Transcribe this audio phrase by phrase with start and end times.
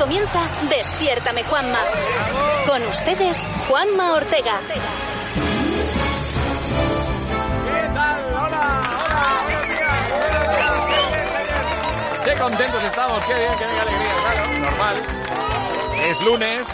[0.00, 1.80] comienza Despiértame Juanma.
[2.66, 4.58] Con ustedes, Juanma Ortega.
[7.66, 8.24] ¿Qué tal?
[8.34, 9.90] Hola, hola, buenos días.
[12.24, 14.96] Qué contentos estamos, qué bien, qué bien, alegría, claro, normal.
[16.08, 16.66] Es lunes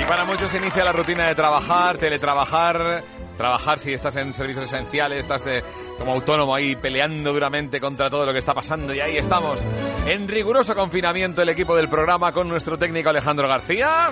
[0.00, 3.04] y para muchos se inicia la rutina de trabajar, teletrabajar,
[3.36, 5.62] trabajar si estás en servicios esenciales, estás de,
[6.00, 9.62] como autónomo ahí peleando duramente contra todo lo que está pasando y ahí estamos
[10.06, 14.08] en riguroso confinamiento el equipo del programa con nuestro técnico Alejandro García.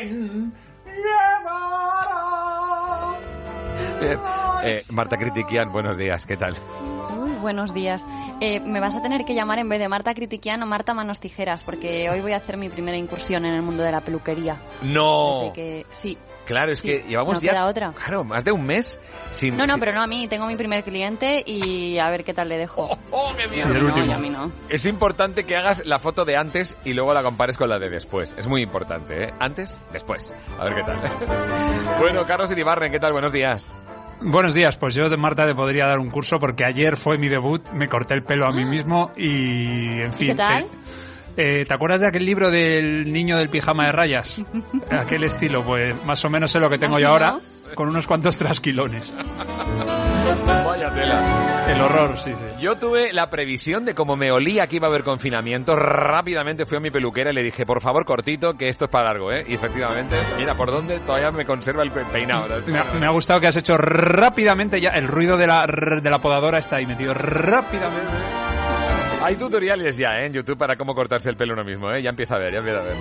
[0.00, 0.52] Bien.
[4.64, 6.54] Eh, Marta Critiquian, buenos días, ¿qué tal?
[7.40, 8.04] Buenos días.
[8.40, 11.20] Eh, me vas a tener que llamar en vez de Marta Critiquian o Marta Manos
[11.20, 14.56] Tijeras, porque hoy voy a hacer mi primera incursión en el mundo de la peluquería.
[14.82, 15.38] No.
[15.40, 16.18] Desde que, sí.
[16.46, 17.92] Claro, es Sí, que llevamos no ya queda otra.
[17.92, 18.98] claro, más de un mes
[19.30, 20.28] sin No, no, sin- pero no a mí.
[20.28, 22.88] Tengo mi primer cliente y a ver qué tal le dejo.
[23.10, 23.68] ¡Oh, qué No, miedo!
[23.68, 24.06] no, el último.
[24.06, 24.50] y a mí no.
[24.70, 27.90] Es importante que hagas la foto de antes y luego la compares con la de
[27.90, 28.34] después.
[28.38, 29.34] Es muy importante, ¿eh?
[29.38, 30.34] Antes, después.
[30.58, 30.98] A ver qué tal.
[32.00, 33.12] bueno, Carlos Iribarren, ¿qué tal?
[33.12, 33.70] Buenos días.
[34.20, 37.28] Buenos días, pues yo de Marta te podría dar un curso porque ayer fue mi
[37.28, 40.28] debut, me corté el pelo a mí mismo y en fin.
[40.28, 40.64] qué tal?
[40.64, 40.70] te-
[41.38, 44.42] eh, ¿Te acuerdas de aquel libro del niño del pijama de rayas?
[44.90, 47.36] Aquel estilo, pues más o menos sé lo que tengo ¿Así, yo ahora,
[47.74, 49.14] con unos cuantos trasquilones.
[50.64, 51.64] Vaya tela.
[51.68, 52.44] El horror, sí, sí.
[52.60, 55.76] Yo tuve la previsión de cómo me olía que iba a haber confinamiento.
[55.76, 59.06] Rápidamente fui a mi peluquera y le dije, por favor, cortito, que esto es para
[59.12, 59.44] largo, ¿eh?
[59.46, 62.46] Y efectivamente, mira, por dónde todavía me conserva el pe- peinado.
[62.66, 66.10] Me ha, me ha gustado que has hecho rápidamente ya, el ruido de la, de
[66.10, 68.12] la podadora está ahí metido rápidamente.
[69.22, 70.26] Hay tutoriales ya ¿eh?
[70.26, 72.00] en YouTube para cómo cortarse el pelo uno mismo, ¿eh?
[72.02, 72.94] Ya empieza a ver, ya empieza a ver.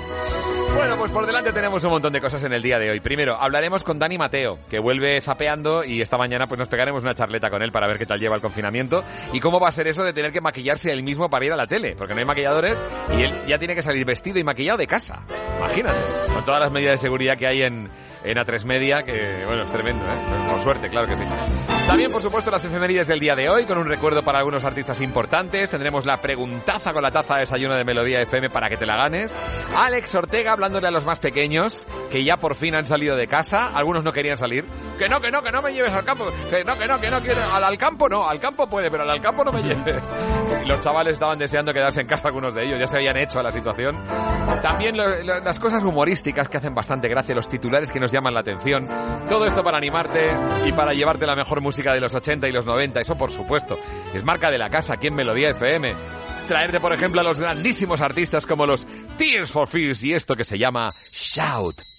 [0.75, 2.99] Bueno, pues por delante tenemos un montón de cosas en el día de hoy.
[2.99, 7.13] Primero, hablaremos con Dani Mateo, que vuelve zapeando y esta mañana pues nos pegaremos una
[7.13, 9.87] charleta con él para ver qué tal lleva el confinamiento y cómo va a ser
[9.87, 12.25] eso de tener que maquillarse él mismo para ir a la tele, porque no hay
[12.25, 12.83] maquilladores
[13.15, 15.23] y él ya tiene que salir vestido y maquillado de casa.
[15.57, 15.99] Imagínate,
[16.33, 17.89] con todas las medidas de seguridad que hay en,
[18.29, 20.17] en A3 Media, que bueno, es tremendo, ¿eh?
[20.49, 21.23] Por suerte, claro que sí.
[21.87, 24.99] También, por supuesto, las efemérides del día de hoy, con un recuerdo para algunos artistas
[25.01, 25.69] importantes.
[25.69, 28.97] Tendremos la preguntaza con la taza de desayuno de Melodía FM para que te la
[28.97, 29.33] ganes.
[29.75, 33.67] Alex Ortega hablándole a los más pequeños, que ya por fin han salido de casa.
[33.73, 34.65] Algunos no querían salir.
[34.99, 36.25] Que no, que no, que no me lleves al campo.
[36.49, 37.39] Que no, que no, que no quiero.
[37.53, 40.09] Al, al campo no, al campo puede, pero al, campo no me lleves.
[40.67, 42.77] Los chavales estaban deseando quedarse en casa, algunos de ellos.
[42.79, 43.95] Ya se habían hecho a la situación.
[44.61, 48.33] También lo- lo- las cosas humorísticas que hacen bastante gracia, los titulares que nos llaman
[48.33, 48.85] la atención.
[49.27, 50.19] Todo esto para animarte
[50.65, 52.99] y para llevarte la mejor música de los 80 y los 90.
[52.99, 53.77] Eso, por supuesto,
[54.13, 55.93] es marca de la casa aquí en Melodía FM.
[56.47, 60.43] Traerte, por ejemplo, a los grandísimos artistas como los Tears for Fears y esto que
[60.43, 61.96] se llama Shout.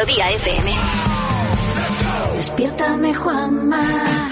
[0.00, 0.72] Melodía FM.
[2.36, 4.28] Despiértame Juanma.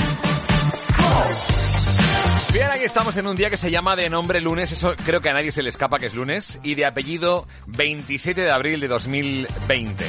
[2.54, 5.28] Bien, aquí estamos en un día que se llama de nombre lunes, eso creo que
[5.28, 8.88] a nadie se le escapa que es lunes, y de apellido 27 de abril de
[8.88, 10.06] 2020.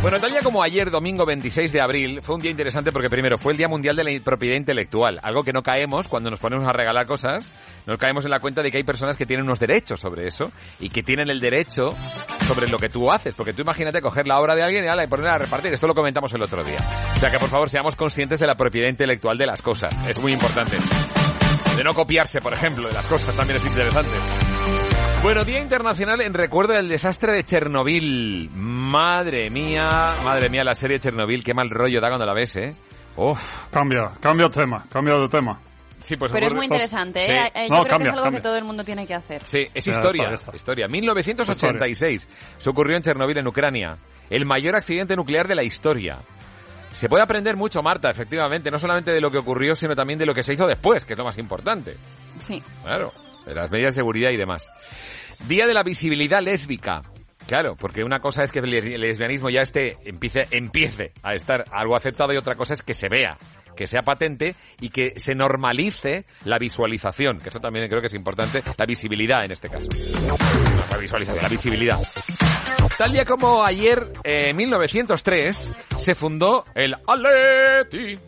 [0.00, 3.36] Bueno, tal día como ayer, domingo 26 de abril, fue un día interesante porque primero
[3.36, 6.68] fue el Día Mundial de la Propiedad Intelectual, algo que no caemos cuando nos ponemos
[6.68, 7.50] a regalar cosas,
[7.84, 10.52] nos caemos en la cuenta de que hay personas que tienen unos derechos sobre eso
[10.78, 11.90] y que tienen el derecho
[12.50, 15.04] sobre lo que tú haces, porque tú imagínate coger la obra de alguien y, ala,
[15.04, 16.78] y ponerla a repartir, esto lo comentamos el otro día.
[17.14, 20.20] O sea que por favor seamos conscientes de la propiedad intelectual de las cosas, es
[20.20, 20.76] muy importante.
[21.76, 24.10] De no copiarse, por ejemplo, de las cosas también es interesante.
[25.22, 28.50] Bueno, Día Internacional en recuerdo del desastre de Chernobyl.
[28.52, 32.74] Madre mía, madre mía, la serie Chernobyl, qué mal rollo da cuando la ves, ¿eh?
[33.16, 33.68] Uf.
[33.70, 35.60] Cambia, cambia tema, cambia de tema.
[36.00, 37.30] Sí, pues Pero es muy interesante, Sí.
[37.32, 37.52] ¿eh?
[37.54, 38.40] Eh, Yo No, creo cambia, que es algo cambia.
[38.40, 39.42] que todo el mundo tiene que hacer.
[39.44, 40.32] Sí, es historia.
[40.54, 40.88] Historia.
[40.88, 42.28] 1986.
[42.56, 43.98] Se ocurrió en Chernobyl, en Ucrania.
[44.28, 46.18] El mayor accidente nuclear de la historia.
[46.92, 50.26] Se puede aprender mucho, Marta, efectivamente, no solamente de lo que ocurrió, sino también de
[50.26, 51.96] lo que se hizo después, que es lo más importante.
[52.40, 52.62] Sí.
[52.82, 53.12] Claro,
[53.46, 54.68] de las medidas de seguridad y demás.
[55.46, 57.02] Día de la visibilidad lésbica.
[57.46, 61.64] Claro, porque una cosa es que el el lesbianismo ya esté, empiece, empiece a estar
[61.72, 63.36] algo aceptado y otra cosa es que se vea,
[63.76, 68.14] que sea patente y que se normalice la visualización, que eso también creo que es
[68.14, 69.88] importante, la visibilidad en este caso.
[70.26, 70.36] No,
[70.90, 71.98] la visualización, la visibilidad.
[72.96, 78.18] Tal día como ayer, en 1903, se fundó el Atleti.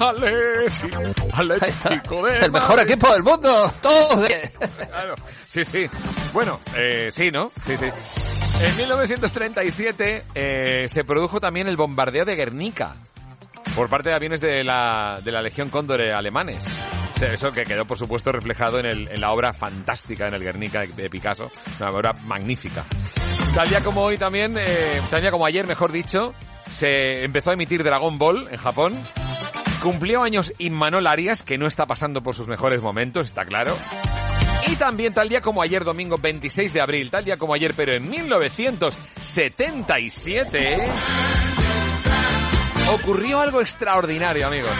[0.00, 0.90] Atleti.
[1.32, 3.72] Atlético de El mejor equipo del mundo.
[3.80, 4.50] Todos de...
[4.88, 5.14] Claro,
[5.46, 5.86] sí, sí.
[6.32, 7.52] Bueno, eh, sí, ¿no?
[7.62, 7.86] Sí, sí.
[7.86, 12.96] En 1937 eh, se produjo también el bombardeo de Guernica
[13.76, 16.82] por parte de aviones de la, de la Legión Cóndor alemanes.
[17.14, 20.34] O sea, Eso que quedó, por supuesto, reflejado en, el- en la obra fantástica en
[20.34, 21.50] el Guernica de, de Picasso.
[21.78, 22.84] Una obra magnífica.
[23.54, 26.34] Tal día como hoy también, eh, tal día como ayer, mejor dicho,
[26.70, 28.98] se empezó a emitir Dragon Ball en Japón.
[29.82, 33.76] Cumplió años Inmanol Arias, que no está pasando por sus mejores momentos, está claro.
[34.68, 37.94] Y también tal día como ayer, domingo 26 de abril, tal día como ayer, pero
[37.94, 40.76] en 1977,
[42.92, 44.70] ocurrió algo extraordinario, amigos.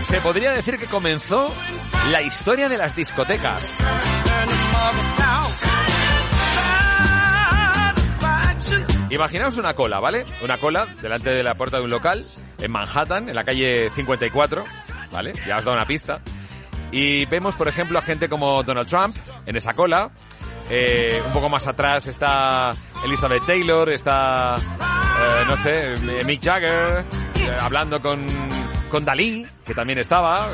[0.00, 1.52] Se podría decir que comenzó
[2.08, 3.78] la historia de las discotecas.
[9.10, 10.24] Imaginaos una cola, ¿vale?
[10.42, 12.24] Una cola delante de la puerta de un local
[12.58, 14.64] en Manhattan, en la calle 54,
[15.12, 15.32] ¿vale?
[15.46, 16.20] Ya os da una pista.
[16.90, 20.10] Y vemos, por ejemplo, a gente como Donald Trump en esa cola.
[20.70, 22.70] Eh, un poco más atrás está
[23.04, 27.04] Elizabeth Taylor, está, eh, no sé, Mick Jagger,
[27.34, 28.26] eh, hablando con,
[28.88, 30.46] con Dalí, que también estaba.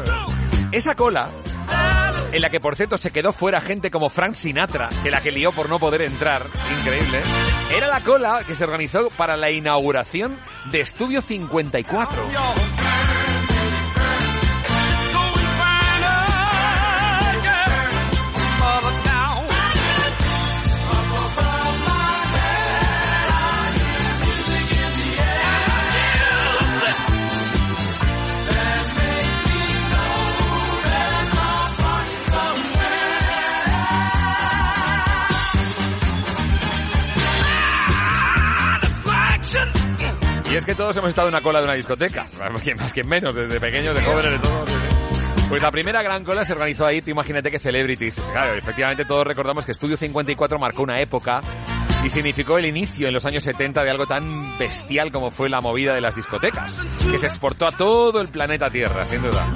[0.73, 1.31] Esa cola
[2.33, 5.31] en la que por cierto se quedó fuera gente como Frank Sinatra, que la que
[5.33, 6.47] lió por no poder entrar,
[6.79, 7.23] increíble,
[7.75, 10.39] era la cola que se organizó para la inauguración
[10.71, 12.29] de Estudio 54.
[40.51, 42.27] Y es que todos hemos estado en una cola de una discoteca,
[42.77, 44.71] más que, menos, desde pequeños, de jóvenes, de todos.
[45.49, 48.21] Pues la primera gran cola se organizó ahí, imagínate que celebrities.
[48.33, 51.41] Claro, efectivamente todos recordamos que Estudio 54 marcó una época
[52.05, 55.61] y significó el inicio en los años 70 de algo tan bestial como fue la
[55.61, 56.81] movida de las discotecas,
[57.11, 59.53] que se exportó a todo el planeta Tierra, sin duda.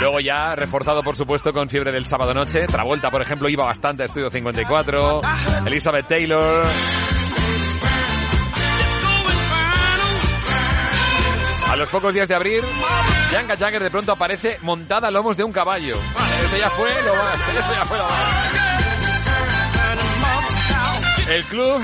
[0.00, 2.66] Luego ya reforzado, por supuesto, con Fiebre del Sábado Noche.
[2.66, 5.20] Travolta, por ejemplo, iba bastante a Estudio 54.
[5.66, 6.66] Elizabeth Taylor.
[11.74, 12.62] A los pocos días de abrir,
[13.30, 15.96] Bianca Jagger de pronto aparece montada a lomos de un caballo.
[16.44, 17.34] Eso ya fue lo más.
[17.58, 18.52] Eso ya fue lo más.
[21.28, 21.82] El club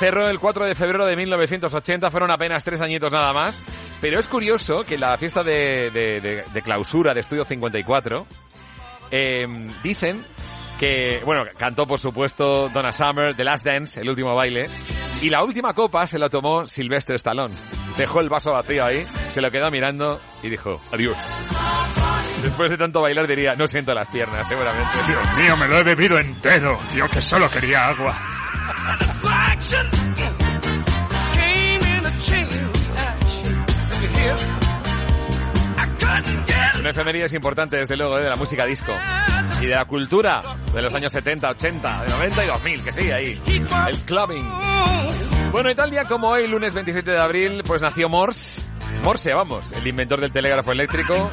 [0.00, 3.62] cerró el 4 de febrero de 1980, fueron apenas tres añitos nada más.
[4.00, 8.26] Pero es curioso que la fiesta de, clausura de Estudio 54
[9.12, 9.46] eh,
[9.84, 10.26] dicen
[10.80, 14.68] que, bueno, cantó por supuesto Donna Summer, The Last Dance, el último baile,
[15.20, 17.54] y la última copa se la tomó Sylvester Stallone.
[17.96, 21.16] Dejó el vaso vacío ahí, se lo quedó mirando y dijo, adiós.
[22.42, 24.90] Después de tanto bailar diría, no siento las piernas, seguramente.
[25.06, 26.78] Dios mío, me lo he bebido entero.
[26.94, 28.14] Yo que solo quería agua.
[36.78, 38.22] Una efemería es importante, desde luego, ¿eh?
[38.22, 38.92] de la música disco.
[39.60, 40.40] Y de la cultura
[40.72, 43.40] de los años 70, 80, de 90 y 2000, que sí, ahí.
[43.46, 44.48] El clubbing.
[45.50, 48.62] Bueno, y tal día como hoy, lunes 27 de abril, pues nació Morse.
[49.02, 51.30] Morse, vamos, el inventor del telégrafo eléctrico.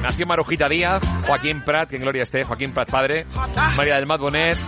[0.00, 3.26] Nació Marujita Díaz, Joaquín Prat, que en gloria esté, Joaquín Prat padre,
[3.76, 4.58] María del Mat Bonet,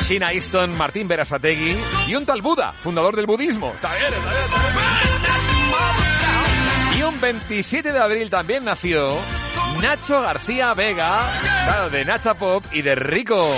[0.00, 1.76] Shina Easton, Martín Berasategui
[2.06, 3.72] y un tal Buda, fundador del budismo.
[3.72, 5.53] Está bien, está bien.
[7.24, 9.16] Y un 27 de abril también nació
[9.80, 13.48] Nacho García Vega, claro, de Nacha Pop y de Rico.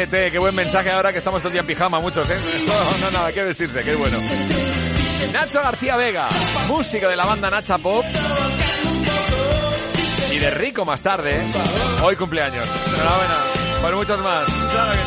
[0.00, 2.38] Vístete, qué buen mensaje ahora que estamos todo el día en pijama muchos, ¿eh?
[2.66, 2.72] No,
[3.04, 4.16] no, nada, que vestirse, qué bueno.
[5.30, 6.26] Nacho García Vega,
[6.68, 8.02] música de la banda Nacha Pop.
[10.32, 11.52] Y de Rico más tarde, ¿eh?
[12.02, 12.66] hoy cumpleaños.
[12.86, 13.36] Enhorabuena,
[13.82, 14.50] por muchos más.
[14.70, 15.04] Claro que sí.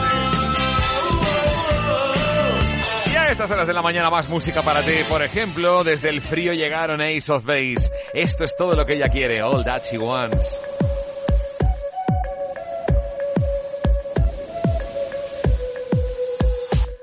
[3.13, 4.93] Y a estas horas de la mañana más música para ti.
[5.09, 7.91] Por ejemplo, desde el frío llegaron Ace of Base.
[8.13, 10.61] Esto es todo lo que ella quiere, all that she wants.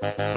[0.01, 0.30] Uh-huh.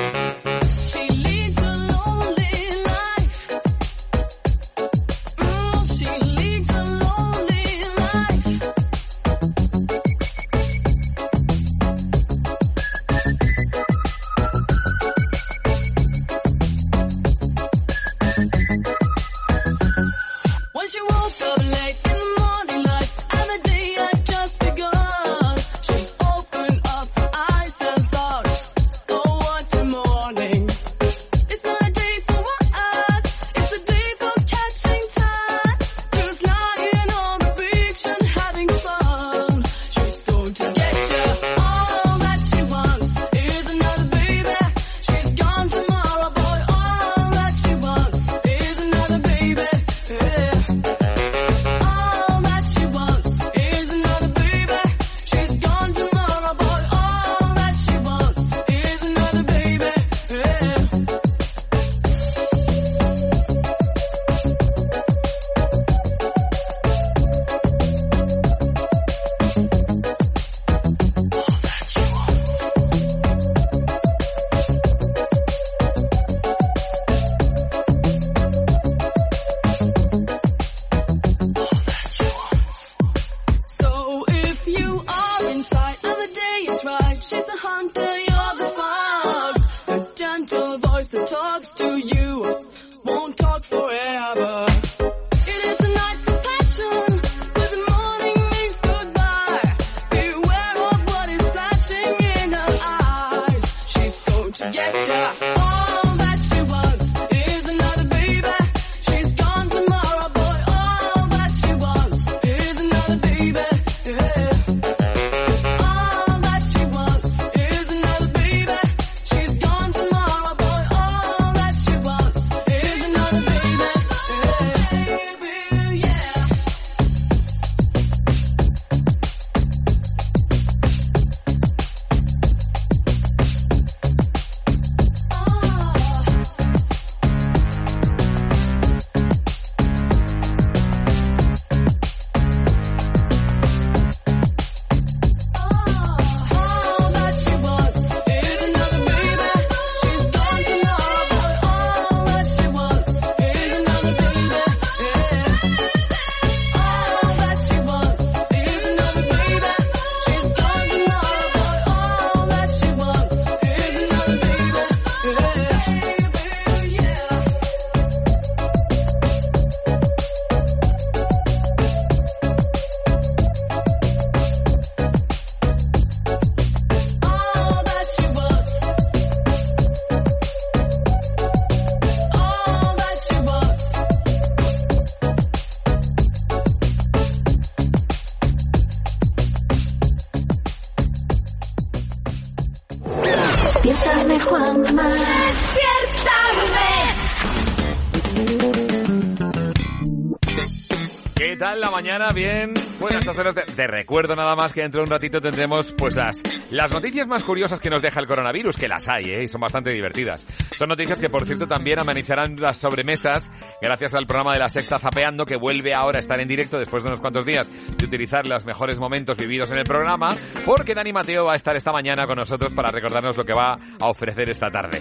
[202.19, 202.33] Mañana?
[202.35, 202.73] Bien.
[203.01, 206.43] Bueno, estas horas de, recuerdo nada más que dentro de un ratito tendremos pues las,
[206.71, 209.45] las noticias más curiosas que nos deja el coronavirus, que las hay, ¿eh?
[209.45, 210.47] Y son bastante divertidas.
[210.77, 213.51] Son noticias que, por cierto, también amenizarán las sobremesas
[213.81, 217.03] gracias al programa de la Sexta Zapeando, que vuelve ahora a estar en directo después
[217.03, 220.29] de unos cuantos días de utilizar los mejores momentos vividos en el programa,
[220.65, 223.79] porque Dani Mateo va a estar esta mañana con nosotros para recordarnos lo que va
[224.01, 225.01] a ofrecer esta tarde.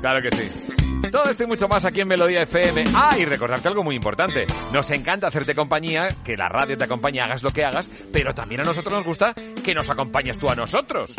[0.00, 0.81] Claro que sí.
[1.10, 2.84] Todo esto y mucho más aquí en Melodía FM.
[2.94, 4.46] Ah, y recordarte algo muy importante.
[4.72, 8.60] Nos encanta hacerte compañía, que la radio te acompañe, hagas lo que hagas, pero también
[8.60, 11.16] a nosotros nos gusta que nos acompañes tú a nosotros.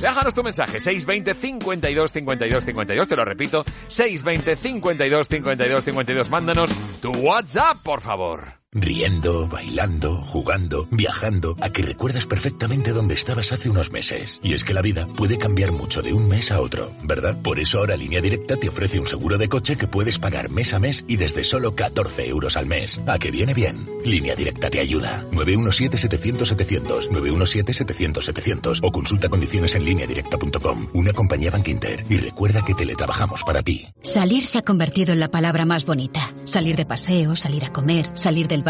[0.00, 6.30] Déjanos tu mensaje, 620 52 52 52, te lo repito, 620 52 52 52.
[6.30, 6.70] Mándanos
[7.00, 8.65] tu WhatsApp, por favor.
[8.78, 14.38] Riendo, bailando, jugando, viajando, a que recuerdas perfectamente dónde estabas hace unos meses.
[14.42, 17.40] Y es que la vida puede cambiar mucho de un mes a otro, ¿verdad?
[17.40, 20.74] Por eso ahora Línea Directa te ofrece un seguro de coche que puedes pagar mes
[20.74, 23.00] a mes y desde solo 14 euros al mes.
[23.06, 23.88] ¿A que viene bien?
[24.04, 25.24] Línea Directa te ayuda.
[25.32, 30.88] 917-700-700, 917-700-700 o consulta condiciones en lineadirecta.com.
[30.92, 32.04] Una compañía Bank Inter.
[32.10, 33.86] Y recuerda que teletrabajamos para ti.
[34.02, 36.34] Salir se ha convertido en la palabra más bonita.
[36.44, 38.65] Salir de paseo, salir a comer, salir del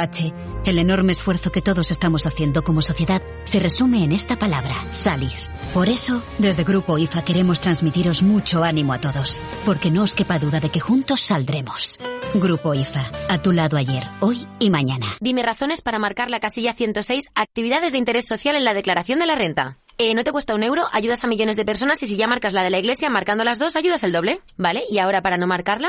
[0.67, 5.33] El enorme esfuerzo que todos estamos haciendo como sociedad se resume en esta palabra, salir.
[5.73, 10.39] Por eso, desde Grupo IFA queremos transmitiros mucho ánimo a todos, porque no os quepa
[10.39, 11.99] duda de que juntos saldremos.
[12.35, 15.07] Grupo IFA, a tu lado ayer, hoy y mañana.
[15.21, 19.27] Dime razones para marcar la casilla 106, actividades de interés social en la declaración de
[19.27, 19.79] la renta.
[19.97, 22.53] Eh, no te cuesta un euro, ayudas a millones de personas y si ya marcas
[22.53, 24.41] la de la iglesia, marcando las dos, ayudas el doble.
[24.59, 24.85] ¿Vale?
[24.91, 25.89] Y ahora para no marcarla,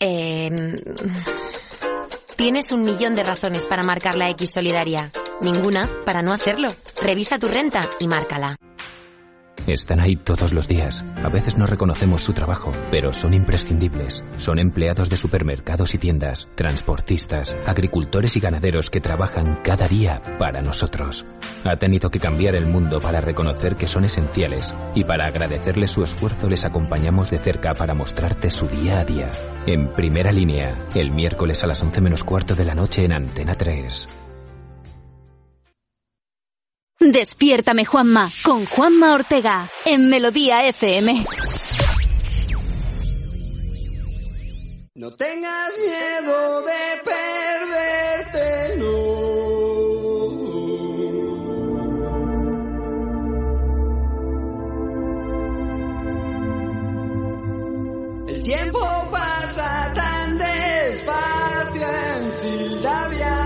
[0.00, 0.74] eh,
[2.36, 5.10] tienes un millón de razones para marcar la X solidaria.
[5.40, 6.68] Ninguna para no hacerlo.
[7.00, 8.56] Revisa tu renta y márcala.
[9.66, 11.04] Están ahí todos los días.
[11.22, 14.22] A veces no reconocemos su trabajo, pero son imprescindibles.
[14.36, 20.60] Son empleados de supermercados y tiendas, transportistas, agricultores y ganaderos que trabajan cada día para
[20.60, 21.24] nosotros.
[21.64, 26.02] Ha tenido que cambiar el mundo para reconocer que son esenciales y para agradecerles su
[26.02, 29.30] esfuerzo les acompañamos de cerca para mostrarte su día a día.
[29.66, 33.54] En primera línea, el miércoles a las 11 menos cuarto de la noche en Antena
[33.54, 34.23] 3.
[37.12, 41.22] Despiértame Juanma con Juanma Ortega en Melodía FM.
[44.94, 49.24] No tengas miedo de perderte, no.
[58.28, 61.86] El tiempo pasa tan despacio
[62.16, 63.43] en Sildavia,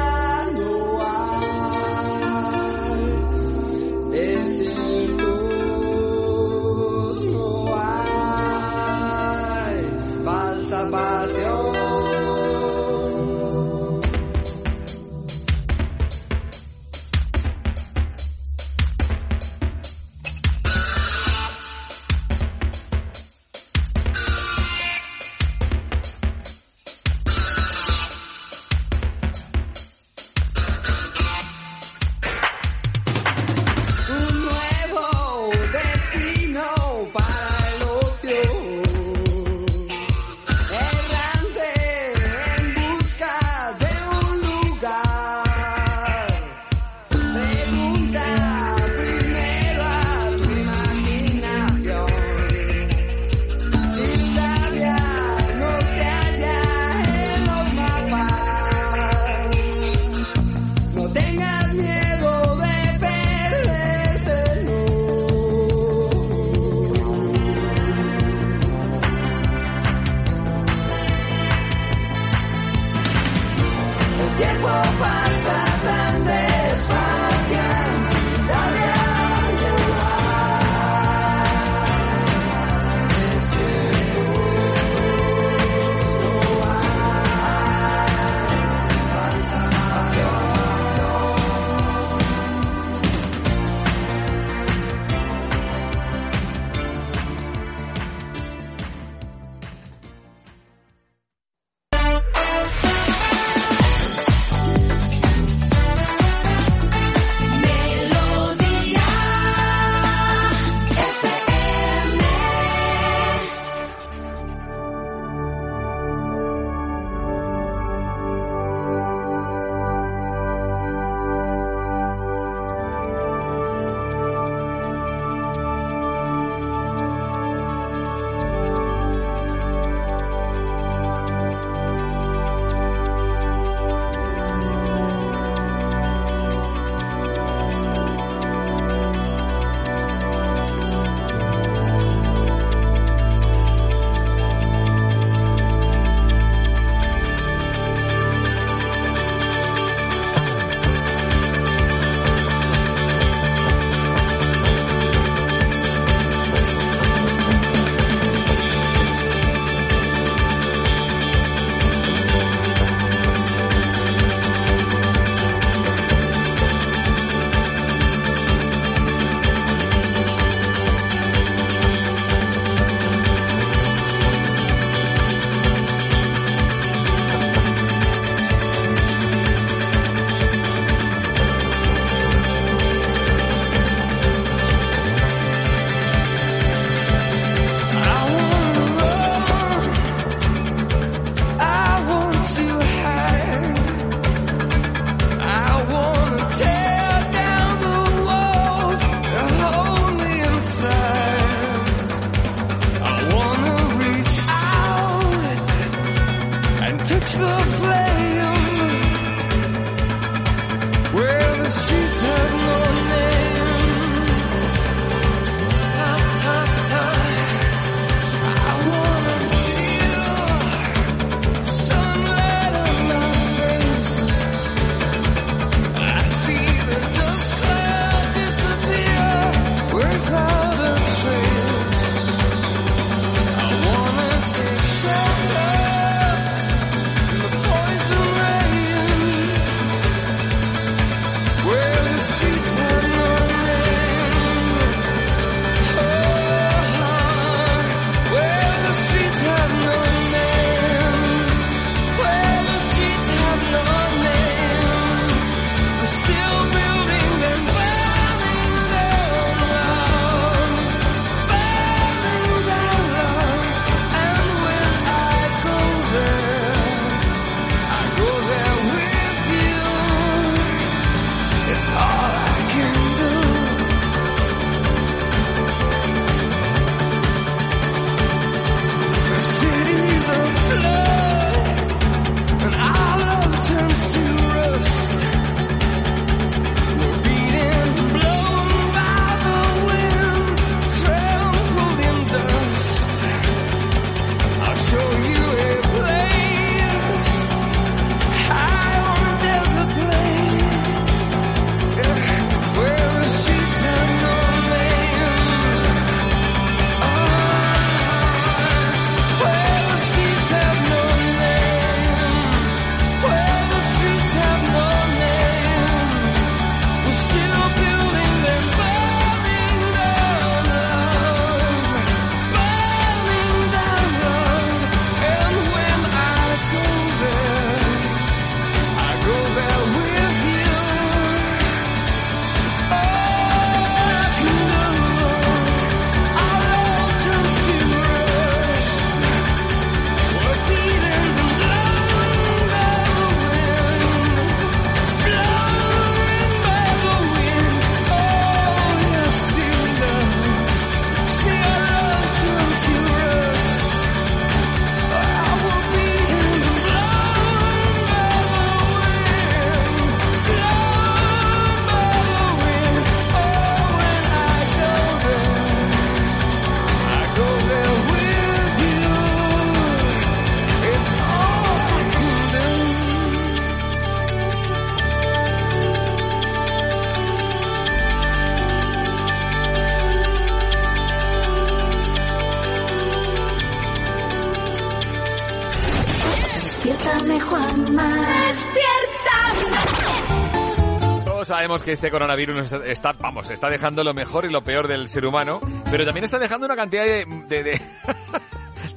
[391.69, 395.27] sabemos que este coronavirus está, vamos, está dejando lo mejor y lo peor del ser
[395.27, 397.73] humano, pero también está dejando una cantidad de, de- de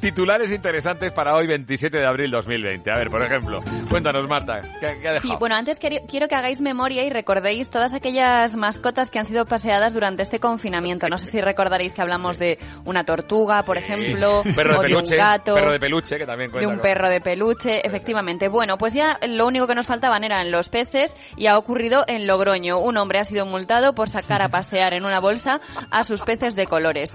[0.01, 2.91] titulares interesantes para hoy, 27 de abril 2020.
[2.91, 5.21] A ver, por ejemplo, cuéntanos, Marta, ¿qué, qué ha dejado?
[5.21, 9.45] Sí, bueno, antes quiero que hagáis memoria y recordéis todas aquellas mascotas que han sido
[9.45, 11.07] paseadas durante este confinamiento.
[11.07, 14.95] No sé si recordaréis que hablamos de una tortuga, por ejemplo, perro de o de
[14.95, 15.53] un gato.
[15.55, 18.47] perro de peluche, que también de cuenta un con- perro de peluche, efectivamente.
[18.49, 22.25] Bueno, pues ya lo único que nos faltaban eran los peces y ha ocurrido en
[22.25, 22.79] Logroño.
[22.79, 25.61] Un hombre ha sido multado por sacar a pasear en una bolsa
[25.91, 27.13] a sus peces de colores.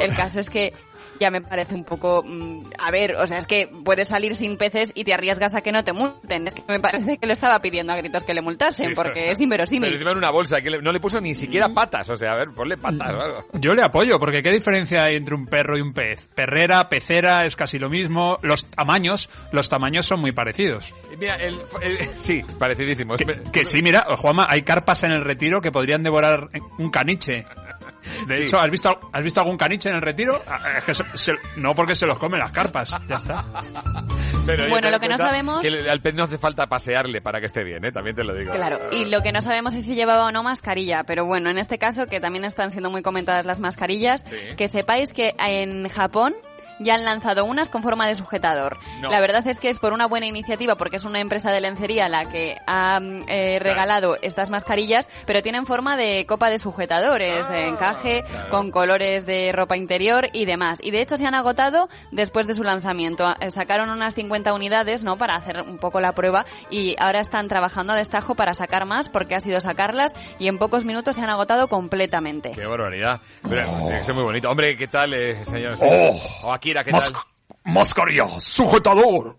[0.00, 0.72] El caso es que
[1.18, 2.22] ya me parece un poco...
[2.26, 5.60] mm, a ver, o sea, es que puedes salir sin peces y te arriesgas a
[5.60, 6.46] que no te multen.
[6.46, 9.30] Es que me parece que lo estaba pidiendo a gritos que le multasen, Sí, porque
[9.30, 9.94] es inverosímil.
[9.96, 12.36] Pero en una bolsa, que le- no le puso ni siquiera patas, o sea, a
[12.36, 13.44] ver, ponle patas o algo.
[13.54, 16.28] Yo le apoyo, porque ¿qué diferencia hay entre un perro y un pez?
[16.34, 18.38] Perrera, pecera, es casi lo mismo.
[18.42, 20.94] Los tamaños, los tamaños son muy parecidos.
[21.18, 23.16] Mira, el, el- sí, parecidísimo.
[23.52, 27.46] Que sí, mira, Juanma, hay carpas en el retiro que podrían devorar un caniche.
[28.26, 28.42] De Sí.
[28.44, 30.42] hecho, ¿has visto, ¿has visto algún caniche en el retiro?
[30.46, 33.44] Ah, es que se- se- no porque se los comen las carpas, ya está.
[34.46, 37.46] Pero Bueno, lo que no sabemos- que al pez no hace falta pasearle para que
[37.46, 37.92] esté bien, ¿eh?
[37.92, 38.52] También te lo digo.
[38.52, 41.58] Claro, y lo que no sabemos es si llevaba o no mascarilla, pero bueno, en
[41.58, 44.36] este caso, que también están siendo muy comentadas las mascarillas, Sí.
[44.56, 46.34] que sepáis que en Japón
[46.78, 48.78] ya han lanzado unas con forma de sujetador.
[49.00, 49.08] No.
[49.08, 52.08] La verdad es que es por una buena iniciativa, porque es una empresa de lencería
[52.08, 57.48] la que ha mm, eh, regalado estas mascarillas, pero tienen forma de copa de sujetadores,
[57.48, 58.50] de encaje, Ah, claro.
[58.50, 60.78] con colores de ropa interior y demás.
[60.82, 63.34] Y de hecho se han agotado después de su lanzamiento.
[63.40, 65.16] Eh, Sacaron unas 50 unidades, ¿no?
[65.18, 69.08] Para hacer un poco la prueba y ahora están trabajando a destajo para sacar más
[69.08, 72.50] porque ha sido sacarlas y en pocos minutos se han agotado completamente.
[72.50, 73.20] Qué barbaridad.
[73.48, 74.50] Pero, tiene que ser muy bonito.
[74.50, 75.74] Hombre, ¿qué tal, eh, señor?
[75.80, 76.18] Oh.
[76.44, 77.22] O Akira, ¿qué Mas- tal?
[77.64, 79.36] Mascarilla, sujetador.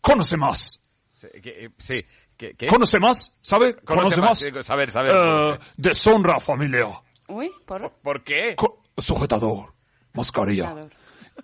[0.00, 0.80] Conoce más.
[1.12, 2.04] Sí, que- eh, sí.
[2.36, 3.32] que- que- ¿Conoce más?
[3.40, 3.74] ¿Sabe?
[3.76, 4.38] Conoce ¿Conoce más, más?
[4.38, 5.12] sí, saber, saber.
[5.16, 6.88] Eh, deshonra familiar.
[7.28, 7.90] Uy, por...
[8.02, 8.54] ¿Por qué?
[8.56, 9.72] Co- sujetador.
[10.12, 10.74] Mascarilla.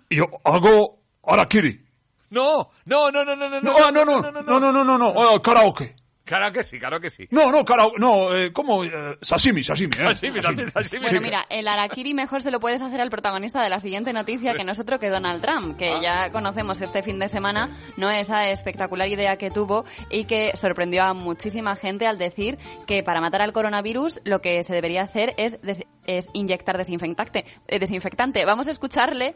[0.09, 1.85] Yo hago harakiri.
[2.31, 3.61] No, no, no, no, no, no.
[3.61, 5.95] No, ah, no, no, no, no, no, no, no, no, eh, karaoke.
[6.29, 7.27] Claro que sí, claro que sí.
[7.31, 8.83] No, no, karaoke, no, eh, ¿cómo?
[8.83, 9.99] Eh, sashimi, sashimi, eh.
[10.13, 11.01] Sashimi, también, sashimi.
[11.01, 14.53] Bueno, mira, el Arakiri mejor se lo puedes hacer al protagonista de la siguiente noticia,
[14.53, 15.99] que no es otro que Donald Trump, que Ah.
[16.01, 21.01] ya conocemos este fin de semana, no esa espectacular idea que tuvo y que sorprendió
[21.03, 25.33] a muchísima gente al decir que para matar al coronavirus lo que se debería hacer
[25.37, 27.43] es, des- es inyectar desinfectante.
[27.67, 28.45] eh, desinfectante.
[28.45, 29.35] Vamos a escucharle.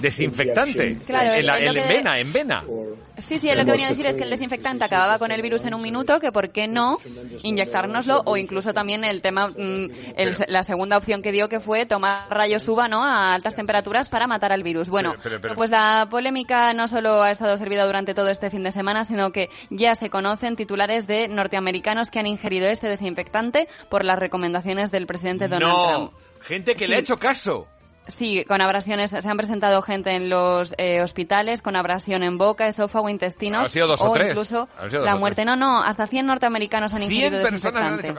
[0.00, 0.96] desinfectante.
[1.06, 2.64] Claro, en, la- en vena, en vena.
[3.18, 5.64] Sí, sí, lo que venía a decir es que el desinfectante acababa con el virus
[5.66, 6.98] en un minuto, que por qué no
[7.42, 11.86] inyectárnoslo, o incluso también el tema, mm, el- la segunda opción que dio que fue
[11.86, 13.04] tomar rayos UVA, ¿no?
[13.04, 14.88] A altas temperaturas para matar al virus.
[14.88, 18.50] Bueno, Pero, pero, pero- pues la polémica no solo ha estado servida durante todo este
[18.50, 22.88] fin de semana, sino que ya se conocen titulares de norteamericanos que han ingerido este
[22.88, 26.12] desinfectante por las recomendaciones del presidente Donald No, Trump.
[26.42, 27.66] gente que le ha hecho caso.
[28.06, 29.10] Sí, con abrasiones.
[29.10, 33.66] Se han presentado gente en los eh, hospitales con abrasión en boca, esófago, intestinos.
[33.66, 34.30] Han sido dos o tres.
[34.30, 35.44] incluso dos la o muerte.
[35.44, 38.14] No, no, hasta 100 norteamericanos han 100 ingerido personas han hecho.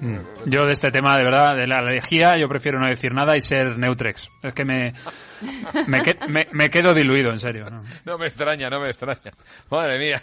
[0.00, 0.16] Mm.
[0.46, 3.42] Yo de este tema, de verdad, de la alergia, yo prefiero no decir nada y
[3.42, 4.30] ser neutrex.
[4.42, 4.94] Es que me,
[5.86, 7.68] me, que- me- me quedo diluido, en serio.
[7.68, 7.82] ¿no?
[8.06, 9.32] No me extraña, no me extraña.
[9.70, 10.22] Madre mía,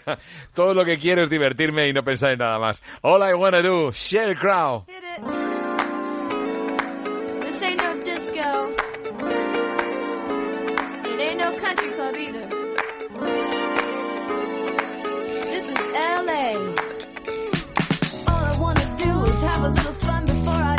[0.56, 2.82] todo lo que quiero es divertirme y no pensar en nada más.
[3.04, 4.86] All I wanna do, Shell Crow.
[7.44, 8.85] This ain't no disco.
[11.38, 12.48] Ain't no country club either.
[15.52, 16.56] This is LA.
[18.30, 20.75] All I wanna do is have a little fun before I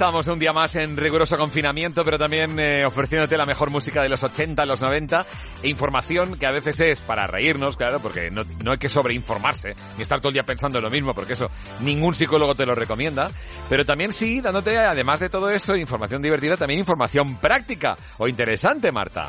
[0.00, 4.08] estamos un día más en riguroso confinamiento, pero también eh, ofreciéndote la mejor música de
[4.08, 5.26] los 80, los 90
[5.62, 9.74] e información que a veces es para reírnos, claro, porque no, no hay que sobreinformarse
[9.98, 11.48] ni estar todo el día pensando en lo mismo, porque eso
[11.80, 13.30] ningún psicólogo te lo recomienda,
[13.68, 18.90] pero también sí dándote, además de todo eso, información divertida, también información práctica o interesante,
[18.90, 19.28] Marta.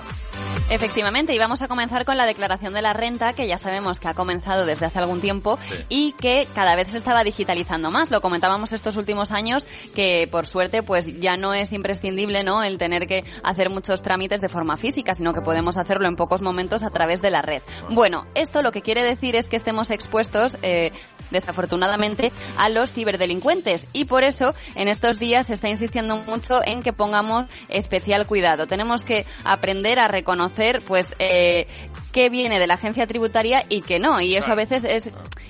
[0.71, 4.07] Efectivamente, y vamos a comenzar con la declaración de la renta, que ya sabemos que
[4.07, 5.59] ha comenzado desde hace algún tiempo
[5.89, 8.09] y que cada vez se estaba digitalizando más.
[8.09, 12.63] Lo comentábamos estos últimos años que, por suerte, pues ya no es imprescindible, ¿no?
[12.63, 16.41] El tener que hacer muchos trámites de forma física, sino que podemos hacerlo en pocos
[16.41, 17.61] momentos a través de la red.
[17.89, 20.93] Bueno, esto lo que quiere decir es que estemos expuestos, eh,
[21.31, 26.83] desafortunadamente, a los ciberdelincuentes y por eso en estos días se está insistiendo mucho en
[26.83, 28.67] que pongamos especial cuidado.
[28.67, 31.67] Tenemos que aprender a reconocer, pues, eh,
[32.11, 34.19] qué viene de la agencia tributaria y qué no.
[34.21, 35.03] Y eso a veces es,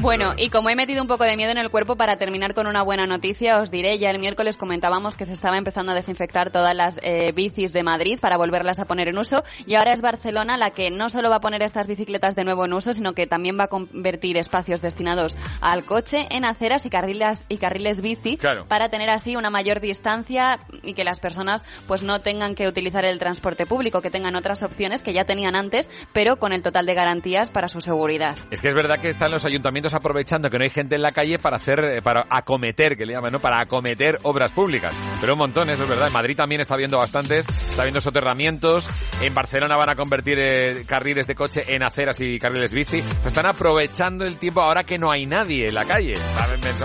[0.00, 2.66] Bueno, y como he metido un poco de miedo en el cuerpo para terminar con
[2.66, 6.50] una buena noticia, os diré, ya el miércoles comentábamos que se estaba empezando a desinfectar
[6.50, 10.00] todas las eh, bicis de Madrid para volverlas a poner en uso y ahora es
[10.00, 13.12] Barcelona la que no solo va a poner estas bicicletas de nuevo en uso, sino
[13.14, 18.00] que también va a convertir espacios destinados al coche en aceras y carriles, y carriles
[18.00, 18.66] bici Claro.
[18.66, 23.04] para tener así una mayor distancia y que las personas pues no tengan que utilizar
[23.04, 26.86] el transporte público, que tengan otras opciones que ya tenían antes, pero con el total
[26.86, 28.36] de garantías para su seguridad.
[28.50, 31.12] Es que es verdad que están los ayuntamientos aprovechando que no hay gente en la
[31.12, 33.40] calle para hacer, eh, para acometer, que le llaman, ¿no?
[33.40, 34.94] Para acometer obras públicas.
[35.20, 36.08] Pero un montón, eso es verdad.
[36.08, 38.88] En Madrid también está habiendo bastantes, está habiendo soterramientos.
[39.20, 43.02] En Barcelona van a convertir eh, carriles de coche en aceras y carriles bici.
[43.24, 46.14] Están aprovechando el tiempo ahora que no hay nadie en la calle.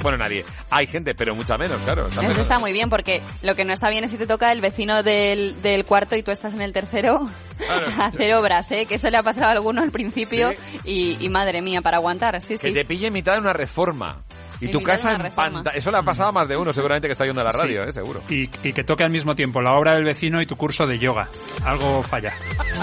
[0.02, 0.46] Bueno, nadie.
[0.70, 2.08] Hay gente, pero mucha menos, claro.
[2.08, 2.38] Eso menos.
[2.38, 5.04] está muy bien porque lo que no está bien es si te toca el vecino
[5.04, 7.22] del, del cuarto y tú estás en el tercero
[7.58, 7.88] Claro.
[8.00, 8.86] a hacer obras, ¿eh?
[8.86, 10.52] Que eso le ha pasado a alguno al principio
[10.84, 12.74] y, y madre mía, para aguantar, sí, Que sí.
[12.74, 14.24] te pille en mitad de una reforma.
[14.66, 15.78] Y tu casa en pantalla.
[15.78, 17.84] Eso le ha pasado a más de uno, seguramente, que está yendo a la radio,
[17.84, 17.90] Sí.
[17.90, 17.92] ¿eh?
[17.92, 18.22] Seguro.
[18.30, 21.00] Y, y que toque al mismo tiempo la obra del vecino y tu curso de
[21.00, 21.28] yoga.
[21.64, 22.34] Algo falla.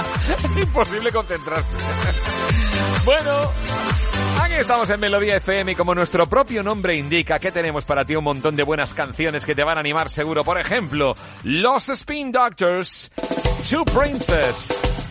[0.60, 1.76] Imposible concentrarse.
[3.04, 3.52] bueno,
[4.42, 8.14] aquí estamos en Melodía FM y como nuestro propio nombre indica que tenemos para ti
[8.16, 10.44] un montón de buenas canciones que te van a animar seguro.
[10.44, 11.14] Por ejemplo,
[11.44, 13.10] Los Spin Doctors,
[13.68, 15.09] Two Princess.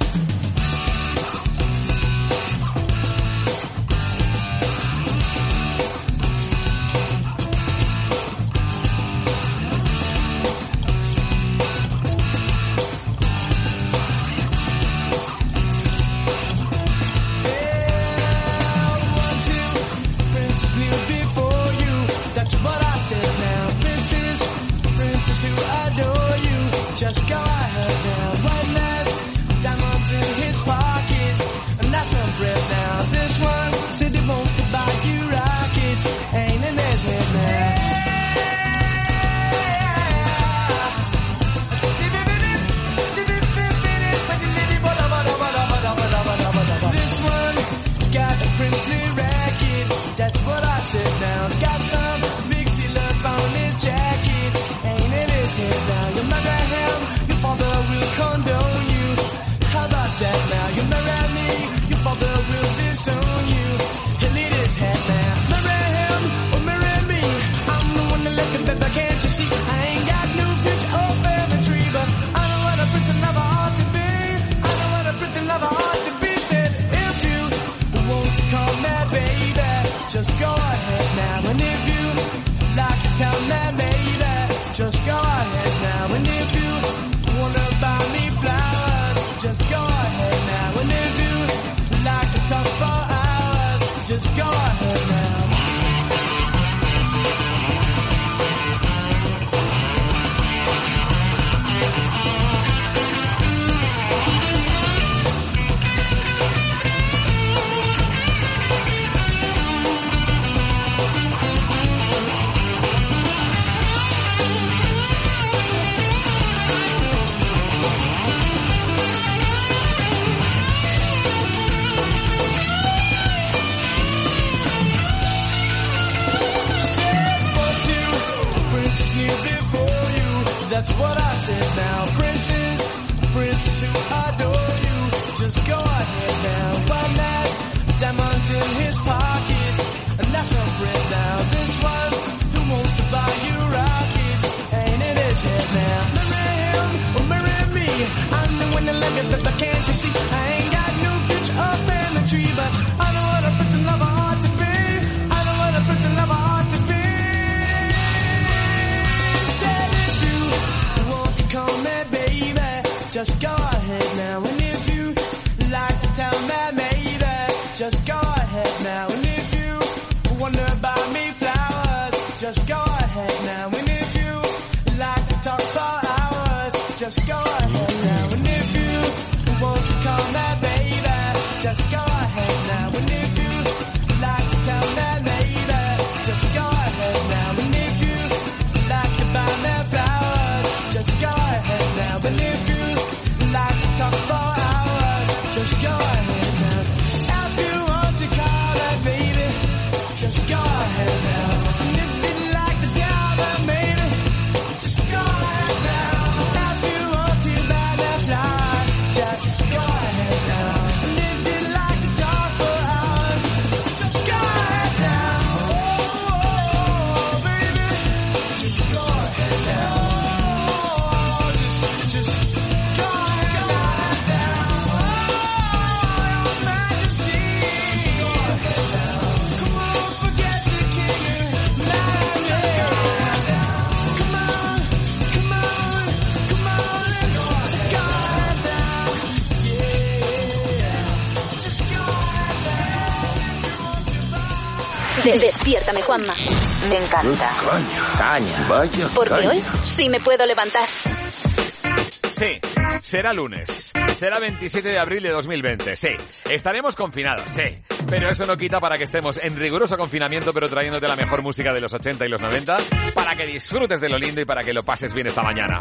[246.88, 247.50] Me encanta.
[247.68, 248.18] Caña.
[248.18, 248.68] Caña.
[248.70, 249.10] Vaya.
[249.16, 250.88] Porque hoy sí me puedo levantar.
[250.88, 252.60] Sí,
[253.02, 253.92] será lunes.
[254.16, 255.96] Será 27 de abril de 2020.
[255.98, 256.10] Sí,
[256.50, 257.46] estaremos confinados.
[257.54, 257.74] Sí,
[258.08, 261.74] pero eso no quita para que estemos en riguroso confinamiento, pero trayéndote la mejor música
[261.74, 262.78] de los 80 y los 90
[263.16, 265.80] para que disfrutes de lo lindo y para que lo pases bien esta mañana.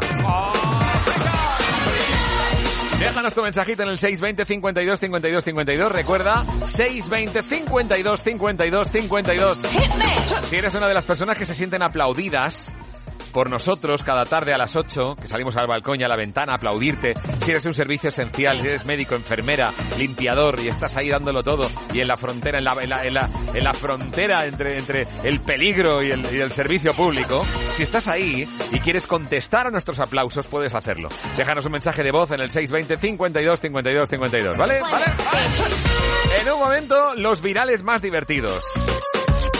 [2.99, 5.91] Déjanos tu mensajito en el 620 52 52 52.
[5.91, 9.55] Recuerda, 620 52 52 52.
[10.43, 12.71] Si eres una de las personas que se sienten aplaudidas
[13.31, 16.53] por nosotros cada tarde a las 8, que salimos al balcón y a la ventana
[16.53, 21.09] a aplaudirte, si eres un servicio esencial, si eres médico, enfermera, limpiador y estás ahí
[21.09, 24.45] dándolo todo y en la frontera, en la, en la, en la, en la frontera
[24.45, 29.07] entre, entre el peligro y el, y el servicio público, si estás ahí y quieres
[29.07, 31.09] contestar a nuestros aplausos, puedes hacerlo.
[31.37, 34.79] Déjanos un mensaje de voz en el 620 52 52 52, ¿vale?
[34.81, 35.05] ¿Vale?
[35.05, 35.75] ¿Vale?
[36.41, 38.63] En un momento, los virales más divertidos.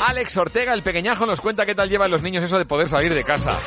[0.05, 3.13] Alex Ortega, el pequeñajo, nos cuenta qué tal llevan los niños eso de poder salir
[3.13, 3.59] de casa.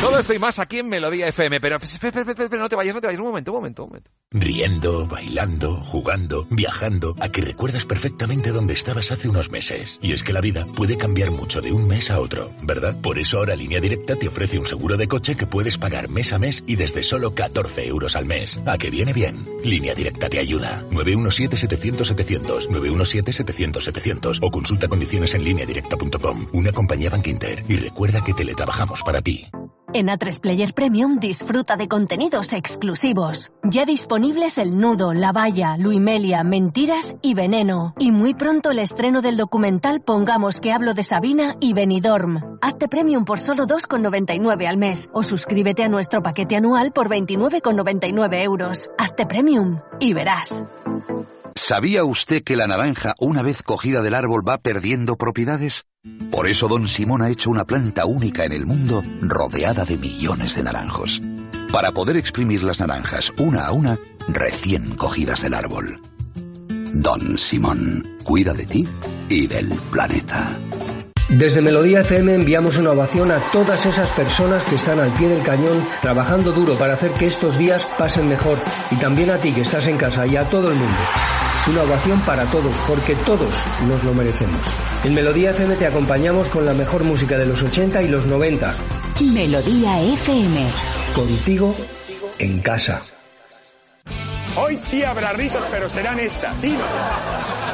[0.00, 2.94] Todo esto y más aquí en Melodía FM, pero, espera, espera, espera, no te vayas,
[2.94, 4.10] no te vayas, un momento, un momento, un momento.
[4.30, 9.98] Riendo, bailando, jugando, viajando, a que recuerdas perfectamente dónde estabas hace unos meses.
[10.02, 13.00] Y es que la vida puede cambiar mucho de un mes a otro, ¿verdad?
[13.00, 16.32] Por eso ahora Línea Directa te ofrece un seguro de coche que puedes pagar mes
[16.32, 18.60] a mes y desde solo 14 euros al mes.
[18.66, 19.48] ¿A que viene bien?
[19.62, 20.82] Línea Directa te ayuda.
[20.90, 26.48] 917-700-700, 917-700-700 o consulta condiciones en lineadirecta.com.
[26.52, 27.64] Una compañía Bank Inter.
[27.68, 29.48] Y recuerda que teletrabajamos para ti.
[29.94, 33.52] En A3 Player Premium disfruta de contenidos exclusivos.
[33.62, 37.92] Ya disponibles El Nudo, La Valla, Luimelia, Mentiras y Veneno.
[37.98, 42.58] Y muy pronto el estreno del documental Pongamos que hablo de Sabina y Benidorm.
[42.62, 48.42] Hazte Premium por solo 2,99 al mes o suscríbete a nuestro paquete anual por 29,99
[48.42, 48.88] euros.
[48.96, 50.64] Hazte Premium y verás.
[51.54, 55.84] ¿Sabía usted que la naranja, una vez cogida del árbol, va perdiendo propiedades?
[56.30, 60.56] Por eso Don Simón ha hecho una planta única en el mundo rodeada de millones
[60.56, 61.20] de naranjos.
[61.72, 63.98] Para poder exprimir las naranjas una a una,
[64.28, 66.00] recién cogidas del árbol.
[66.94, 68.88] Don Simón, cuida de ti
[69.28, 70.58] y del planeta.
[71.28, 75.42] Desde Melodía FM enviamos una ovación a todas esas personas que están al pie del
[75.42, 78.60] cañón trabajando duro para hacer que estos días pasen mejor
[78.90, 80.96] y también a ti que estás en casa y a todo el mundo.
[81.68, 83.54] Una ovación para todos porque todos
[83.86, 84.66] nos lo merecemos.
[85.04, 88.74] En Melodía FM te acompañamos con la mejor música de los 80 y los 90.
[89.32, 90.66] Melodía FM.
[91.14, 91.76] Contigo
[92.38, 93.00] en casa.
[94.56, 96.60] Hoy sí habrá risas, pero serán estas.
[96.60, 96.76] Sí,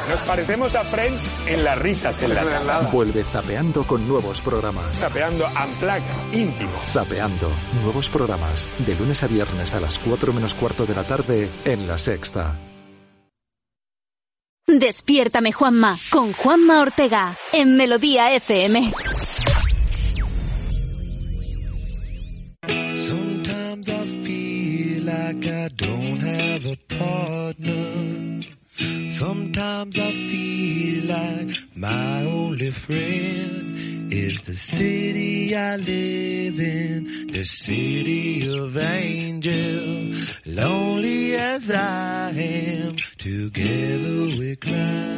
[0.09, 2.89] nos parecemos a Friends en las risas en la nada.
[2.91, 4.97] Vuelve Zapeando con nuevos programas.
[4.97, 6.79] Zapeando Unplugged, íntimo.
[6.91, 7.51] Zapeando,
[7.83, 11.87] nuevos programas, de lunes a viernes a las 4 menos cuarto de la tarde en
[11.87, 12.57] La Sexta.
[14.67, 18.91] Despiértame Juanma con Juanma Ortega en Melodía FM.
[22.95, 28.41] Sometimes I feel like I don't have a partner.
[29.09, 33.75] Sometimes I feel like my only friend
[34.13, 40.13] is the city I live in, the city of angel.
[40.45, 45.09] Lonely as I am, together we cry.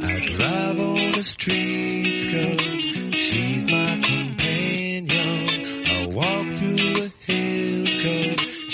[0.00, 4.33] I drive on the streets cause she's my companion.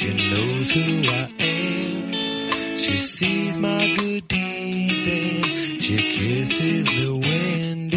[0.01, 2.77] She knows who I am.
[2.79, 7.89] She sees my good deeds and she kisses the windy.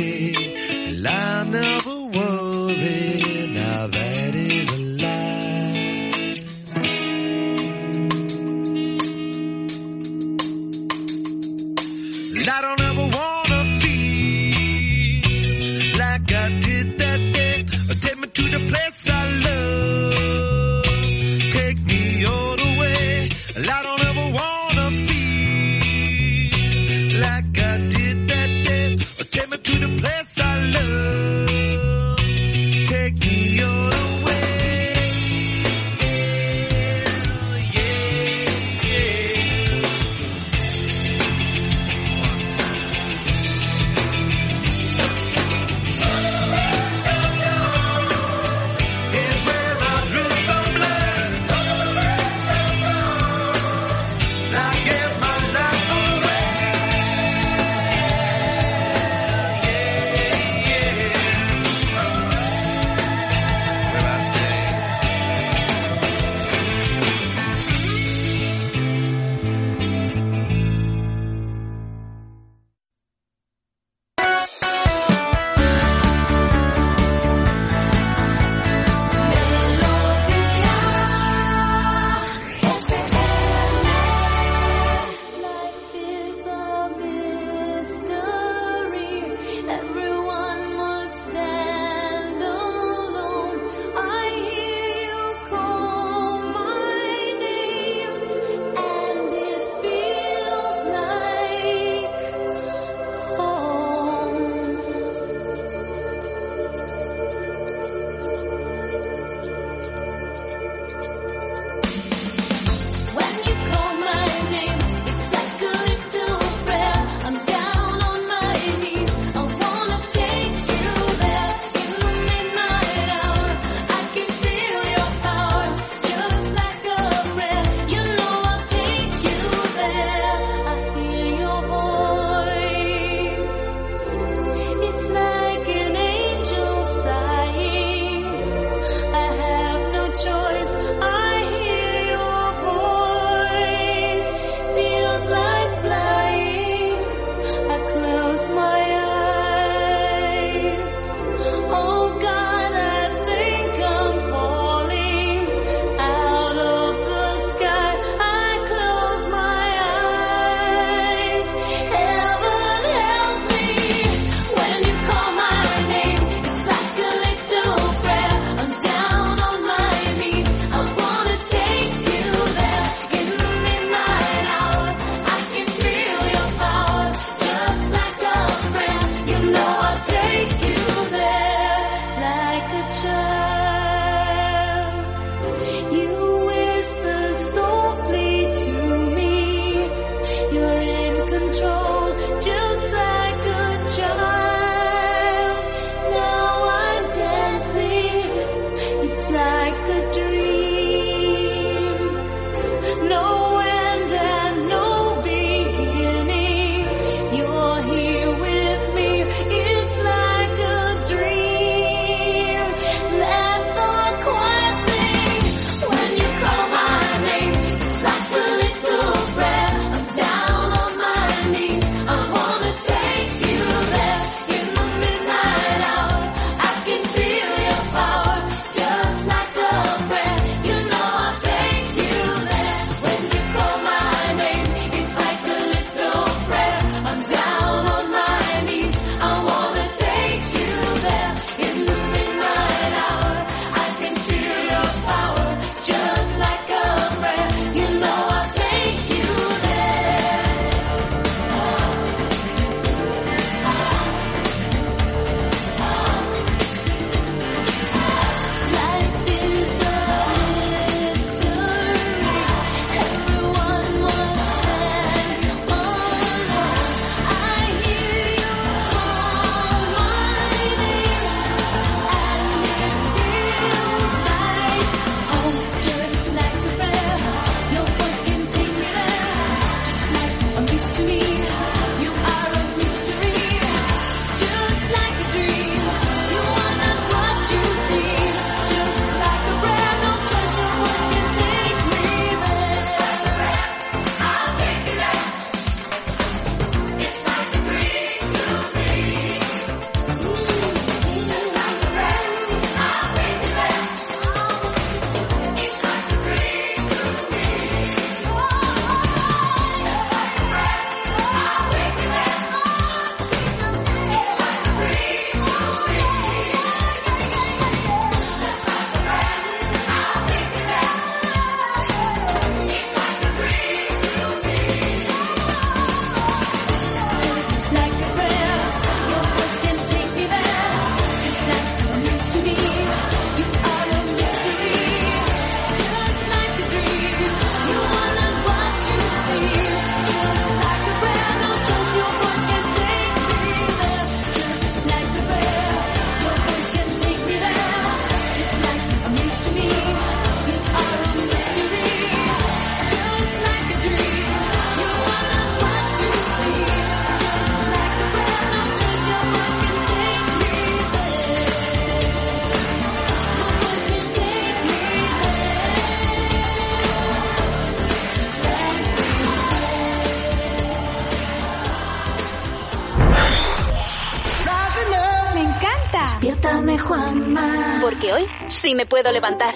[378.63, 379.53] Sí me puedo levantar.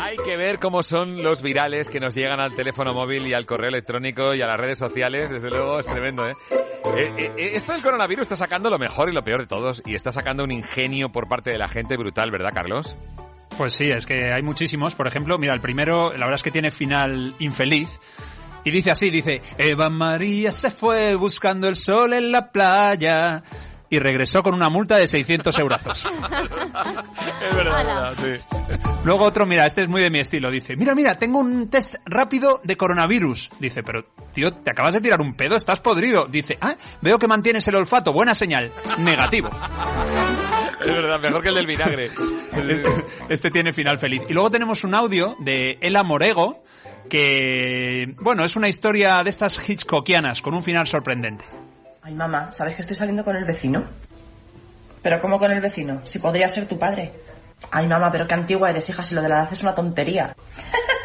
[0.00, 3.46] Hay que ver cómo son los virales que nos llegan al teléfono móvil y al
[3.46, 5.30] correo electrónico y a las redes sociales.
[5.30, 6.34] Desde luego es tremendo, ¿eh?
[6.50, 9.80] Eh, eh, eh, esto del coronavirus está sacando lo mejor y lo peor de todos
[9.86, 12.96] y está sacando un ingenio por parte de la gente brutal, ¿verdad, Carlos?
[13.56, 14.96] Pues sí, es que hay muchísimos.
[14.96, 17.88] Por ejemplo, mira, el primero, la verdad es que tiene final infeliz.
[18.64, 23.42] Y dice así, dice, Eva María se fue buscando el sol en la playa
[23.92, 26.08] y regresó con una multa de 600 eurazos.
[27.48, 28.88] es verdad, es verdad, sí.
[29.04, 31.96] Luego otro, mira, este es muy de mi estilo, dice, mira, mira, tengo un test
[32.06, 33.50] rápido de coronavirus.
[33.58, 36.26] Dice, pero tío, te acabas de tirar un pedo, estás podrido.
[36.26, 38.70] Dice, ah, veo que mantienes el olfato, buena señal.
[38.98, 39.50] Negativo.
[40.80, 42.06] Es verdad, mejor que el del vinagre.
[42.06, 44.22] Este, este tiene final feliz.
[44.28, 46.62] Y luego tenemos un audio de Ela Morego,
[47.08, 51.44] que, bueno, es una historia de estas hitchcockianas, con un final sorprendente.
[52.02, 53.84] Ay, mamá, ¿sabes que estoy saliendo con el vecino?
[55.02, 56.00] ¿Pero cómo con el vecino?
[56.04, 57.12] Si podría ser tu padre.
[57.70, 60.34] Ay, mamá, pero qué antigua eres, hija, si lo de la edad es una tontería.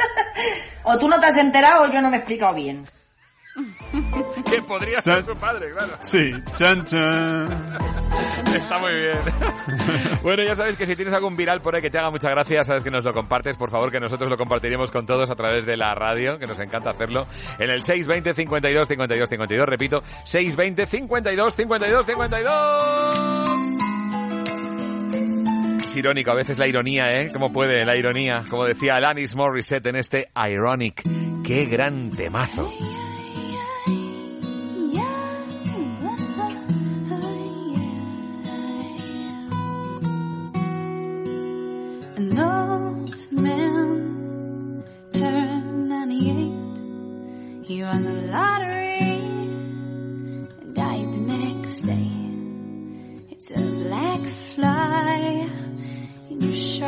[0.84, 2.86] o tú no te has enterado o yo no me he explicado bien.
[4.50, 5.94] que podría ser su padre, claro.
[6.00, 7.78] Sí, chan chan.
[8.56, 9.18] Está muy bien.
[10.24, 12.64] bueno, ya sabes que si tienes algún viral por ahí que te haga mucha gracia,
[12.64, 15.66] sabes que nos lo compartes, por favor, que nosotros lo compartiremos con todos a través
[15.66, 17.28] de la radio, que nos encanta hacerlo,
[17.60, 23.97] en el 620 52 52 52, repito, 620 52 52 52.
[25.98, 27.30] Irónico, a veces la ironía, ¿eh?
[27.34, 28.44] ¿Cómo puede la ironía?
[28.50, 31.02] Como decía Alanis Morissette en este Ironic.
[31.44, 32.72] ¡Qué gran temazo!
[42.18, 44.84] An old man
[45.14, 47.64] turned 98.
[47.68, 49.17] He won the lottery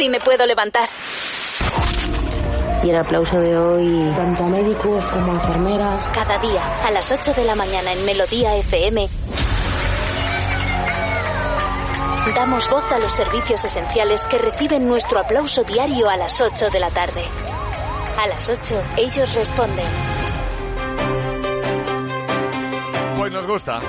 [0.00, 0.88] Sí me puedo levantar.
[2.82, 6.08] Y el aplauso de hoy, tanto a médicos como a enfermeras.
[6.14, 9.06] Cada día, a las 8 de la mañana en Melodía FM,
[12.34, 16.80] damos voz a los servicios esenciales que reciben nuestro aplauso diario a las 8 de
[16.80, 17.22] la tarde.
[18.18, 19.86] A las 8, ellos responden.
[23.18, 23.80] Pues nos gusta.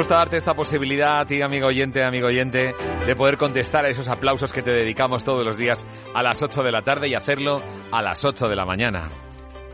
[0.00, 2.74] Gusta darte esta posibilidad a ti, amigo oyente, amigo oyente,
[3.04, 5.84] de poder contestar a esos aplausos que te dedicamos todos los días
[6.14, 7.60] a las 8 de la tarde y hacerlo
[7.92, 9.10] a las 8 de la mañana.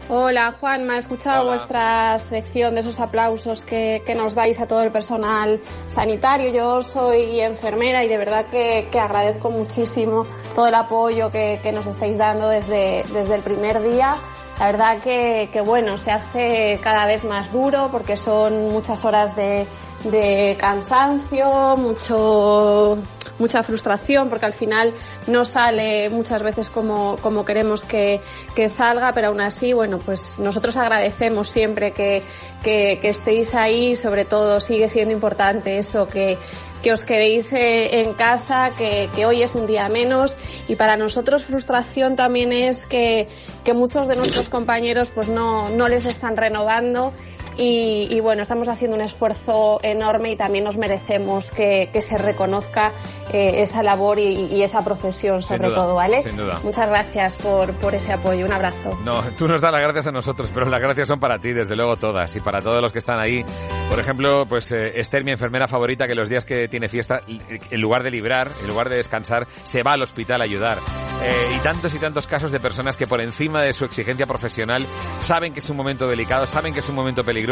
[0.08, 1.50] Hola Juan, me ha escuchado Hola.
[1.50, 6.52] vuestra sección de esos aplausos que, que nos dais a todo el personal sanitario.
[6.52, 11.70] Yo soy enfermera y de verdad que, que agradezco muchísimo todo el apoyo que, que
[11.70, 14.14] nos estáis dando desde, desde el primer día.
[14.58, 19.36] La verdad que, que bueno, se hace cada vez más duro porque son muchas horas
[19.36, 19.66] de,
[20.04, 22.98] de cansancio, mucho,
[23.38, 24.94] mucha frustración porque al final
[25.26, 28.20] no sale muchas veces como, como queremos que,
[28.54, 32.22] que salga, pero aún así, bueno, pues nosotros agradecemos siempre que,
[32.62, 36.36] que, estéis ahí, sobre todo sigue siendo importante eso, que,
[36.82, 40.36] que os quedéis eh, en casa, que, que hoy es un día menos.
[40.68, 43.28] Y para nosotros frustración también es que,
[43.64, 47.12] que muchos de nuestros compañeros pues no, no les están renovando
[47.56, 52.16] y, y bueno, estamos haciendo un esfuerzo enorme y también nos merecemos que, que se
[52.18, 52.92] reconozca
[53.32, 56.20] eh, esa labor y, y esa profesión sobre duda, todo, ¿vale?
[56.20, 56.58] sin duda.
[56.62, 58.98] Muchas gracias por, por ese apoyo, un abrazo.
[59.02, 61.74] No, tú nos das las gracias a nosotros, pero las gracias son para ti, desde
[61.76, 63.42] luego todas, y para todos los que están ahí.
[63.88, 67.80] Por ejemplo, pues eh, Esther, mi enfermera favorita, que los días que tiene fiesta, en
[67.80, 70.78] lugar de librar, en lugar de descansar, se va al hospital a ayudar.
[71.22, 74.86] Eh, y tantos y tantos casos de personas que por encima de su exigencia profesional
[75.18, 77.45] saben que es un momento delicado, saben que es un momento peligroso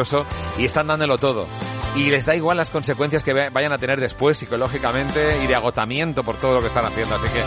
[0.59, 1.47] y están dándolo todo.
[1.97, 6.23] Y les da igual las consecuencias que vayan a tener después psicológicamente y de agotamiento
[6.25, 7.15] por todo lo que están haciendo.
[7.15, 7.43] Así que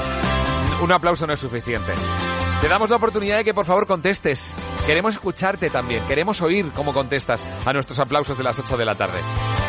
[0.83, 1.93] un aplauso no es suficiente.
[2.61, 4.51] Te damos la oportunidad de que por favor contestes.
[4.85, 6.03] Queremos escucharte también.
[6.07, 9.19] Queremos oír cómo contestas a nuestros aplausos de las 8 de la tarde.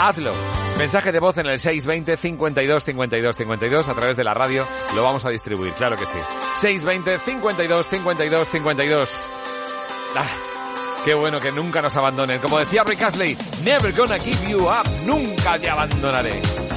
[0.00, 0.32] Hazlo.
[0.78, 4.64] Mensaje de voz en el 620 52 52 52 a través de la radio.
[4.94, 6.18] Lo vamos a distribuir, claro que sí.
[6.56, 9.32] 620 52 52 52.
[10.16, 10.26] Ah,
[11.04, 12.40] qué bueno que nunca nos abandonen.
[12.40, 14.88] Como decía Rick Astley, never gonna give you up.
[15.04, 16.67] Nunca te abandonaré.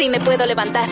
[0.00, 0.88] Sí me puedo levantar.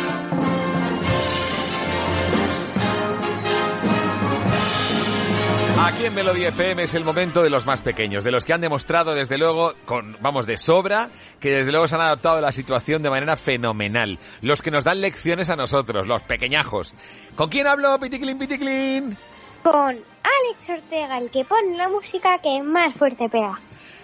[5.81, 8.61] Aquí en Melody FM es el momento de los más pequeños, de los que han
[8.61, 11.09] demostrado desde luego, con, vamos, de sobra,
[11.41, 14.19] que desde luego se han adaptado a la situación de manera fenomenal.
[14.43, 16.93] Los que nos dan lecciones a nosotros, los pequeñajos.
[17.35, 19.17] ¿Con quién hablo, Piticlin, Piticlin?
[19.63, 23.59] Con Alex Ortega, el que pone la música que más fuerte pega.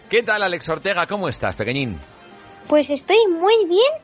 [0.08, 1.06] ¿Qué tal, Alex Ortega?
[1.06, 2.00] ¿Cómo estás, pequeñín?
[2.68, 4.03] Pues estoy muy bien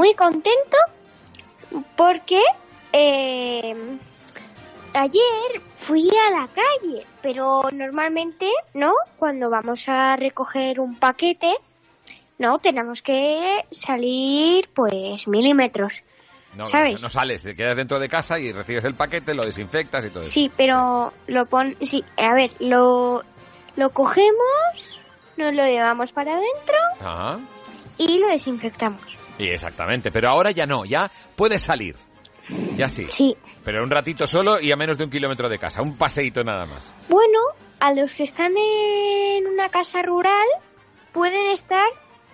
[0.00, 0.78] muy contento
[1.94, 2.40] porque
[2.90, 3.98] eh,
[4.94, 8.94] ayer fui a la calle, pero normalmente, ¿no?
[9.18, 11.52] Cuando vamos a recoger un paquete,
[12.38, 16.02] no, tenemos que salir pues milímetros.
[16.56, 17.02] No, ¿Sabes?
[17.02, 20.20] no sales, te quedas dentro de casa y recibes el paquete, lo desinfectas y todo
[20.20, 20.30] eso.
[20.30, 23.22] Sí, pero lo pon, sí, a ver, lo,
[23.76, 25.02] lo cogemos,
[25.36, 27.38] nos lo llevamos para adentro Ajá.
[27.98, 29.19] y lo desinfectamos.
[29.40, 31.96] Y exactamente, pero ahora ya no, ya puedes salir.
[32.76, 33.06] Ya sí.
[33.10, 33.36] Sí.
[33.64, 36.66] Pero un ratito solo y a menos de un kilómetro de casa, un paseíto nada
[36.66, 36.92] más.
[37.08, 37.38] Bueno,
[37.78, 40.46] a los que están en una casa rural
[41.12, 41.86] pueden estar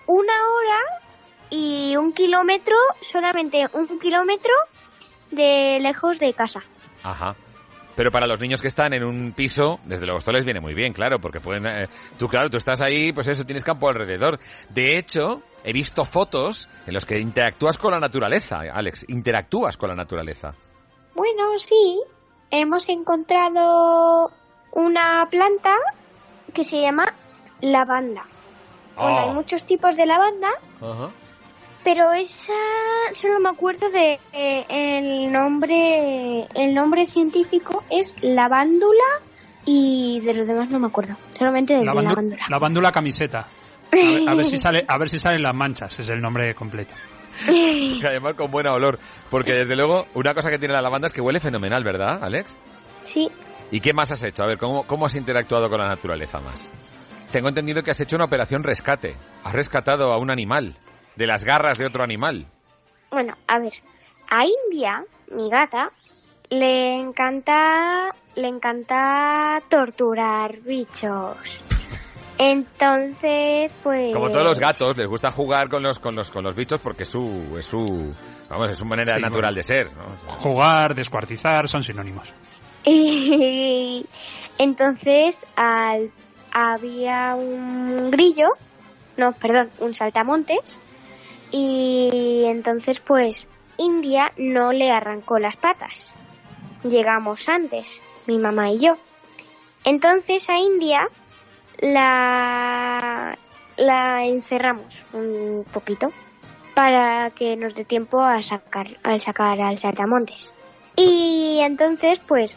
[0.06, 0.80] una hora
[1.50, 4.52] y un kilómetro, solamente un kilómetro
[5.30, 6.62] de lejos de casa.
[7.02, 7.36] Ajá.
[7.94, 10.74] Pero para los niños que están en un piso, desde luego esto les viene muy
[10.74, 11.66] bien, claro, porque pueden...
[11.66, 11.88] eh,
[12.18, 14.38] tú, claro, tú estás ahí, pues eso, tienes campo alrededor.
[14.68, 19.88] De hecho, he visto fotos en las que interactúas con la naturaleza, Alex, interactúas con
[19.90, 20.54] la naturaleza.
[21.14, 22.00] Bueno, sí,
[22.50, 24.30] hemos encontrado
[24.72, 25.74] una planta
[26.54, 27.12] que se llama
[27.60, 28.24] lavanda.
[28.96, 29.34] Bueno, hay Oh.
[29.34, 30.48] muchos tipos de lavanda,
[31.84, 32.52] pero esa
[33.12, 39.04] solo me acuerdo de eh, el nombre el nombre científico es lavándula
[39.64, 42.36] y de los demás no me acuerdo, solamente de lavándula.
[42.48, 43.46] Lavándula camiseta.
[44.00, 46.54] A ver, a ver si sale, a ver si salen las manchas, es el nombre
[46.54, 46.94] completo.
[47.46, 48.98] Que además con buena olor,
[49.30, 52.58] porque desde luego una cosa que tiene la lavanda es que huele fenomenal, ¿verdad, Alex?
[53.04, 53.28] Sí.
[53.70, 54.42] ¿Y qué más has hecho?
[54.42, 56.70] A ver, ¿cómo, cómo has interactuado con la naturaleza más?
[57.32, 59.16] Tengo entendido que has hecho una operación rescate.
[59.44, 60.76] Has rescatado a un animal
[61.16, 62.46] de las garras de otro animal.
[63.10, 63.72] Bueno, a ver,
[64.30, 65.90] a India, mi gata,
[66.50, 71.62] le encanta le encanta torturar bichos.
[72.38, 76.54] Entonces, pues Como todos los gatos, les gusta jugar con los con los con los
[76.54, 78.14] bichos porque es su es su
[78.48, 79.56] vamos, es su manera Sí, natural bueno.
[79.56, 80.04] de ser, ¿no?
[80.40, 82.32] Jugar, descuartizar, son sinónimos.
[82.84, 84.04] Y
[84.58, 86.10] entonces al,
[86.52, 88.48] había un grillo,
[89.16, 90.80] no, perdón, un saltamontes,
[91.50, 96.14] y entonces pues India no le arrancó las patas.
[96.84, 98.96] Llegamos antes, mi mamá y yo.
[99.84, 101.08] Entonces a India
[101.80, 103.38] la,
[103.76, 106.10] la encerramos un poquito
[106.74, 110.54] para que nos dé tiempo a sacar, a sacar al saltamontes.
[110.96, 112.56] Y entonces, pues,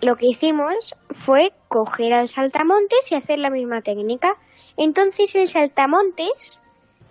[0.00, 4.36] lo que hicimos fue coger al saltamontes y hacer la misma técnica.
[4.76, 6.62] Entonces el saltamontes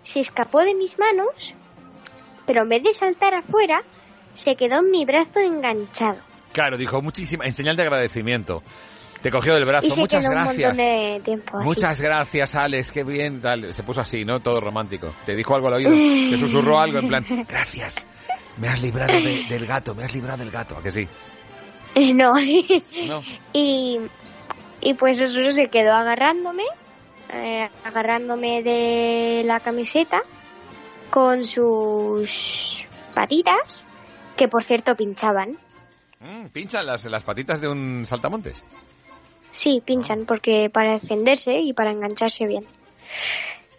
[0.02, 1.54] se escapó de mis manos,
[2.46, 3.82] pero en vez de saltar afuera,
[4.34, 6.18] se quedó en mi brazo enganchado.
[6.52, 8.62] Claro, dijo muchísima en señal de agradecimiento.
[9.22, 10.68] Te cogió del brazo, y se muchas quedó gracias.
[10.70, 11.66] montón de tiempo así.
[11.66, 13.42] Muchas gracias, Alex, qué bien.
[13.72, 14.38] Se puso así, ¿no?
[14.40, 15.12] Todo romántico.
[15.26, 17.96] Te dijo algo al oído, te susurró algo en plan, gracias,
[18.58, 21.08] me has librado de- del gato, me has librado del gato, ¿a que sí?
[22.14, 22.34] No.
[23.08, 23.22] No.
[23.52, 23.98] y,
[24.80, 26.62] y pues eso se quedó agarrándome,
[27.32, 30.20] eh, agarrándome de la camiseta
[31.10, 33.84] con sus patitas,
[34.36, 35.58] que por cierto pinchaban.
[36.20, 38.62] Mm, pinchan las, las patitas de un saltamontes.
[39.50, 42.64] Sí, pinchan, porque para defenderse y para engancharse bien.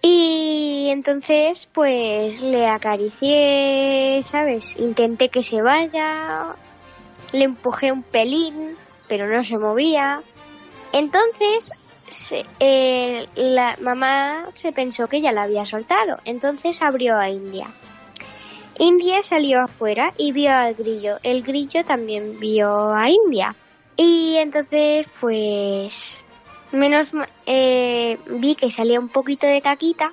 [0.01, 4.75] Y entonces, pues le acaricié, ¿sabes?
[4.79, 6.55] Intenté que se vaya,
[7.33, 8.75] le empujé un pelín,
[9.07, 10.21] pero no se movía.
[10.93, 11.71] Entonces,
[12.09, 17.67] se- eh, la mamá se pensó que ya la había soltado, entonces abrió a India.
[18.79, 21.17] India salió afuera y vio al grillo.
[21.23, 23.53] El grillo también vio a India.
[24.01, 26.23] Y entonces, pues,
[26.71, 27.11] menos
[27.45, 30.11] eh, vi que salía un poquito de caquita.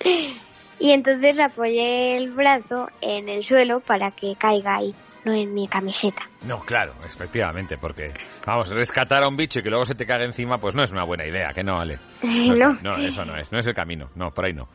[0.80, 4.94] y entonces apoyé el brazo en el suelo para que caiga ahí,
[5.24, 6.22] no en mi camiseta.
[6.46, 8.10] No, claro, efectivamente, porque,
[8.46, 10.90] vamos, rescatar a un bicho y que luego se te cague encima, pues no es
[10.90, 11.98] una buena idea, que no, Ale.
[12.22, 12.96] No, es- No.
[12.96, 14.68] eso no es, no es el camino, no, por ahí no.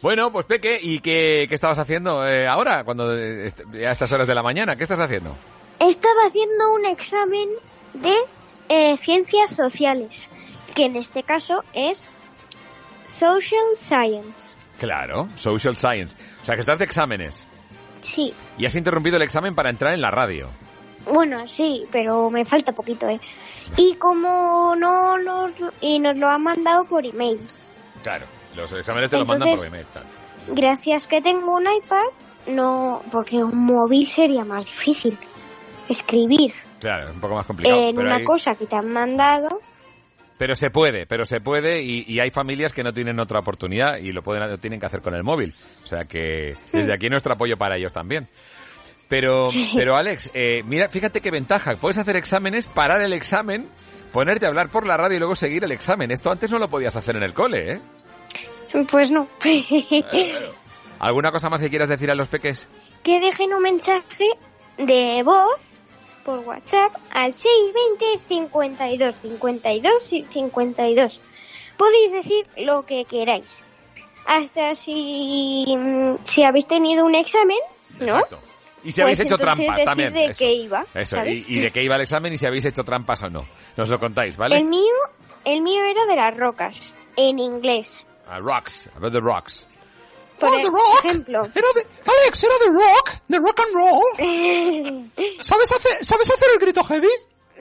[0.00, 3.46] Bueno, pues Peque, ¿y qué, qué estabas haciendo eh, ahora, cuando eh,
[3.86, 4.74] a estas horas de la mañana?
[4.74, 5.36] ¿Qué estás haciendo?
[5.82, 7.48] Estaba haciendo un examen
[7.94, 8.14] de
[8.68, 10.30] eh, ciencias sociales,
[10.76, 12.08] que en este caso es
[13.06, 14.52] Social Science.
[14.78, 16.14] Claro, Social Science.
[16.40, 17.48] O sea, que estás de exámenes.
[18.00, 18.32] Sí.
[18.58, 20.50] Y has interrumpido el examen para entrar en la radio.
[21.04, 23.20] Bueno, sí, pero me falta poquito, ¿eh?
[23.76, 25.50] Y como no nos...
[25.80, 27.40] Y nos lo han mandado por email.
[28.04, 28.26] Claro,
[28.56, 29.86] los exámenes te lo mandan por email.
[29.92, 30.06] claro.
[30.48, 32.06] Gracias que tengo un iPad,
[32.46, 33.02] no...
[33.10, 35.18] Porque un móvil sería más difícil.
[35.92, 37.80] Escribir Claro, es un poco más complicado.
[37.88, 39.60] en pero, una hay- cosa que te han mandado...
[40.38, 43.98] pero se puede, pero se puede y, y hay familias que no tienen otra oportunidad
[43.98, 45.54] y lo, pueden, lo tienen que hacer con el móvil.
[45.84, 48.26] O sea que desde aquí nuestro apoyo para ellos también.
[49.08, 51.72] Pero, pero Alex, eh, mira, fíjate qué ventaja.
[51.80, 53.68] Puedes hacer exámenes, parar el examen,
[54.12, 56.10] ponerte a hablar por la radio y luego seguir el examen.
[56.10, 57.80] Esto antes no lo podías hacer en el cole, ¿eh?
[58.90, 59.28] Pues no.
[60.98, 62.68] ¿Alguna cosa más que quieras decir a los peques?
[63.02, 64.24] que dejen un mensaje
[64.78, 65.71] de voz
[66.24, 71.20] por WhatsApp al 620 52 52 y 52.
[71.76, 73.62] Podéis decir lo que queráis.
[74.26, 77.58] Hasta si, mm, si habéis tenido un examen,
[78.00, 78.20] ¿no?
[78.84, 80.12] Y si habéis Pues hecho entonces trampas también.
[80.12, 80.38] de eso.
[80.38, 81.48] qué iba, Eso, ¿sabes?
[81.48, 83.44] y, y de qué iba el examen y si habéis hecho trampas o no.
[83.76, 84.56] Nos lo contáis, ¿vale?
[84.56, 84.92] El mío,
[85.44, 88.04] el mío era de las rocas, en inglés.
[88.28, 89.68] Ah, rocks, about the rocks.
[90.48, 91.04] Por Oh, The Rock.
[91.04, 91.42] ejemplo.
[91.54, 91.86] Era de,
[92.22, 95.10] Alex, era de rock, de rock and roll.
[95.40, 97.08] ¿Sabes hacer, ¿Sabes hacer el grito heavy?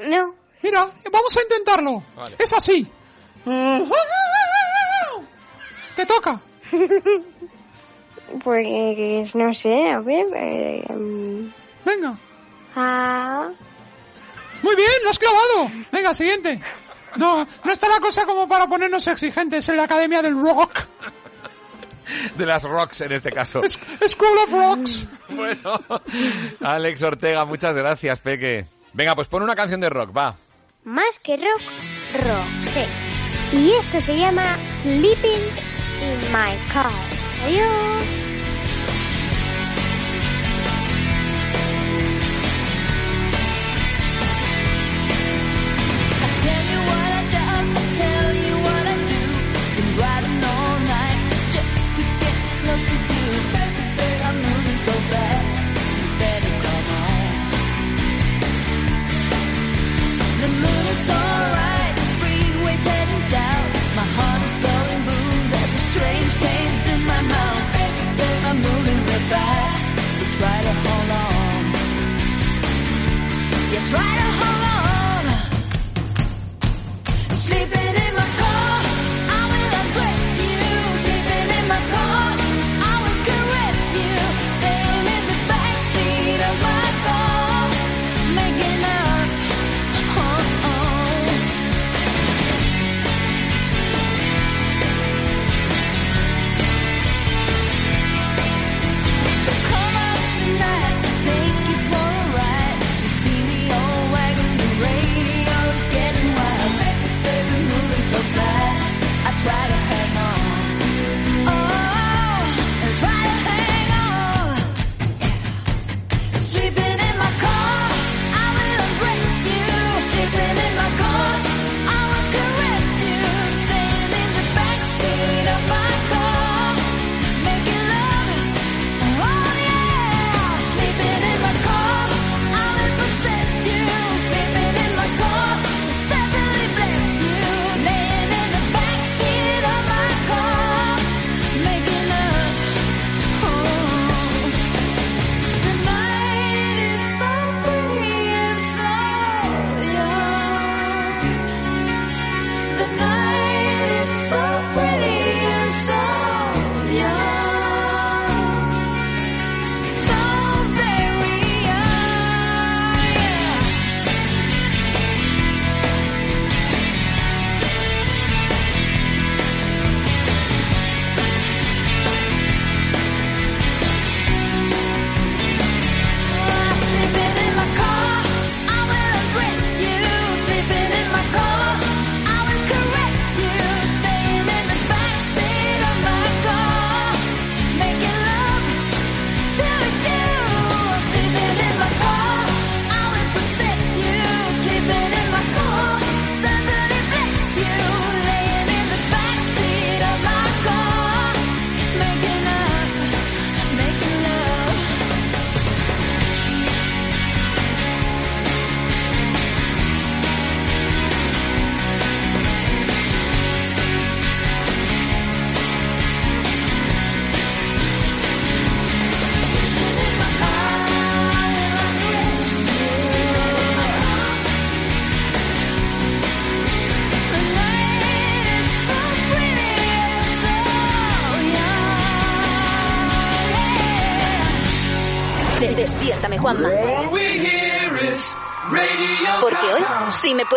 [0.08, 0.36] No.
[0.64, 2.04] Mira, vamos a intentarlo.
[2.16, 2.36] Vale.
[2.40, 2.88] Es así.
[5.96, 6.42] Te toca.
[8.46, 10.26] Pues no sé, a ver.
[10.38, 11.52] eh, mm,
[11.84, 12.18] Venga.
[12.78, 13.50] ah,
[14.62, 15.70] Muy bien, lo has clavado.
[15.92, 16.58] Venga, siguiente.
[17.18, 20.80] No, no está la cosa como para ponernos exigentes en la Academia del Rock.
[22.38, 23.62] De las rocks en este caso.
[23.64, 25.08] School of Rocks.
[25.30, 25.80] Bueno,
[26.62, 28.66] Alex Ortega, muchas gracias, Peque.
[28.94, 30.36] Venga, pues pon una canción de rock, va.
[30.84, 31.62] más que rock,
[32.14, 33.58] rock, sí.
[33.58, 34.44] Y esto se llama
[34.82, 35.42] Sleeping
[36.02, 36.92] in My Car.
[37.46, 38.04] Adiós.
[73.92, 74.31] Try to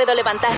[0.05, 0.51] puedo levantar.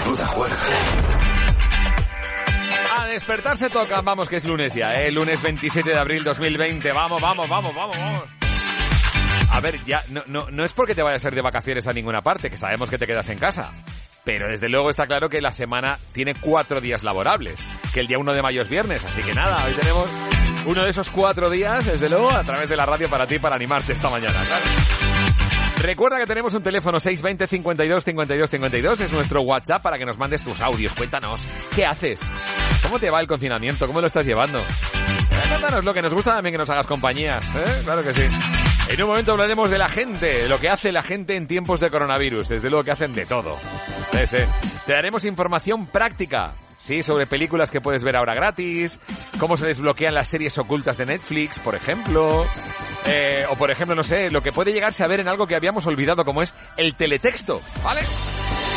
[2.97, 5.10] A despertarse toca, vamos que es lunes ya, ¿eh?
[5.10, 6.90] Lunes 27 de abril 2020.
[6.93, 8.24] Vamos, vamos, vamos, vamos, vamos.
[9.51, 11.93] A ver, ya, no, no, no es porque te vayas a ir de vacaciones a
[11.93, 13.73] ninguna parte, que sabemos que te quedas en casa.
[14.24, 17.60] Pero desde luego está claro que la semana tiene cuatro días laborables,
[17.94, 20.10] que el día 1 de mayo es viernes, así que nada, hoy tenemos
[20.66, 23.55] uno de esos cuatro días, desde luego, a través de la radio para ti, para
[23.55, 24.86] animarte esta mañana, claro.
[25.87, 30.19] Recuerda que tenemos un teléfono 620 52 52 52, es nuestro WhatsApp para que nos
[30.19, 30.93] mandes tus audios.
[30.95, 31.47] Cuéntanos,
[31.77, 32.19] ¿qué haces?
[32.83, 33.87] ¿Cómo te va el confinamiento?
[33.87, 34.61] ¿Cómo lo estás llevando?
[35.49, 37.83] Cuéntanos lo que nos gusta también que nos hagas compañía, ¿eh?
[37.85, 38.23] Claro que sí.
[38.89, 41.81] En un momento hablaremos de la gente, de lo que hace la gente en tiempos
[41.81, 42.49] de coronavirus.
[42.49, 43.59] Desde luego que hacen de todo.
[44.13, 44.39] Sí.
[44.87, 46.53] Te daremos información práctica.
[46.79, 49.01] Sí, sobre películas que puedes ver ahora gratis,
[49.39, 52.47] cómo se desbloquean las series ocultas de Netflix, por ejemplo,
[53.07, 55.57] eh, o por ejemplo, no sé, lo que puede llegarse a ver en algo que
[55.57, 58.03] habíamos olvidado como es el teletexto, ¿vale?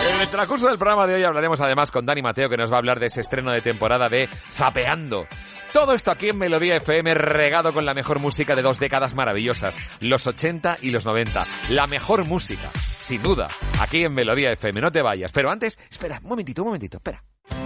[0.08, 2.76] En el transcurso del programa de hoy hablaremos además con Dani Mateo que nos va
[2.76, 5.28] a hablar de ese estreno de temporada de Zapeando.
[5.74, 9.78] Todo esto aquí en Melodía FM regado con la mejor música de dos décadas maravillosas,
[10.00, 11.46] los 80 y los 90.
[11.70, 12.72] La mejor música,
[13.04, 13.48] sin duda,
[13.80, 14.82] aquí en Melodía FM.
[14.82, 17.24] No te vayas, pero antes, espera, un momentito, un momentito, espera.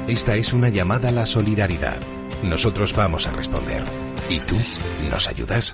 [0.07, 1.99] Esta es una llamada a la solidaridad.
[2.43, 3.83] Nosotros vamos a responder.
[4.29, 4.57] ¿Y tú?
[5.09, 5.73] ¿Nos ayudas?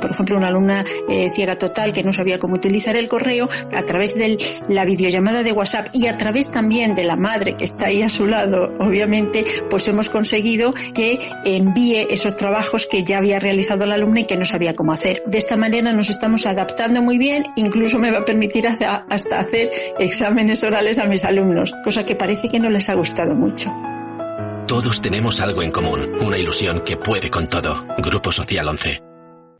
[0.00, 3.82] Por ejemplo, una alumna eh, ciega total que no sabía cómo utilizar el correo, a
[3.82, 4.36] través de
[4.68, 8.08] la videollamada de WhatsApp y a través también de la madre que está ahí a
[8.08, 13.94] su lado, obviamente, pues hemos conseguido que envíe esos trabajos que ya había realizado la
[13.94, 15.22] alumna y que no sabía cómo hacer.
[15.26, 19.70] De esta manera nos estamos adaptando muy bien, incluso me va a permitir hasta hacer
[19.98, 23.72] exámenes orales a mis alumnos, cosa que parece que no les ha gustado mucho.
[24.66, 27.86] Todos tenemos algo en común, una ilusión que puede con todo.
[27.98, 29.07] Grupo Social 11.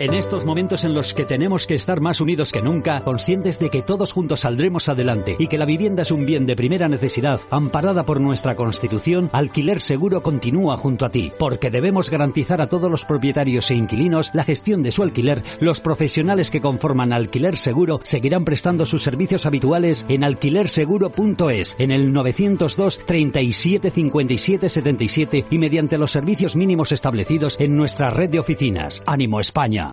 [0.01, 3.69] En estos momentos en los que tenemos que estar más unidos que nunca, conscientes de
[3.69, 7.41] que todos juntos saldremos adelante y que la vivienda es un bien de primera necesidad,
[7.51, 12.89] amparada por nuestra Constitución, Alquiler Seguro continúa junto a ti, porque debemos garantizar a todos
[12.89, 15.43] los propietarios e inquilinos la gestión de su alquiler.
[15.59, 22.12] Los profesionales que conforman Alquiler Seguro seguirán prestando sus servicios habituales en alquilerseguro.es, en el
[22.12, 29.03] 902 37 57 77 y mediante los servicios mínimos establecidos en nuestra red de oficinas.
[29.05, 29.88] Ánimo España.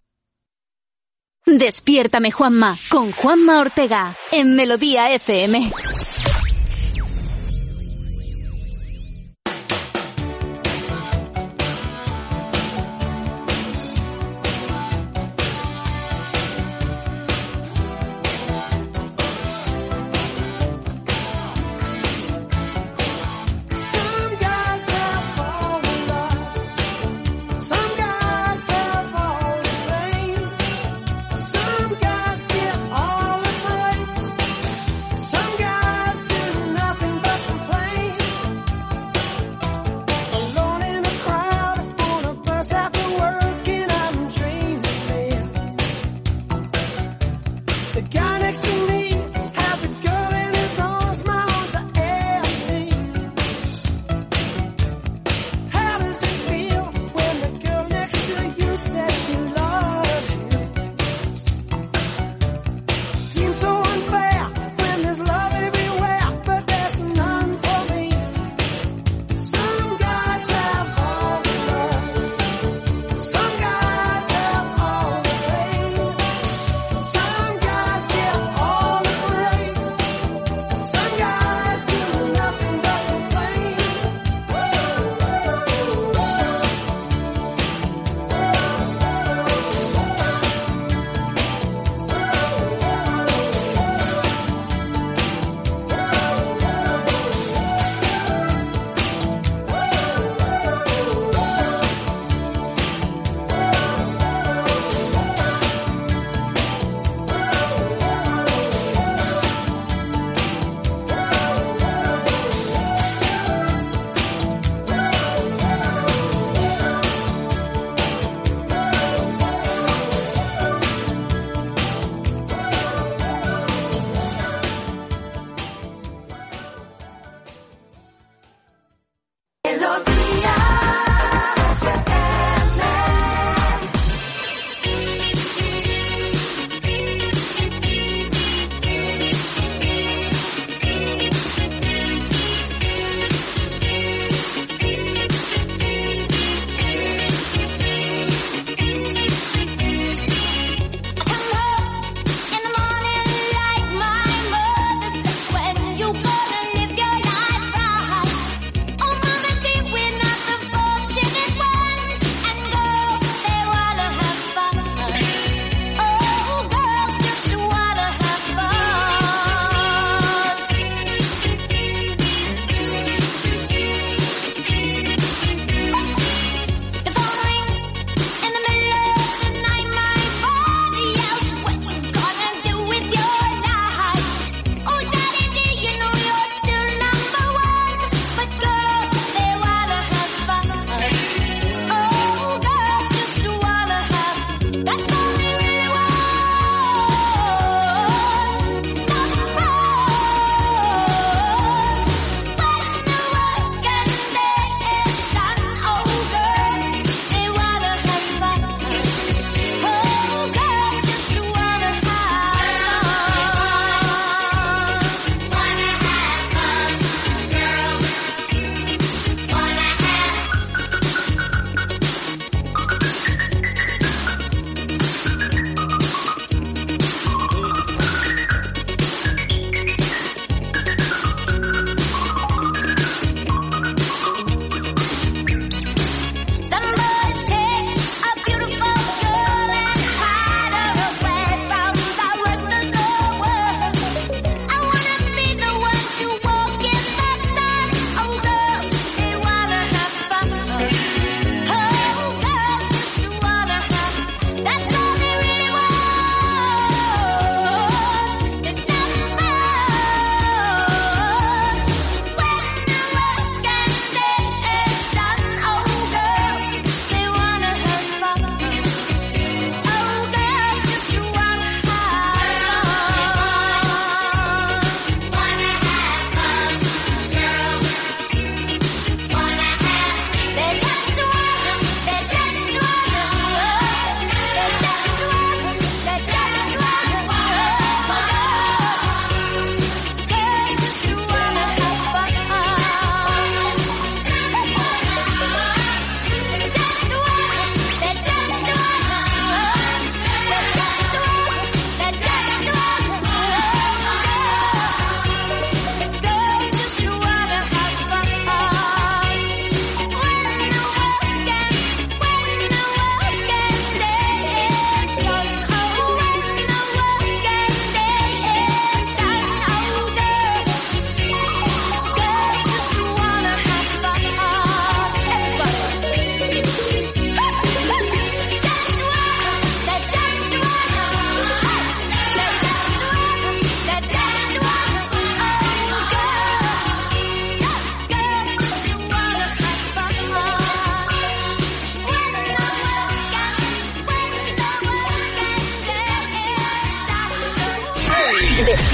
[1.48, 5.70] Despiértame, Juanma, con Juanma Ortega, en Melodía FM.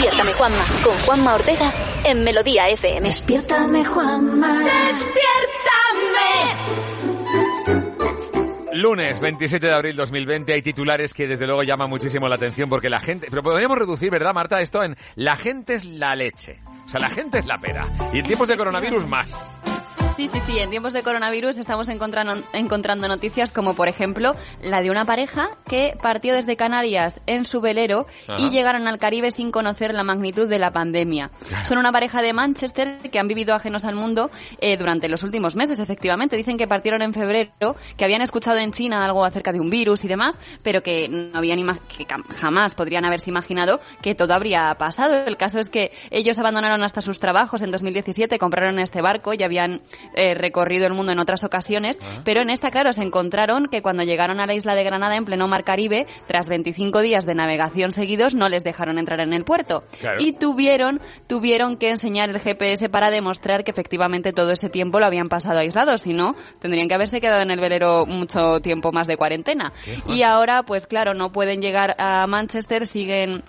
[0.02, 1.72] Despiértame Juanma, con Juanma Ortega
[2.04, 3.08] en Melodía FM.
[3.08, 4.64] Despiértame, Juanma.
[8.74, 12.90] Lunes 27 de abril 2020 hay titulares que desde luego llaman muchísimo la atención porque
[12.90, 13.28] la gente...
[13.30, 14.60] Pero podríamos reducir, ¿verdad, Marta?
[14.60, 16.58] Esto en la gente es la leche.
[16.84, 17.86] O sea, la gente es la pera.
[18.12, 19.62] Y en tiempos de coronavirus más.
[20.16, 20.60] Sí, sí, sí.
[20.60, 25.50] En tiempos de coronavirus estamos encontrando, encontrando noticias como, por ejemplo, la de una pareja
[25.66, 28.36] que partió desde Canarias en su velero Ajá.
[28.38, 31.32] y llegaron al Caribe sin conocer la magnitud de la pandemia.
[31.66, 34.30] Son una pareja de Manchester que han vivido ajenos al mundo
[34.60, 36.36] eh, durante los últimos meses, efectivamente.
[36.36, 40.04] Dicen que partieron en febrero, que habían escuchado en China algo acerca de un virus
[40.04, 41.58] y demás, pero que no habían
[41.98, 42.06] que
[42.36, 45.16] jamás podrían haberse imaginado que todo habría pasado.
[45.26, 49.42] El caso es que ellos abandonaron hasta sus trabajos en 2017, compraron este barco y
[49.44, 49.82] habían
[50.14, 54.04] eh, recorrido el mundo en otras ocasiones, pero en esta, claro, se encontraron que cuando
[54.04, 57.92] llegaron a la isla de Granada en pleno mar Caribe, tras 25 días de navegación
[57.92, 59.84] seguidos, no les dejaron entrar en el puerto.
[60.00, 60.18] Claro.
[60.20, 65.06] Y tuvieron, tuvieron que enseñar el GPS para demostrar que efectivamente todo ese tiempo lo
[65.06, 69.08] habían pasado aislados, si no, tendrían que haberse quedado en el velero mucho tiempo más
[69.08, 69.74] de cuarentena.
[70.08, 73.44] Y ahora, pues claro, no pueden llegar a Manchester, siguen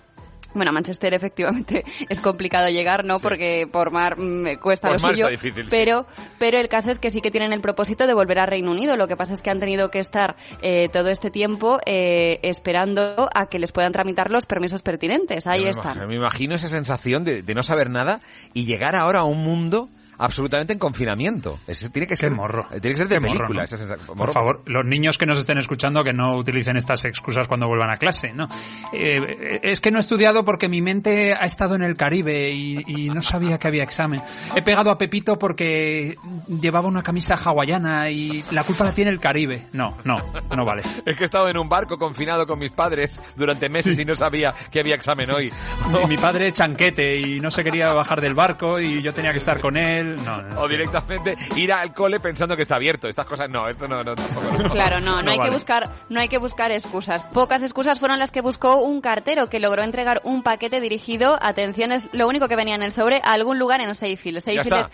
[0.54, 3.18] bueno, a Manchester efectivamente es complicado llegar, ¿no?
[3.20, 5.28] Porque por mar mm, cuesta Por lo mar suyo.
[5.28, 5.68] está difícil, sí.
[5.70, 6.06] pero,
[6.38, 8.96] pero el caso es que sí que tienen el propósito de volver a Reino Unido.
[8.96, 13.28] Lo que pasa es que han tenido que estar eh, todo este tiempo eh, esperando
[13.34, 15.46] a que les puedan tramitar los permisos pertinentes.
[15.46, 18.20] Ahí me imagino- Me imagino esa sensación de, de no saber nada
[18.54, 19.88] y llegar ahora a un mundo
[20.18, 21.58] absolutamente en confinamiento.
[21.66, 22.66] Eso tiene que ser morro.
[22.70, 23.64] Tiene que ser de Qué morro, película ¿no?
[23.64, 24.06] esa sensación.
[24.06, 24.32] Por Morro.
[24.32, 27.96] favor, los niños que nos estén escuchando que no utilicen estas excusas cuando vuelvan a
[27.96, 28.48] clase, ¿no?
[28.92, 32.82] Eh, es que no he estudiado porque mi mente ha estado en el Caribe y,
[32.86, 34.22] y no sabía que había examen.
[34.54, 36.16] He pegado a Pepito porque
[36.60, 39.66] llevaba una camisa hawaiana y la culpa la tiene el Caribe.
[39.72, 40.16] No, no,
[40.56, 40.82] no vale.
[41.04, 44.14] Es que he estado en un barco confinado con mis padres durante meses y no
[44.14, 45.52] sabía que había examen hoy.
[45.90, 49.38] Mi, mi padre chanquete y no se quería bajar del barco y yo tenía que
[49.38, 50.11] estar con él.
[50.16, 50.60] No, no.
[50.60, 53.08] O directamente ir al cole pensando que está abierto.
[53.08, 54.48] Estas cosas no, esto no, no tampoco.
[54.72, 55.50] Claro, no, no, hay vale.
[55.50, 57.22] que buscar, no hay que buscar excusas.
[57.24, 61.92] Pocas excusas fueron las que buscó un cartero que logró entregar un paquete dirigido, atención,
[61.92, 64.40] es lo único que venía en el sobre, a algún lugar en Seyfield.
[64.40, 64.88] Seyfield es.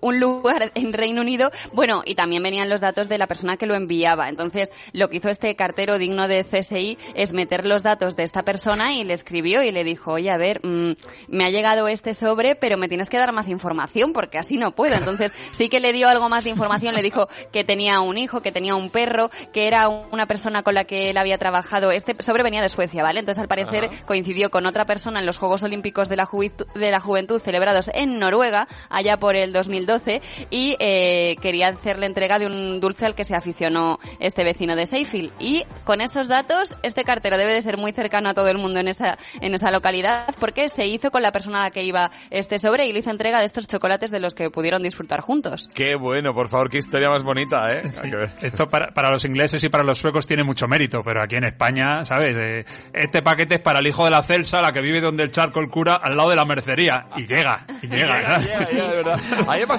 [0.00, 3.66] Un lugar en Reino Unido, bueno, y también venían los datos de la persona que
[3.66, 4.28] lo enviaba.
[4.28, 8.42] Entonces, lo que hizo este cartero digno de CSI es meter los datos de esta
[8.42, 10.92] persona y le escribió y le dijo, oye, a ver, mm,
[11.28, 14.72] me ha llegado este sobre, pero me tienes que dar más información porque así no
[14.72, 14.94] puedo.
[14.94, 18.40] Entonces, sí que le dio algo más de información, le dijo que tenía un hijo,
[18.40, 21.90] que tenía un perro, que era una persona con la que él había trabajado.
[21.90, 23.20] Este sobre venía de Suecia, ¿vale?
[23.20, 24.04] Entonces, al parecer, Ajá.
[24.06, 27.90] coincidió con otra persona en los Juegos Olímpicos de la, Juventud, de la Juventud celebrados
[27.94, 29.52] en Noruega, allá por el
[29.90, 34.76] 2012, y eh, quería hacerle entrega de un dulce al que se aficionó este vecino
[34.76, 35.32] de Seyfield.
[35.38, 38.80] Y con esos datos, este cartero debe de ser muy cercano a todo el mundo
[38.80, 42.10] en esa, en esa localidad, porque se hizo con la persona a la que iba
[42.30, 45.68] este sobre y le hizo entrega de estos chocolates de los que pudieron disfrutar juntos.
[45.74, 47.82] Qué bueno, por favor, qué historia más bonita, ¿eh?
[48.02, 48.30] Hay que ver.
[48.42, 51.44] Esto para, para los ingleses y para los suecos tiene mucho mérito, pero aquí en
[51.44, 52.36] España, ¿sabes?
[52.36, 55.30] Eh, este paquete es para el hijo de la Celsa, la que vive donde el
[55.30, 57.04] charco el cura, al lado de la mercería.
[57.16, 58.00] Y llega, y llega.
[58.10, 58.46] Llega, ¿sabes?
[58.46, 59.20] llega, llega, de verdad.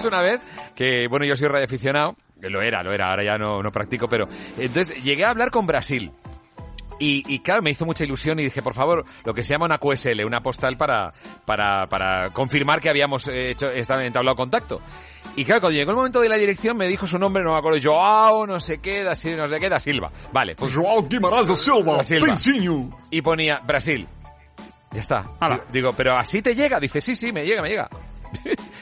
[0.08, 0.42] A mí me pasó una vez
[0.76, 4.28] que, bueno, yo soy radioaficionado, lo era, lo era, ahora ya no, no practico, pero
[4.58, 6.12] entonces llegué a hablar con Brasil.
[7.00, 9.66] Y, y claro, me hizo mucha ilusión y dije, por favor, lo que se llama
[9.66, 11.12] una QSL, una postal para,
[11.46, 14.80] para, para confirmar que habíamos hecho, estado entablado contacto.
[15.36, 17.58] Y claro, cuando llegó el momento de la dirección me dijo su nombre, no me
[17.58, 20.12] acuerdo, Joao, no sé qué, da, no sé qué, da Silva.
[20.32, 22.28] Vale, pues Joao Guimarães da Silva, Silva.
[23.10, 24.08] Y ponía Brasil.
[24.92, 25.26] Ya está.
[25.40, 25.60] Hala.
[25.72, 26.80] Digo, pero así te llega.
[26.80, 27.90] Dice, sí, sí, me llega, me llega.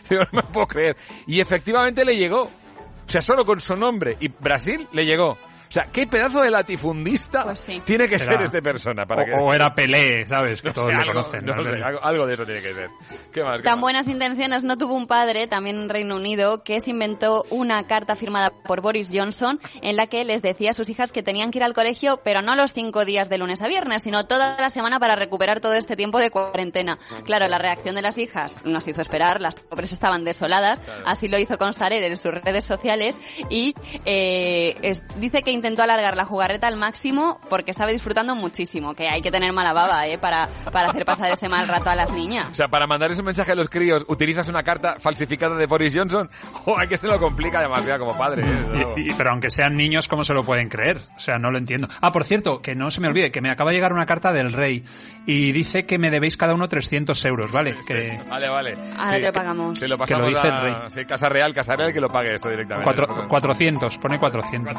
[0.16, 0.98] digo, no me puedo creer.
[1.28, 2.42] Y efectivamente le llegó.
[2.44, 4.18] O sea, solo con su nombre.
[4.20, 5.38] Y Brasil le llegó.
[5.70, 7.54] O sea, qué pedazo de latifundista
[7.86, 9.06] tiene que Era- ser este persona.
[9.06, 9.32] Para o, que...
[9.34, 10.62] o era Pelé, ¿sabes?
[10.64, 11.46] Que No todos sé, lo algo, conocen.
[11.46, 11.64] no ¿no?
[11.64, 12.90] sé, algo, algo de eso tiene que ser.
[13.32, 13.58] ¿Qué más?
[13.58, 13.82] qué Tan más?
[13.82, 18.16] buenas intenciones no tuvo un padre, también en Reino Unido, que se inventó una carta
[18.16, 21.60] firmada por Boris Johnson en la que les decía a sus hijas que tenían que
[21.60, 24.72] ir al colegio, pero no los cinco días de lunes a viernes, sino toda la
[24.72, 26.98] semana para recuperar todo este tiempo de cuarentena.
[27.26, 31.38] Claro, la reacción de las hijas nos hizo esperar, las pobres estaban desoladas, así lo
[31.38, 33.20] hizo constar él en sus redes sociales
[33.52, 33.76] y
[34.06, 39.08] eh, es- dice que intentó alargar la jugarreta al máximo porque estaba disfrutando muchísimo, que
[39.08, 42.12] hay que tener mala baba eh, para, para hacer pasar ese mal rato a las
[42.12, 42.48] niñas.
[42.52, 45.94] O sea, para mandar ese mensaje a los críos, ¿utilizas una carta falsificada de Boris
[45.96, 46.30] Johnson?
[46.66, 48.44] ¡Oh, hay que se lo complica demasiado como padre!
[48.46, 48.86] ¿eh?
[48.98, 51.00] Y- y- pero aunque sean niños, ¿cómo se lo pueden creer?
[51.16, 51.88] O sea, no lo entiendo.
[52.02, 54.34] Ah, por cierto, que no se me olvide, que me acaba de llegar una carta
[54.34, 54.84] del rey
[55.26, 57.76] y dice que me debéis cada uno 300 euros, ¿vale?
[57.86, 58.74] Que Vale, vale.
[58.98, 59.80] Ahora te lo pagamos.
[59.80, 60.76] Se lo Que lo pasamos dice a el rey.
[60.90, 62.84] sí, Casa Real, Casa Real que lo pague esto directamente.
[62.84, 64.74] cuatro- 400, pone 400.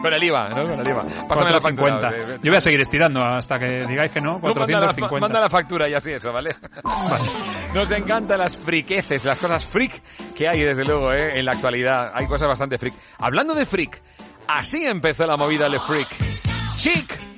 [0.00, 0.62] Con el IVA, ¿no?
[0.64, 1.04] Con el IVA.
[1.28, 1.98] Pásame la factura.
[1.98, 2.10] 450.
[2.10, 4.36] Ve- ve- Yo voy a seguir estirando hasta que digáis que no.
[4.38, 5.20] Tú manda la, 450.
[5.20, 6.56] manda la factura y así eso, ¿vale?
[7.74, 10.02] Nos encantan las friqueces, las cosas freak
[10.34, 11.38] que hay, desde luego, ¿eh?
[11.38, 12.12] en la actualidad.
[12.14, 12.94] Hay cosas bastante freak.
[13.18, 14.00] Hablando de freak,
[14.48, 16.08] así empezó la movida de freak.
[16.76, 17.31] Chic.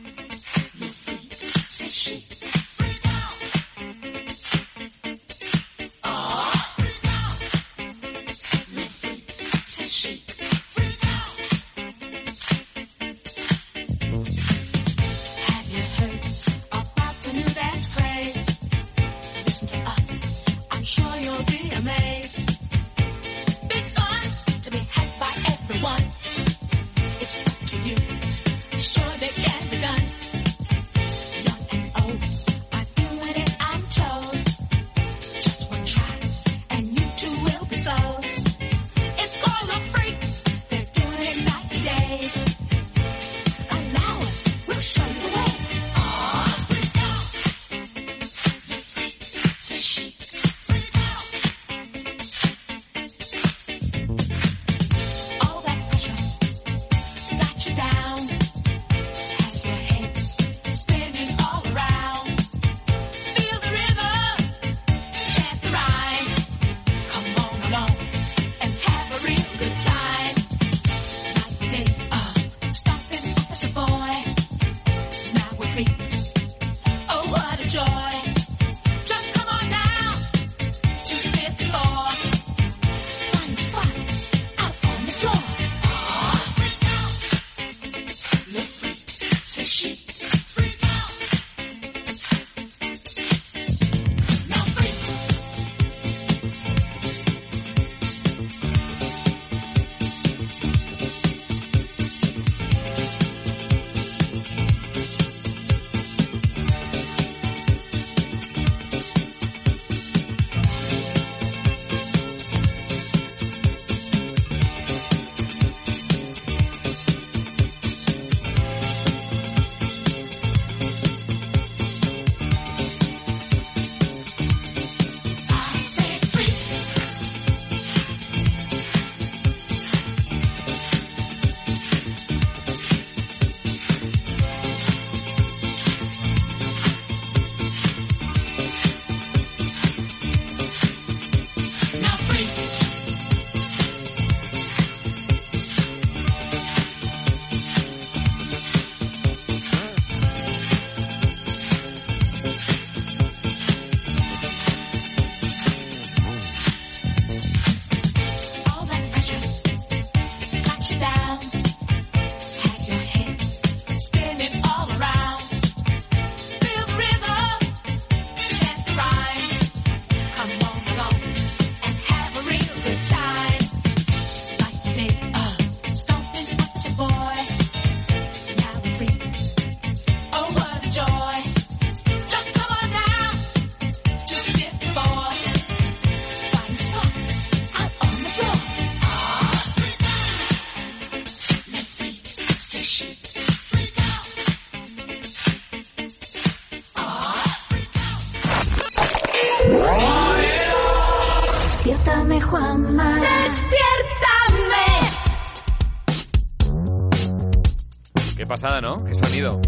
[208.64, 208.94] Pasada, ¿no?
[209.04, 209.60] Qué sonido.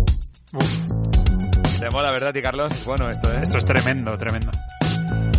[1.78, 2.73] Te mola, ¿verdad, ti Carlos?
[2.86, 3.40] Bueno, esto, ¿eh?
[3.43, 4.51] Esto es tremendo, tremendo.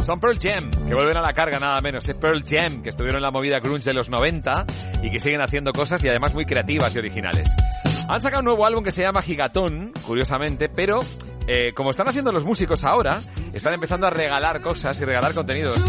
[0.05, 2.07] Son Pearl Jam, que vuelven a la carga nada menos.
[2.07, 4.65] Es Pearl Jam, que estuvieron en la movida grunge de los 90
[5.01, 7.49] y que siguen haciendo cosas y además muy creativas y originales.
[8.07, 10.99] Han sacado un nuevo álbum que se llama Gigatón, curiosamente, pero
[11.47, 13.19] eh, como están haciendo los músicos ahora,
[13.53, 15.79] están empezando a regalar cosas y regalar contenidos.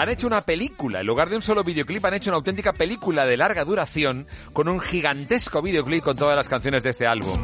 [0.00, 3.26] Han hecho una película, en lugar de un solo videoclip, han hecho una auténtica película
[3.26, 7.38] de larga duración con un gigantesco videoclip con todas las canciones de este álbum.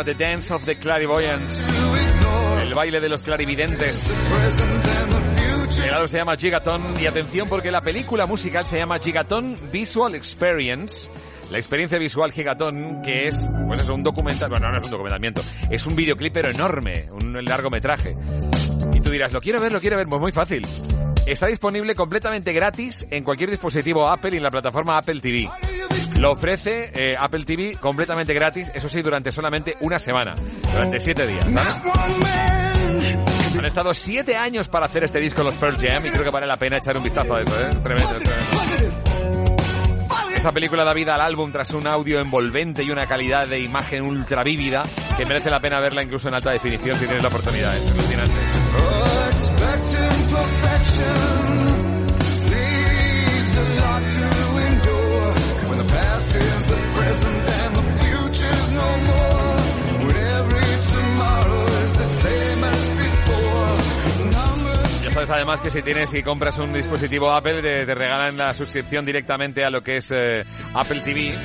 [0.00, 1.78] Llama The Dance of the Clairvoyants.
[2.62, 4.28] El baile de los clarividentes.
[5.84, 10.14] El álbum se llama Gigaton y atención porque la película musical se llama Gigaton Visual
[10.14, 11.10] Experience
[11.50, 15.42] la experiencia visual Gigatón, que es, pues eso, un documental, bueno, no es un documentalmiento,
[15.68, 18.14] es un videoclip pero enorme, un largometraje.
[18.94, 20.62] Y tú dirás, lo quiero ver, lo quiero ver, pues muy fácil.
[21.26, 25.48] Está disponible completamente gratis en cualquier dispositivo Apple y en la plataforma Apple TV.
[26.18, 30.34] Lo ofrece eh, Apple TV completamente gratis, eso sí, durante solamente una semana,
[30.72, 31.70] durante siete días, ¿vale?
[33.58, 36.46] Han estado siete años para hacer este disco los Pearl Jam y creo que vale
[36.46, 37.70] la pena echar un vistazo a eso, ¿eh?
[37.82, 38.60] Tremendo, tremendo.
[40.40, 44.02] Esta película da vida al álbum tras un audio envolvente y una calidad de imagen
[44.02, 44.82] ultra vívida
[45.14, 47.76] que merece la pena verla incluso en alta definición si tienes la oportunidad.
[47.76, 48.39] Es alucinante.
[65.30, 69.06] Sabes además que si tienes y compras un dispositivo Apple te, te regalan la suscripción
[69.06, 70.44] directamente a lo que es eh,
[70.74, 71.38] Apple TV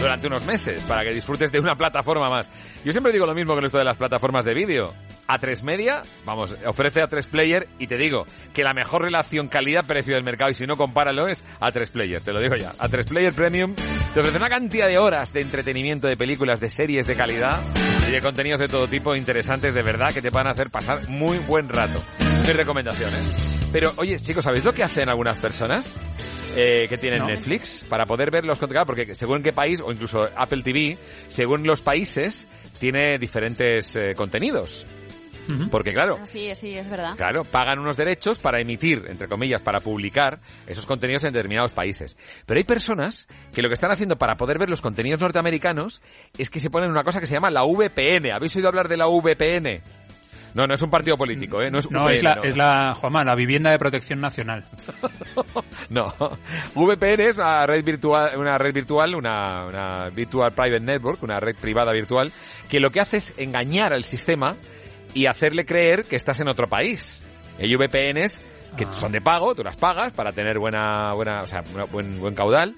[0.00, 2.48] durante unos meses para que disfrutes de una plataforma más.
[2.84, 4.94] Yo siempre digo lo mismo con esto de las plataformas de vídeo.
[5.26, 8.24] A3 Media, vamos, ofrece A3 Player y te digo
[8.54, 12.32] que la mejor relación calidad-precio del mercado y si no compáralo es A3 Player, te
[12.32, 12.72] lo digo ya.
[12.74, 17.06] A3 Player Premium te ofrece una cantidad de horas de entretenimiento, de películas, de series
[17.08, 17.62] de calidad
[18.06, 21.08] y de contenidos de todo tipo interesantes de verdad que te van a hacer pasar
[21.08, 22.00] muy buen rato.
[22.46, 23.68] Mis recomendaciones.
[23.72, 25.96] Pero oye, chicos, ¿sabéis lo que hacen algunas personas?
[26.54, 27.28] eh, que tienen No.
[27.28, 30.98] Netflix para poder ver los contenidos, porque según qué país, o incluso Apple TV,
[31.28, 32.46] según los países,
[32.78, 34.86] tiene diferentes eh, contenidos.
[35.70, 37.16] Porque claro, Sí, sí, es verdad.
[37.16, 42.16] Claro, pagan unos derechos para emitir, entre comillas, para publicar esos contenidos en determinados países.
[42.46, 46.00] Pero hay personas que lo que están haciendo para poder ver los contenidos norteamericanos
[46.38, 48.30] es que se ponen una cosa que se llama la VPN.
[48.32, 49.82] ¿Habéis oído hablar de la VPN?
[50.54, 51.70] No, no es un partido político, ¿eh?
[51.70, 52.42] No es No, VPN, es la, no.
[52.42, 54.64] es la, Juanma, la vivienda de protección nacional.
[55.88, 56.06] No,
[56.74, 61.54] VPN es una red virtual, una red virtual, una, una virtual private network, una red
[61.56, 62.32] privada virtual,
[62.68, 64.56] que lo que hace es engañar al sistema
[65.14, 67.24] y hacerle creer que estás en otro país.
[67.58, 68.40] Hay VPNs
[68.76, 72.34] que son de pago, tú las pagas para tener buena, buena, o sea, buen, buen
[72.34, 72.74] caudal.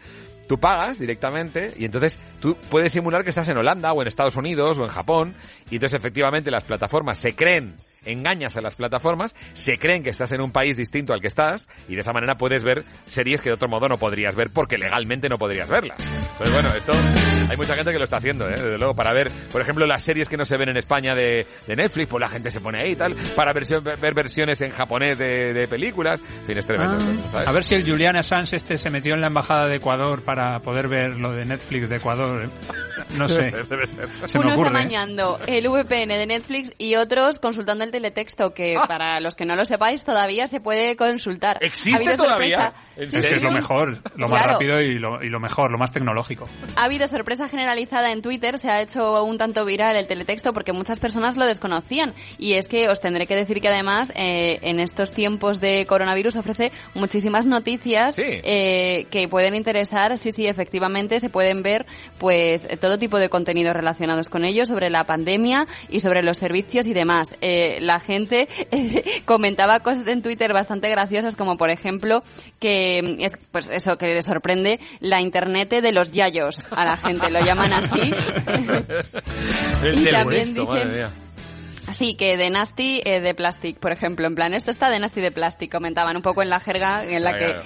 [0.47, 4.37] Tú pagas directamente y entonces tú puedes simular que estás en Holanda o en Estados
[4.37, 5.35] Unidos o en Japón
[5.71, 10.33] y entonces efectivamente las plataformas se creen, engañas a las plataformas, se creen que estás
[10.33, 13.51] en un país distinto al que estás y de esa manera puedes ver series que
[13.51, 15.99] de otro modo no podrías ver porque legalmente no podrías verlas.
[16.33, 16.93] Entonces bueno, esto
[17.51, 18.53] hay mucha gente que lo está haciendo, ¿eh?
[18.53, 21.47] desde luego, para ver, por ejemplo, las series que no se ven en España de,
[21.67, 24.71] de Netflix, pues la gente se pone ahí y tal, para versión- ver versiones en
[24.71, 26.99] japonés de, de películas, en fin, es tremendo.
[27.31, 27.49] ¿sabes?
[27.49, 30.61] A ver si el Julian Assange este se metió en la embajada de Ecuador para
[30.61, 32.45] poder ver lo de Netflix de Ecuador.
[32.45, 32.49] ¿eh?
[33.17, 33.51] No Debe sé.
[33.51, 34.09] ser, debe ser.
[34.29, 34.69] Se me Unos ocurre.
[34.69, 34.81] ¿eh?
[34.81, 39.55] amañando el VPN de Netflix y otros consultando el teletexto, que para los que no
[39.55, 41.59] lo sepáis todavía se puede consultar.
[41.61, 42.59] ¿Existe Ha todavía?
[42.59, 45.41] sorpresa- ¿En Sí, Es que es lo mejor, lo más rápido y lo, y lo
[45.41, 46.49] mejor, lo más tecnológico.
[46.77, 50.73] Ha habido sorpresa generalizada en Twitter, se ha hecho un tanto viral el teletexto porque
[50.73, 52.15] muchas personas lo desconocían.
[52.39, 56.37] Y es que os tendré que decir que además eh, en estos tiempos de coronavirus
[56.37, 60.17] ofrece muchísimas noticias eh, que pueden interesar.
[60.19, 61.87] Sí, sí, efectivamente se pueden ver
[62.19, 66.87] pues todo tipo de contenidos relacionados con ello, sobre la pandemia y sobre los servicios
[66.87, 67.35] y demás.
[67.41, 72.23] Eh, la gente eh, comentaba cosas en Twitter bastante graciosas como por ejemplo
[72.61, 77.31] que es pues eso que le sorprende la internet de los yayos a la gente.
[77.31, 78.15] Lo llaman así.
[79.95, 81.24] Y también dicen-
[81.95, 85.21] así que de nasty eh, de plastic por ejemplo en plan esto está de nasty
[85.21, 87.63] de plastic comentaban un poco en la jerga en la que claro.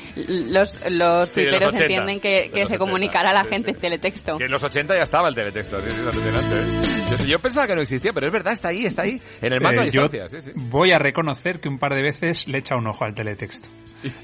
[0.51, 3.45] los los Sí, de los tuiteros 80, entienden que, que se 80, comunicará a la
[3.45, 6.07] sí, gente en teletexto Que en los 80 ya estaba el teletexto, sí, sí, es
[6.07, 6.57] alucinante.
[6.57, 7.17] ¿eh?
[7.19, 9.61] Yo, yo pensaba que no existía, pero es verdad, está ahí, está ahí, en el
[9.61, 10.51] mando Eh, yo sí, sí.
[10.55, 13.69] voy a reconocer que un par de veces le he echado un ojo al teletexto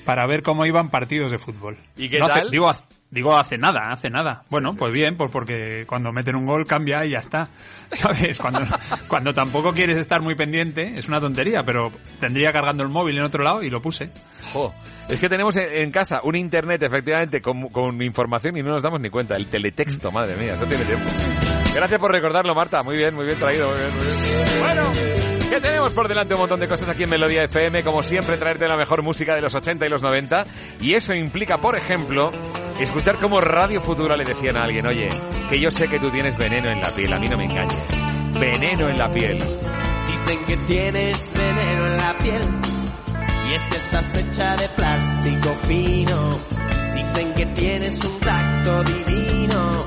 [0.04, 1.76] para ver cómo iban partidos de fútbol.
[1.96, 2.72] ¿Y qué No hace- digo,
[3.14, 4.42] digo hace nada, hace nada.
[4.50, 7.48] Bueno, pues bien, pues porque cuando meten un gol cambia y ya está.
[7.92, 8.38] ¿Sabes?
[8.38, 8.60] Cuando,
[9.08, 13.22] cuando tampoco quieres estar muy pendiente, es una tontería, pero tendría cargando el móvil en
[13.22, 14.10] otro lado y lo puse.
[15.08, 18.82] Es que tenemos en, en casa un internet, efectivamente, con, con información y no nos
[18.82, 19.36] damos ni cuenta.
[19.36, 21.08] El teletexto, madre mía, eso tiene tiempo.
[21.74, 22.82] Gracias por recordarlo, Marta.
[22.82, 23.68] Muy bien, muy bien traído.
[23.68, 24.60] Muy bien, muy bien.
[24.60, 27.82] Bueno, que tenemos por delante un montón de cosas aquí en Melodía FM.
[27.82, 30.44] Como siempre, traerte la mejor música de los 80 y los 90.
[30.80, 32.30] Y eso implica, por ejemplo,
[32.78, 35.08] escuchar como Radio Futura le decían a alguien, oye,
[35.48, 38.04] que yo sé que tú tienes veneno en la piel, a mí no me engañes.
[38.38, 39.38] Veneno en la piel.
[39.38, 42.42] Dicen que tienes veneno en la piel
[43.48, 46.38] y es que estás hecha de plástico fino.
[46.94, 49.84] Dicen que tienes un tacto divino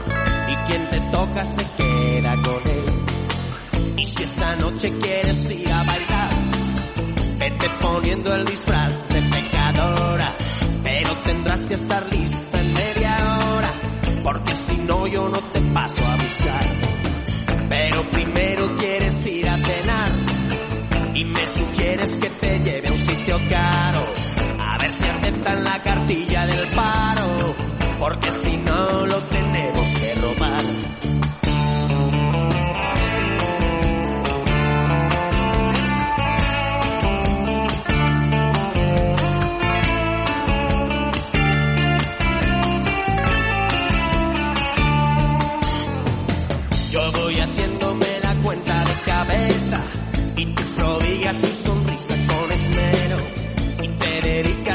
[0.47, 2.66] y quien te toca se queda con
[4.07, 6.29] si esta noche quieres ir a bailar,
[7.39, 10.33] vete poniendo el disfraz de pecadora.
[10.81, 13.17] Pero tendrás que estar lista en media
[13.51, 13.69] hora,
[14.23, 16.65] porque si no yo no te paso a buscar.
[17.67, 20.11] Pero primero quieres ir a cenar,
[21.13, 24.03] y me sugieres que te lleve a un sitio caro.
[24.69, 27.55] A ver si aceptan la cartilla del paro,
[27.99, 28.66] porque si no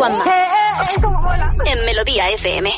[0.00, 0.24] Juanma.
[1.66, 2.72] En Melodía FM.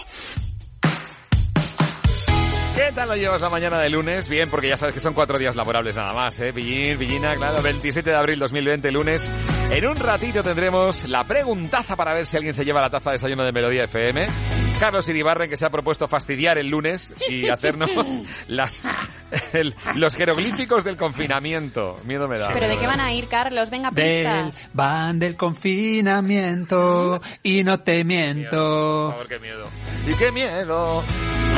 [2.75, 4.29] ¿Qué tal lo llevas la mañana de lunes?
[4.29, 6.53] Bien, porque ya sabes que son cuatro días laborables nada más, ¿eh?
[6.53, 9.31] Pillín, Pillina, claro, 27 de abril 2020, lunes.
[9.71, 13.15] En un ratito tendremos la preguntaza para ver si alguien se lleva la taza de
[13.15, 14.27] desayuno de Melodía FM.
[14.81, 17.89] Carlos Iribarren, que se ha propuesto fastidiar el lunes y hacernos
[18.49, 18.83] las,
[19.53, 21.97] el- los jeroglíficos del confinamiento.
[22.05, 22.51] Miedo me da.
[22.53, 23.71] ¿Pero de qué van a ir, Carlos?
[23.71, 24.71] Venga, Del, pistas.
[24.73, 28.51] van del confinamiento y no te miento.
[29.07, 29.69] Por favor, qué miedo.
[30.07, 31.03] Y qué miedo.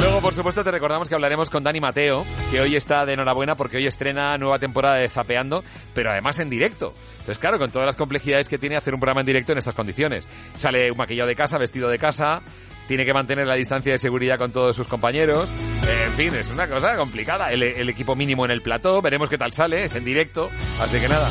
[0.01, 3.55] Luego, por supuesto, te recordamos que hablaremos con Dani Mateo, que hoy está de enhorabuena
[3.55, 5.63] porque hoy estrena nueva temporada de Zapeando,
[5.95, 6.95] pero además en directo.
[7.25, 9.75] Entonces, claro, con todas las complejidades que tiene hacer un programa en directo en estas
[9.75, 10.29] condiciones.
[10.53, 12.43] Sale un maquillado de casa, vestido de casa,
[12.87, 15.51] tiene que mantener la distancia de seguridad con todos sus compañeros.
[16.07, 17.51] En fin, es una cosa complicada.
[17.51, 20.51] El, el equipo mínimo en el plató, veremos qué tal sale, es en directo.
[20.79, 21.31] Así que nada,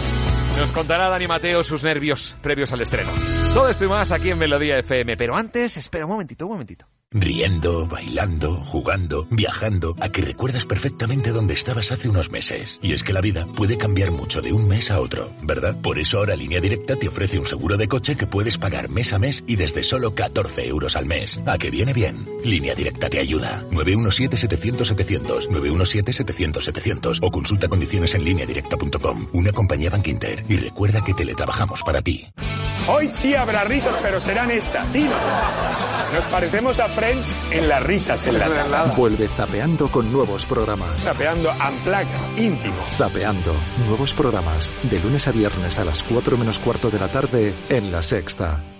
[0.57, 3.11] nos contará Dani Mateo sus nervios previos al estreno.
[3.53, 5.15] Todo esto y más aquí en Melodía FM.
[5.15, 6.88] Pero antes, espera un momentito, un momentito.
[7.14, 12.80] Riendo, bailando, jugando, viajando, a que recuerdas perfectamente dónde estabas hace unos meses.
[12.81, 15.80] Y es que la vida puede cambiar mucho de un mes a otro, ¿verdad?
[15.81, 19.14] Por eso ahora Línea Directa te ofrece un seguro de coche que puedes pagar mes
[19.14, 21.40] a mes y desde solo 14 euros al mes.
[21.45, 22.27] ¿A que viene bien?
[22.44, 23.64] Línea Directa te ayuda.
[23.72, 29.27] 917-700-700, 917-700-700 o consulta condiciones en lineadirecta.com.
[29.34, 30.44] Una compañía Bank Inter.
[30.49, 32.27] Y recuerda que teletrabajamos para ti.
[32.88, 34.94] Hoy sí habrá risas, pero serán estas.
[36.14, 38.95] Nos parecemos a Friends en las risas enlatadas.
[38.95, 41.01] Vuelve Zapeando con nuevos programas.
[41.01, 42.81] Zapeando Unplugged, íntimo.
[42.95, 43.53] Zapeando,
[43.88, 47.91] nuevos programas, de lunes a viernes a las 4 menos cuarto de la tarde en
[47.91, 48.72] La Sexta.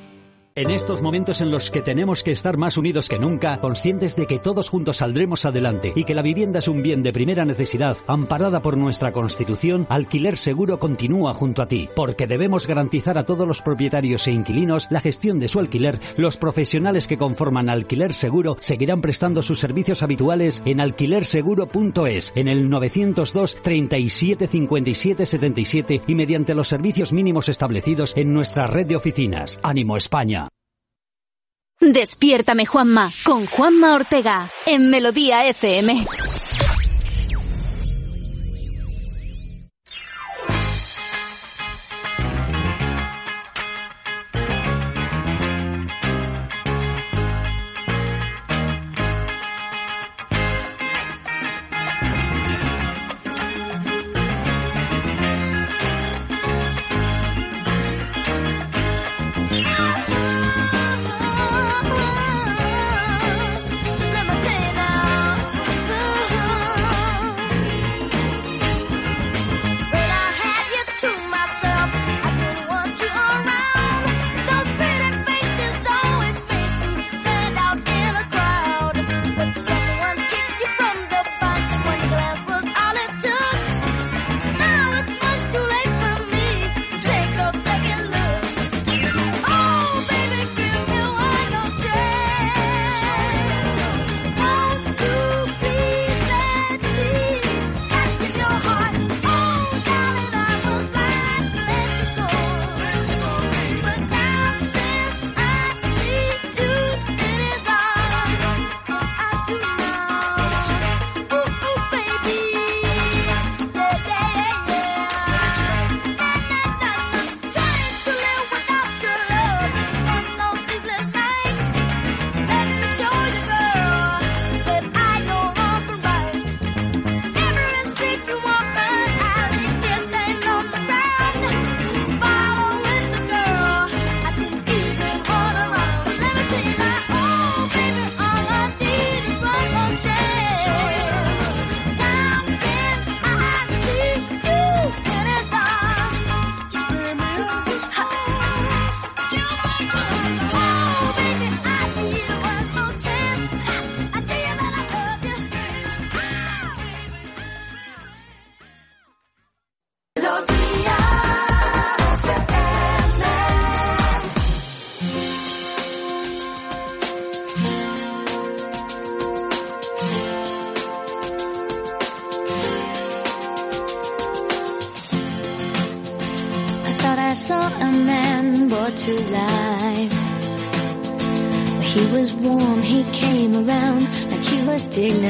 [0.56, 4.28] En estos momentos en los que tenemos que estar más unidos que nunca, conscientes de
[4.28, 7.98] que todos juntos saldremos adelante y que la vivienda es un bien de primera necesidad,
[8.06, 13.48] amparada por nuestra Constitución, Alquiler Seguro continúa junto a ti, porque debemos garantizar a todos
[13.48, 16.00] los propietarios e inquilinos la gestión de su alquiler.
[16.18, 22.70] Los profesionales que conforman Alquiler Seguro seguirán prestando sus servicios habituales en alquilerseguro.es, en el
[22.70, 29.60] 902 37 57 77 y mediante los servicios mínimos establecidos en nuestra red de oficinas.
[29.64, 30.43] Ánimo España.
[31.92, 36.06] Despiértame, Juanma, con Juanma Ortega, en Melodía FM.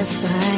[0.03, 0.52] if I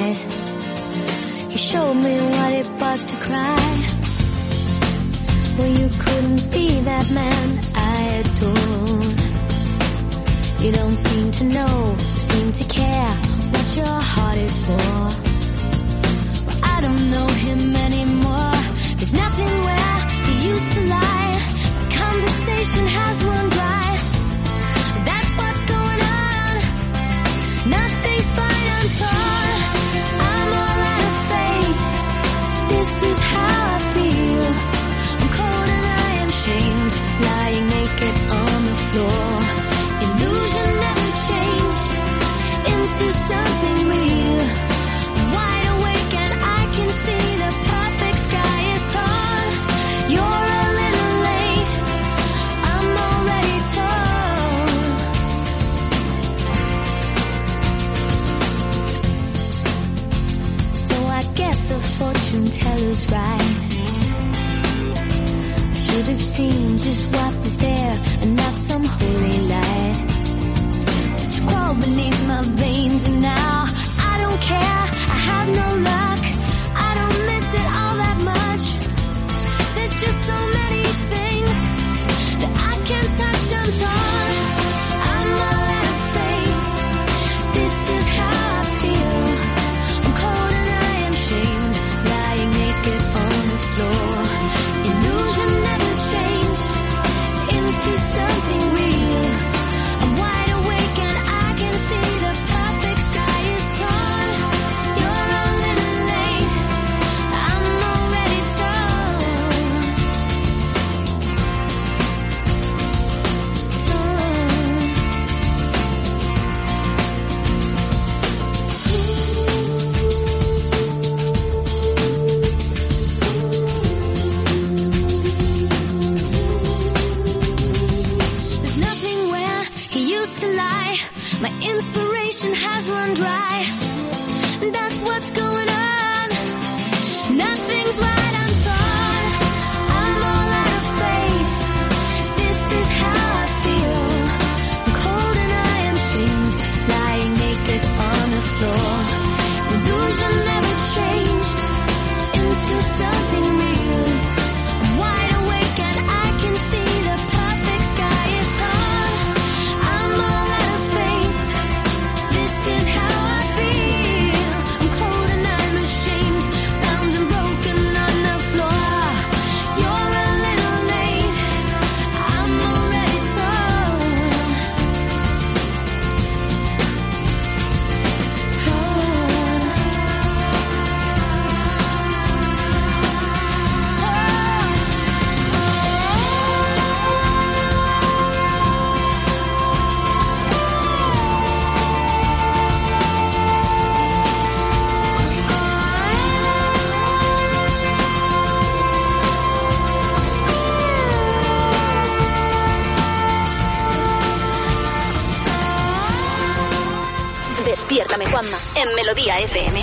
[209.15, 209.79] Melodía FM.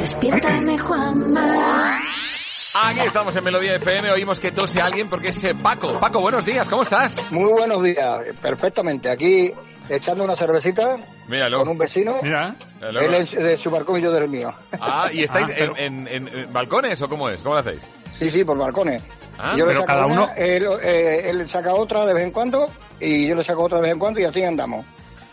[0.00, 2.00] Despiértame, Juanma.
[2.84, 5.98] Aquí estamos en Melodía FM, oímos que tose alguien porque es eh, Paco.
[6.00, 7.30] Paco, buenos días, ¿cómo estás?
[7.32, 9.08] Muy buenos días, perfectamente.
[9.10, 9.52] Aquí
[9.88, 10.96] echando una cervecita
[11.28, 11.58] Míralo.
[11.60, 12.16] con un vecino.
[12.22, 12.54] Mira.
[12.80, 14.52] Él es de su balcón y yo del mío.
[14.80, 17.40] Ah, ¿y estáis Ah, en, pero- en- en- en balcones o cómo es?
[17.42, 17.80] ¿Cómo lo hacéis?
[18.12, 19.02] Sí, sí, por balcones.
[19.38, 22.30] Ah, yo le saco cada una, uno- Él, eh, él saca otra de vez en
[22.32, 22.66] cuando
[22.98, 24.84] y yo le saco otra de vez en cuando y así andamos.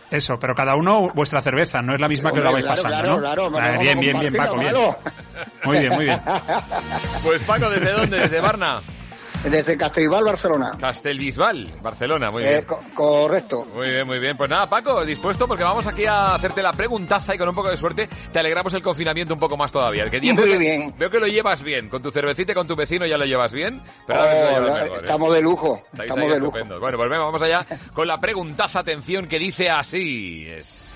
[0.09, 2.81] Eso, pero cada uno vuestra cerveza, no es la misma que os la vais claro,
[2.81, 3.19] pasando, claro, ¿no?
[3.19, 4.73] claro, Ah, vamos bien, bien, bien, Paco, bien.
[5.65, 6.21] Muy bien, muy bien.
[7.23, 8.19] Pues Paco, ¿desde dónde?
[8.19, 8.81] ¿Desde Barna?
[9.43, 10.71] Desde Castellbal, Barcelona.
[10.79, 12.65] Castelbisbal, Barcelona, muy Eh, bien.
[12.65, 13.65] co- correcto.
[13.73, 14.35] Muy bien, muy bien.
[14.35, 17.69] Pues nada, Paco, dispuesto porque vamos aquí a hacerte la preguntaza y con un poco
[17.69, 20.05] de suerte te alegramos el confinamiento un poco más todavía.
[20.05, 20.93] Que Muy veo que- bien.
[20.97, 21.87] Veo que lo llevas bien.
[21.87, 23.81] Con tu cervecita y con tu vecino ya lo llevas bien.
[24.05, 24.31] Pero Oh, lo
[24.67, 24.91] llevas ¿eh?
[25.01, 25.81] estamos de lujo.
[25.93, 26.57] Estáis Estamos de lujo.
[26.79, 30.45] Bueno, pues venga, vamos allá con la preguntaza, atención, que dice así.
[30.49, 30.93] Es...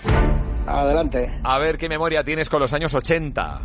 [0.68, 1.40] Adelante.
[1.44, 3.62] A ver qué memoria tienes con los años 80.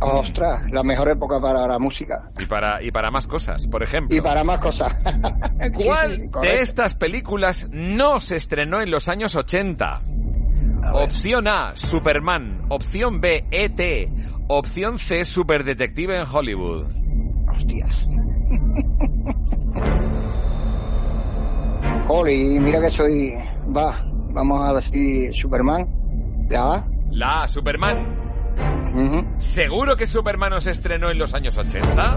[0.00, 2.30] Ostras, la mejor época para la música.
[2.38, 4.16] Y para, y para más cosas, por ejemplo.
[4.16, 4.94] Y para más cosas.
[5.74, 10.02] ¿Cuál Sí, sí, de estas películas no se estrenó en los años 80?
[10.92, 12.66] Opción A, Superman.
[12.68, 14.12] Opción B, E.T.
[14.48, 16.86] Opción C, Superdetective en Hollywood.
[17.50, 18.06] Hostias.
[22.28, 23.34] Y mira que soy,
[23.76, 25.86] va, vamos a decir Superman,
[26.48, 28.25] ya, La Superman.
[29.38, 32.16] ¿Seguro que Superman no se estrenó en los años 80?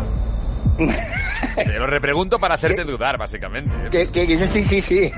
[1.55, 3.71] Te lo repregunto para hacerte dudar, básicamente.
[3.91, 5.11] que, que sí, sí, sí.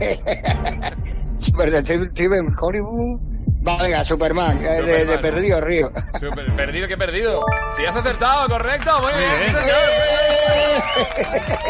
[1.40, 3.20] Super Detective Hollywood.
[3.68, 5.22] Va, venga, Superman, eh, de, de Superman.
[5.22, 5.92] Perdido Río.
[6.20, 7.42] Super- perdido que perdido.
[7.78, 9.78] Si has acertado, correcto, muy bien, sí, señor.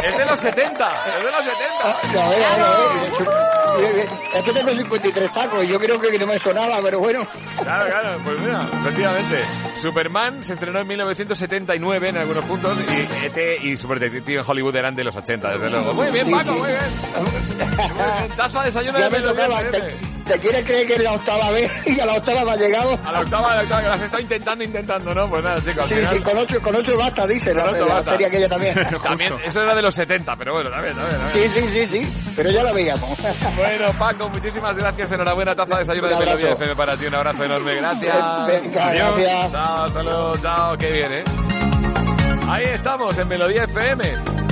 [0.05, 0.87] Es de los 70,
[1.17, 2.13] es de los 70.
[2.13, 2.77] Ya, ya, ya, ya.
[2.77, 3.60] Bien, bien.
[4.33, 7.25] Es que tengo 53 tacos, yo creo que no me sonaba, pero bueno.
[7.61, 9.43] Claro, claro, pues mira, efectivamente.
[9.77, 14.75] Superman se estrenó en 1979 en algunos puntos y ET y Super Detective en Hollywood
[14.75, 15.93] eran de los 80, desde luego.
[15.93, 16.79] Muy bien, Paco, muy bien.
[17.19, 18.37] Muy bien.
[18.37, 20.10] Taza de desayuno Ya de me Melodía tocaba.
[20.21, 20.25] FM.
[20.25, 22.55] ¿Te, te quieres creer que es la octava vez y a la octava me ha
[22.55, 22.99] llegado?
[23.03, 25.29] A la octava, a la octava, que las está intentando, intentando, ¿no?
[25.29, 26.17] Pues nada, chicos, Sí, final...
[26.17, 28.11] sí, con ocho, con ocho basta, dice la, Con ocho la basta.
[28.11, 28.73] serie aquella también.
[29.03, 31.51] También, eso era de los 70, pero bueno, también, también, también.
[31.51, 33.17] Sí, sí, sí, sí, pero ya la veíamos.
[33.55, 35.11] Bueno, Paco, muchísimas gracias.
[35.11, 36.15] Enhorabuena, taza de desayuno de.
[36.15, 37.05] Melodía FM para ti.
[37.05, 37.75] Un abrazo enorme.
[37.75, 38.15] Gracias.
[38.47, 39.17] Venga, Adiós.
[39.17, 39.51] gracias.
[39.51, 40.37] Chao, hasta luego.
[40.37, 41.23] Chao, qué bien, ¿eh?
[42.49, 44.50] Ahí estamos, en Melodía FM.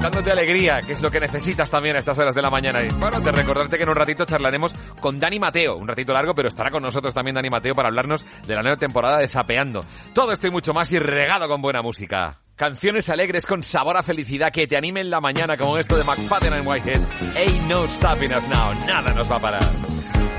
[0.00, 2.82] Dándote alegría, que es lo que necesitas también a estas horas de la mañana.
[2.82, 5.76] Y bueno, te recordarte que en un ratito charlaremos con Dani Mateo.
[5.76, 8.78] Un ratito largo, pero estará con nosotros también Dani Mateo para hablarnos de la nueva
[8.78, 9.84] temporada de Zapeando.
[10.14, 12.38] Todo esto y mucho más y regado con buena música.
[12.56, 16.54] Canciones alegres con sabor a felicidad que te animen la mañana como esto de McFadden
[16.54, 17.00] and Whitehead.
[17.36, 18.74] Ain't no stopping us now.
[18.86, 20.29] Nada nos va a parar.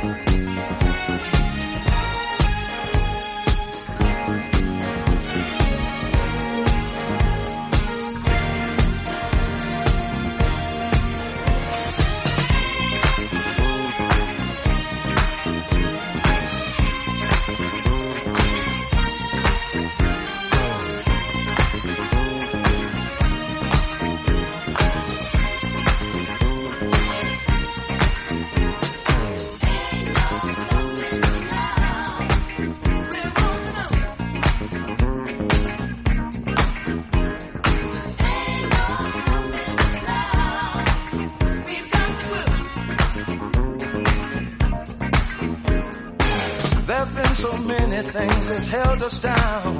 [47.41, 49.73] So many things that's held us down.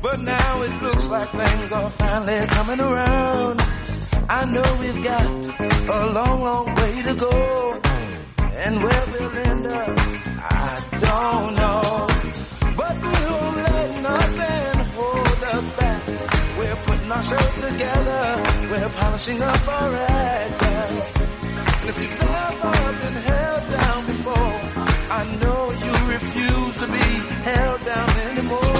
[0.00, 3.56] But now it looks like things are finally coming around.
[4.28, 5.26] I know we've got
[5.98, 7.80] a long, long way to go.
[8.64, 9.88] And where we'll end up,
[10.68, 10.72] I
[11.08, 11.82] don't know.
[12.80, 16.02] But we won't let nothing hold us back.
[16.58, 18.22] We're putting our show together.
[18.70, 20.62] We're polishing up our act.
[21.80, 24.54] And if you've never been held down before,
[25.18, 25.69] I know
[26.22, 26.98] refuse to be
[27.44, 28.79] held down anymore.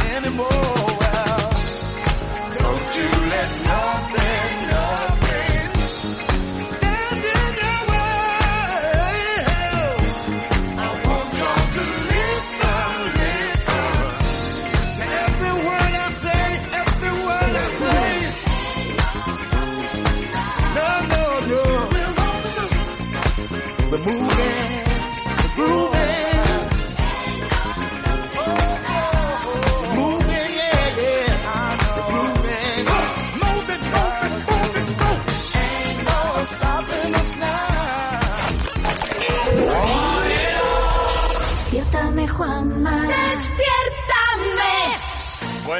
[0.00, 0.81] anymore.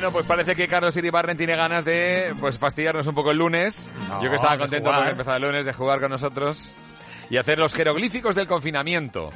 [0.03, 3.89] Bueno, pues parece que Carlos Iribarren tiene ganas de pues fastidiarnos un poco el lunes.
[4.09, 6.75] No, Yo que estaba contento porque empezaba el lunes de jugar con nosotros
[7.33, 9.31] y hacer los jeroglíficos del confinamiento.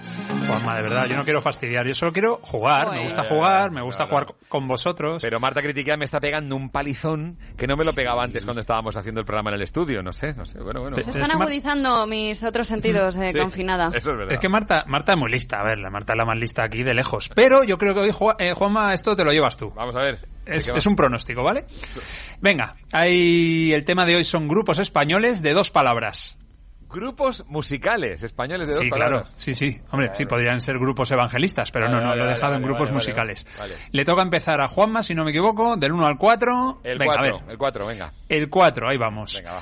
[0.47, 2.91] Juanma, de verdad, yo no quiero fastidiar, yo solo quiero jugar.
[2.91, 5.23] Me gusta jugar, me gusta jugar con vosotros.
[5.23, 8.61] Pero Marta Critica me está pegando un palizón que no me lo pegaba antes cuando
[8.61, 10.03] estábamos haciendo el programa en el estudio.
[10.03, 10.61] No sé, no sé.
[10.61, 10.97] Bueno, bueno.
[10.97, 13.87] Se están agudizando mis otros sentidos de Sí, confinada.
[13.95, 14.35] Eso es verdad.
[14.35, 16.65] Es que Marta, Marta es muy lista, a ver, la Marta es la más lista
[16.65, 17.31] aquí de lejos.
[17.35, 19.73] Pero yo creo que hoy, eh, Juanma, esto te lo llevas tú.
[19.75, 20.19] Vamos a ver.
[20.45, 21.65] Es, es un pronóstico, ¿vale?
[22.43, 26.37] Venga, hay, el tema de hoy son grupos españoles de dos palabras.
[26.89, 29.23] Grupos musicales españoles de dos Sí, palabras.
[29.23, 29.81] claro, sí, sí.
[29.91, 32.55] Hombre, sí, podrían ser grupos evangelistas, pero Vale, no, no, vale, lo he vale, dejado
[32.55, 33.47] en vale, grupos vale, vale, musicales.
[33.59, 33.75] vale.
[33.91, 36.81] Le toca empezar a Juanma, si no me equivoco, del 1 al 4.
[36.85, 37.51] El venga, a 4, ver.
[37.53, 38.13] el 4, venga.
[38.29, 39.35] El 4, ahí vamos.
[39.37, 39.61] Venga, va.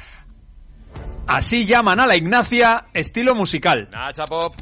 [1.26, 3.88] Así llaman a la Ignacia, estilo musical.
[3.90, 4.55] Nacha Pop.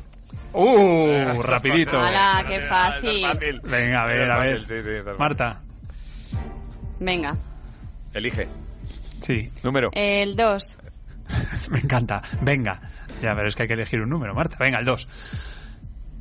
[0.53, 1.99] Uh, rapidito.
[2.01, 3.25] ¡Hala, qué fácil!
[3.65, 4.61] Venga, a ver, a ver.
[4.67, 5.19] Sí, sí, fácil.
[5.19, 5.61] Marta.
[7.01, 7.37] Venga,
[8.15, 8.49] Elige.
[9.21, 9.51] Sí.
[9.63, 9.91] Número.
[9.93, 10.79] el 2.
[11.71, 12.23] Me encanta.
[12.41, 12.81] Venga.
[13.21, 14.57] Ya, pero es que hay que elegir un número, Marta.
[14.59, 15.09] Venga, el 2.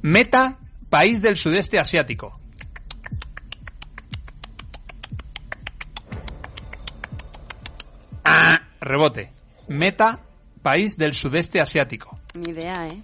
[0.03, 0.57] Meta,
[0.89, 2.39] país del sudeste asiático.
[8.23, 9.31] Ah, rebote.
[9.67, 10.19] Meta,
[10.61, 12.19] país del sudeste asiático.
[12.35, 13.01] Ni idea, ¿eh?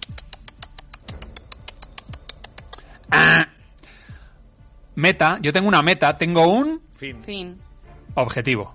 [4.98, 7.22] Meta, yo tengo una meta, tengo un Fin.
[7.22, 7.56] Fin.
[8.14, 8.74] objetivo.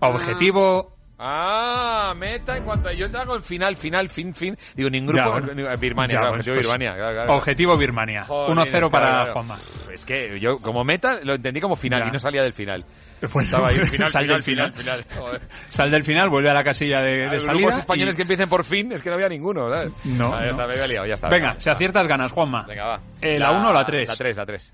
[0.00, 0.93] Objetivo.
[1.26, 4.54] Ah, meta en cuanto a yo te hago el final, final, fin, fin.
[4.74, 5.40] Digo, ningún Ya, grupo.
[5.40, 5.54] bueno.
[5.70, 6.94] ni- Birmania, Ya, claro, pues, objetivo pues, Birmania.
[6.96, 7.34] claro, claro.
[7.34, 8.24] Objetivo Birmania.
[8.24, 9.26] Jolín, 1-0 para.
[9.32, 9.58] Juanma.
[9.92, 12.08] Es que yo, como meta, lo entendí como final Ya.
[12.08, 12.84] y no salía del final.
[13.32, 15.02] Bueno, Estaba ahí, final, sal final, del final, final.
[15.04, 15.18] final.
[15.24, 15.40] Joder.
[15.68, 17.60] Sal del final, vuelve a la casilla de, de Los salida.
[17.62, 19.92] grupos españoles y- que empiecen por fin, es que no había ninguno, ¿sabes?
[20.04, 20.50] No, Ah, ya no.
[20.50, 21.28] está, me había liado, ya está.
[21.30, 22.66] Venga, si aciertas ganas, Juanma.
[22.68, 23.00] Venga, va.
[23.22, 24.08] Eh, ¿la uno o la tres?
[24.08, 24.72] La 3, la 3.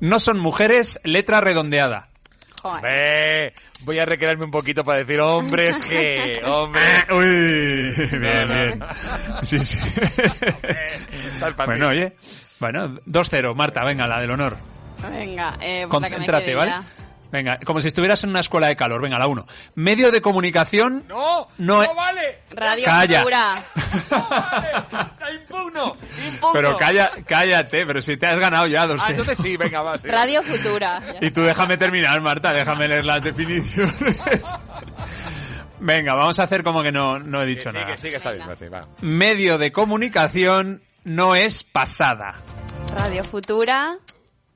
[0.00, 2.07] No son mujeres, letra redondeada.
[2.90, 3.52] Eh,
[3.82, 6.40] voy a recrearme un poquito para decir hombres que...
[6.44, 6.80] Hombre.
[7.10, 8.84] Uy, bien, bien.
[9.42, 9.78] Sí, sí.
[11.66, 12.16] Bueno, oye.
[12.58, 13.54] Bueno, 2-0.
[13.54, 14.56] Marta, venga, la del honor.
[15.00, 16.72] Venga, eh, la que me Concéntrate, ¿vale?
[17.30, 19.02] Venga, como si estuvieras en una escuela de calor.
[19.02, 19.44] Venga, la 1.
[19.74, 21.04] Medio de comunicación.
[21.08, 21.48] ¡No!
[21.58, 22.38] No, ¡No vale!
[22.50, 23.18] Radio Calla.
[23.18, 23.62] Futura.
[25.20, 25.96] ¡La impugno!
[26.26, 26.52] ¡Impugno!
[26.52, 29.98] Pero calla, cállate, pero si te has ganado ya dos Ah, entonces sí, venga, va.
[29.98, 30.08] sí.
[30.08, 31.02] Radio Futura.
[31.20, 34.16] Y tú déjame terminar, Marta, déjame leer las definiciones.
[35.80, 37.86] Venga, vamos a hacer como que no, no he Que dicho sí, nada.
[37.92, 38.48] que sí, que está bien.
[38.48, 38.88] va, sí, va.
[39.00, 42.34] Medio de comunicación no es pasada.
[42.96, 43.96] Radio Futura.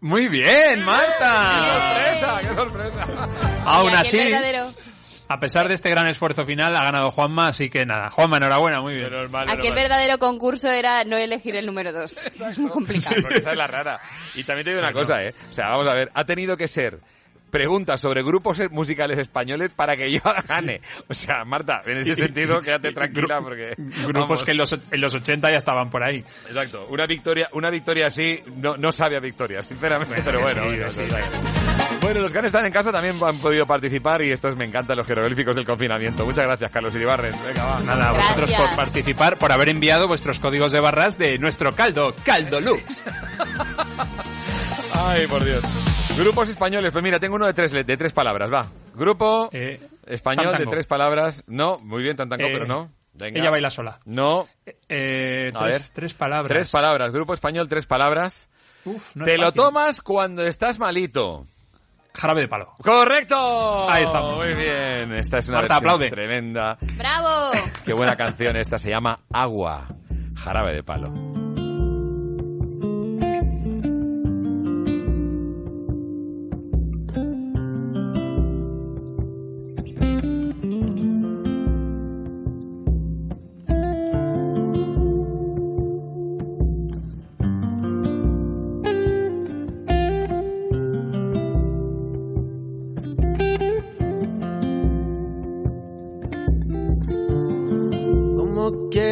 [0.03, 1.53] Muy bien, Marta.
[1.55, 2.41] ¡Qué sorpresa!
[2.41, 3.07] ¡Qué sorpresa!
[3.65, 4.19] Aún así,
[5.29, 8.11] a pesar de este gran esfuerzo final, ha ganado Juanma, así que nada.
[8.11, 9.11] Juanma, enhorabuena, muy bien.
[9.11, 12.27] Menos mal, Aquí el verdadero concurso era no elegir el número 2.
[12.49, 13.15] Es muy complicado.
[13.23, 14.01] Porque esa es la rara.
[14.35, 15.33] Y también te digo una cosa, ¿eh?
[15.51, 16.99] O sea, vamos a ver, ha tenido que ser
[17.53, 20.81] preguntas sobre grupos musicales españoles para que yo gane.
[21.07, 23.75] O sea, Marta, en ese sentido, quédate tranquila porque...
[23.77, 24.45] Grupos vamos.
[24.45, 26.25] que en los, en los 80 ya estaban por ahí.
[26.49, 26.87] Exacto.
[26.89, 30.63] Una victoria, una victoria así no, no sabe a victoria, sinceramente, pero bueno.
[30.63, 31.03] sí, bueno, sí.
[32.01, 34.97] Bueno, los que han estado en casa también han podido participar y estos me encantan
[34.97, 36.25] los jeroglíficos del confinamiento.
[36.25, 37.35] Muchas gracias, Carlos Iribarren.
[37.47, 37.81] Venga, va.
[37.81, 38.69] Nada, a vosotros Gracias.
[38.69, 43.03] por participar, por haber enviado vuestros códigos de barras de nuestro caldo, Caldo Lux.
[44.95, 45.92] Ay, por Dios.
[46.17, 48.67] Grupos españoles, pues mira, tengo uno de tres, de tres palabras, va.
[48.95, 49.51] Grupo
[50.07, 51.43] español de tres palabras.
[51.47, 52.91] No, muy bien, Tantango, Eh, pero no.
[53.15, 53.41] Venga.
[53.41, 53.99] Ella baila sola.
[54.05, 54.47] No.
[54.89, 55.89] Eh, A tres, ver.
[55.93, 56.49] tres palabras.
[56.49, 57.13] Tres palabras.
[57.13, 58.49] Grupo español, tres palabras.
[58.85, 59.63] Uf, no Te es lo fácil.
[59.63, 61.47] tomas cuando estás malito.
[62.15, 62.73] Jarabe de palo.
[62.83, 63.91] ¡Correcto!
[63.91, 64.35] Ahí estamos.
[64.37, 65.13] Muy bien.
[65.15, 66.11] Esta es una Marta, versión aplaude.
[66.11, 66.79] tremenda.
[66.97, 67.51] ¡Bravo!
[67.85, 68.79] Qué buena canción esta.
[68.79, 69.89] Se llama Agua.
[70.37, 71.42] Jarabe de palo.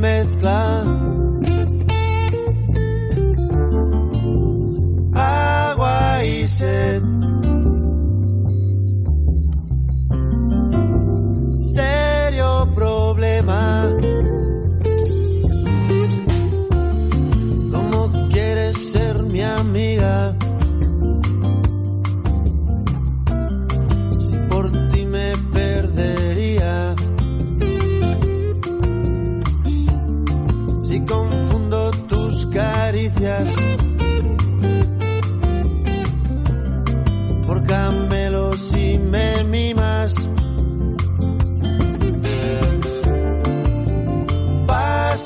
[0.00, 0.82] mezcla.
[5.14, 7.02] Agua y sed.
[11.74, 13.90] Serio problema.
[17.72, 20.39] ¿Cómo quieres ser mi amiga?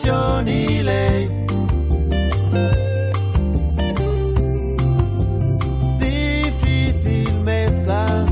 [0.05, 1.31] Pasión y ley.
[5.99, 8.27] Difícil mezcla.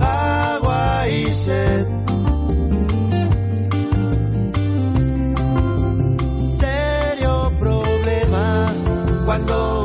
[0.00, 1.86] Agua y sed.
[6.36, 8.72] Serio problema
[9.26, 9.83] cuando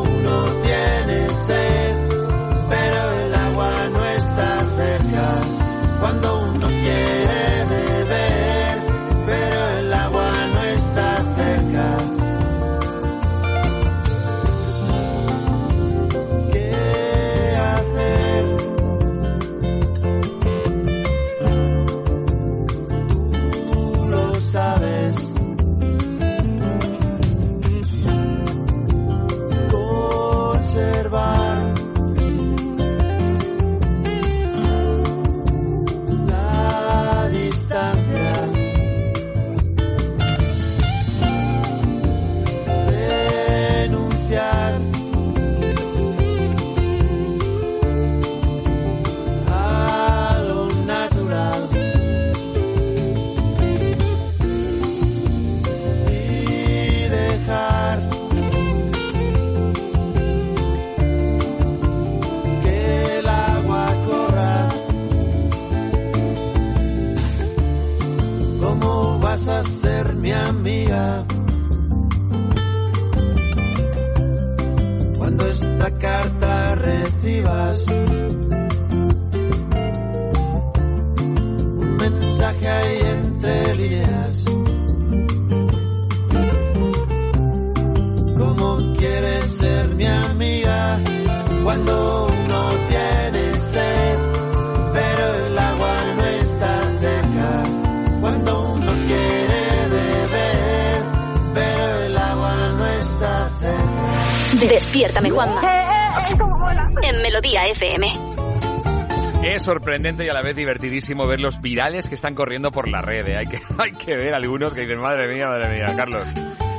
[110.00, 113.28] sorprendente y a la vez divertidísimo ver los virales que están corriendo por la red.
[113.28, 113.36] ¿eh?
[113.36, 116.26] Hay, que, hay que ver algunos que dicen, madre mía, madre mía, Carlos.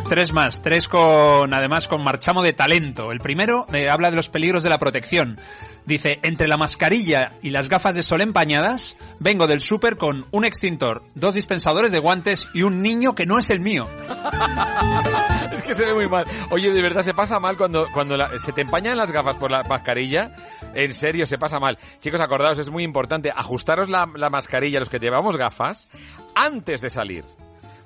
[0.08, 3.12] Tres más, tres con, además, con marchamo de talento.
[3.12, 5.38] El primero eh, habla de los peligros de la protección.
[5.86, 10.44] Dice, entre la mascarilla y las gafas de sol empañadas, vengo del súper con un
[10.44, 13.88] extintor, dos dispensadores de guantes y un niño que no es el mío.
[15.52, 16.26] es que se ve muy mal.
[16.50, 19.62] Oye, de verdad se pasa mal cuando, cuando se te empañan las gafas por la
[19.62, 20.32] mascarilla.
[20.74, 21.78] En serio, se pasa mal.
[22.00, 25.88] Chicos, acordaos, es muy importante ajustaros la, la mascarilla, los que llevamos gafas,
[26.34, 27.24] antes de salir.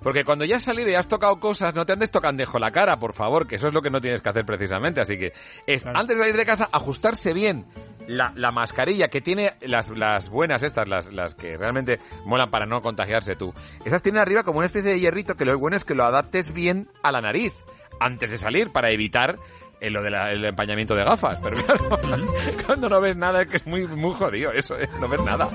[0.05, 2.99] Porque cuando ya has salido y has tocado cosas, no te andes tocandejo la cara,
[2.99, 5.01] por favor, que eso es lo que no tienes que hacer precisamente.
[5.01, 5.33] Así que
[5.67, 7.65] es antes de salir de casa, ajustarse bien
[8.07, 12.67] la, la mascarilla que tiene las, las buenas estas, las, las que realmente molan para
[12.67, 13.55] no contagiarse tú.
[13.87, 16.53] Esas tienen arriba como una especie de hierrito que lo bueno es que lo adaptes
[16.53, 17.55] bien a la nariz
[17.99, 19.39] antes de salir para evitar
[19.85, 21.39] eh, lo del empañamiento de gafas.
[21.43, 22.01] Pero claro,
[22.67, 24.89] cuando no ves nada es que es muy, muy jodido eso, ¿eh?
[25.01, 25.49] no ves nada.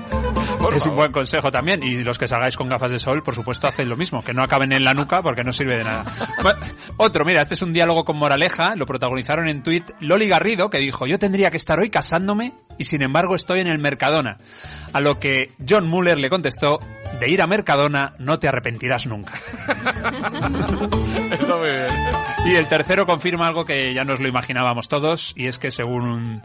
[0.60, 1.82] Por es un buen consejo también.
[1.82, 4.22] Y los que salgáis con gafas de sol, por supuesto, haced lo mismo.
[4.22, 6.04] Que no acaben en la nuca porque no sirve de nada.
[6.42, 6.60] Bueno,
[6.96, 8.74] otro, mira, este es un diálogo con moraleja.
[8.76, 12.84] Lo protagonizaron en tweet Loli Garrido, que dijo, yo tendría que estar hoy casándome y
[12.84, 14.38] sin embargo estoy en el Mercadona.
[14.92, 16.80] A lo que John Muller le contestó,
[17.18, 19.40] de ir a Mercadona no te arrepentirás nunca.
[21.32, 21.88] Está muy bien.
[22.46, 26.42] Y el tercero confirma algo que ya nos lo imaginábamos todos, y es que según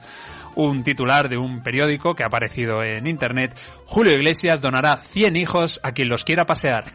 [0.55, 5.79] un, titular de un periódico que ha aparecido en internet, Julio Iglesias donará 100 hijos
[5.83, 6.85] a quien los quiera pasear.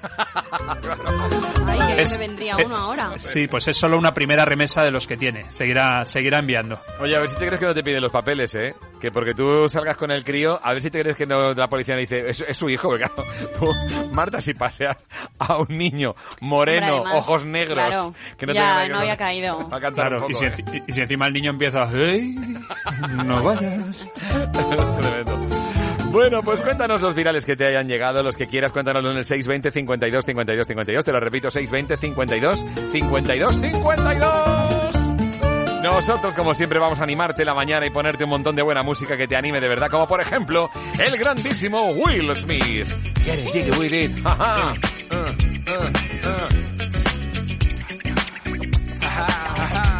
[1.66, 3.12] Ay, que Es- me vendría eh, uno ahora.
[3.16, 5.50] Sí, pues es solo una primera remesa de los que tiene.
[5.50, 6.80] Seguirá, seguirá enviando.
[7.00, 8.74] Oye, a ver si te crees que no te piden los papeles, ¿eh?
[9.00, 11.68] Que porque tú salgas con el crío, a ver si te crees que no, la
[11.68, 13.24] policía no dice, es, es su hijo, porque claro,
[13.58, 13.66] tú,
[14.14, 14.96] Marta, si paseas
[15.38, 19.16] a un niño moreno, Hombre, además, ojos negros, claro, que no ya, que no había
[19.16, 19.68] caído.
[19.68, 20.82] Va a cantar Claro, un y, poco, si, ¿eh?
[20.86, 22.34] y si encima el niño empieza, "Hey,
[23.24, 24.10] no vayas.
[25.00, 25.38] Tremendo.
[26.10, 29.24] Bueno, pues cuéntanos los virales que te hayan llegado, los que quieras, cuéntanoslo en el
[29.24, 31.04] 620 52 52 52.
[31.04, 35.00] Te lo repito, 620 52 52 52.
[35.82, 39.16] Nosotros, como siempre, vamos a animarte la mañana y ponerte un montón de buena música
[39.16, 40.68] que te anime de verdad, como por ejemplo
[40.98, 42.88] el grandísimo Will Smith.
[43.24, 44.10] Get it, with it.
[44.22, 44.74] Ja, ja.
[45.10, 45.16] Uh,
[45.70, 45.86] uh,
[46.26, 46.70] uh.
[49.20, 49.99] What,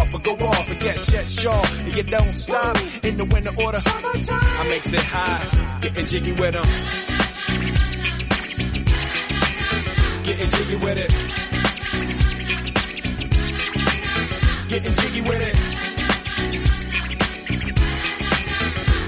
[0.11, 1.65] but go off and get shit sure.
[1.85, 3.79] And you don't stop in the winter order.
[3.85, 6.65] I makes it high, getting jiggy with them.
[10.23, 11.11] Getting jiggy with it.
[14.69, 15.55] Getting jiggy with it.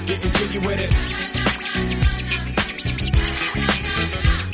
[0.06, 0.94] Getting jiggy with it.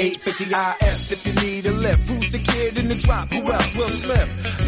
[0.01, 2.07] 850 IS if you need a lift.
[2.07, 3.29] Who's the kid in the drop?
[3.31, 3.75] Who else?
[3.75, 4.58] Will Smith.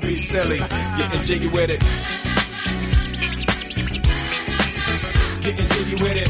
[0.00, 0.58] be silly.
[0.58, 1.80] Getting jiggy with it.
[5.42, 6.28] Getting jiggy with it.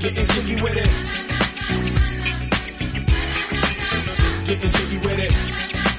[0.00, 0.90] Getting jiggy with it.
[4.46, 5.93] Getting jiggy with it.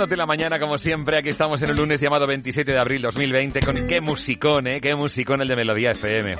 [0.00, 3.60] Animándote la mañana como siempre, aquí estamos en el lunes llamado 27 de abril 2020
[3.60, 4.80] con qué musicón, ¿eh?
[4.80, 6.38] Qué musicón el de Melodía FM.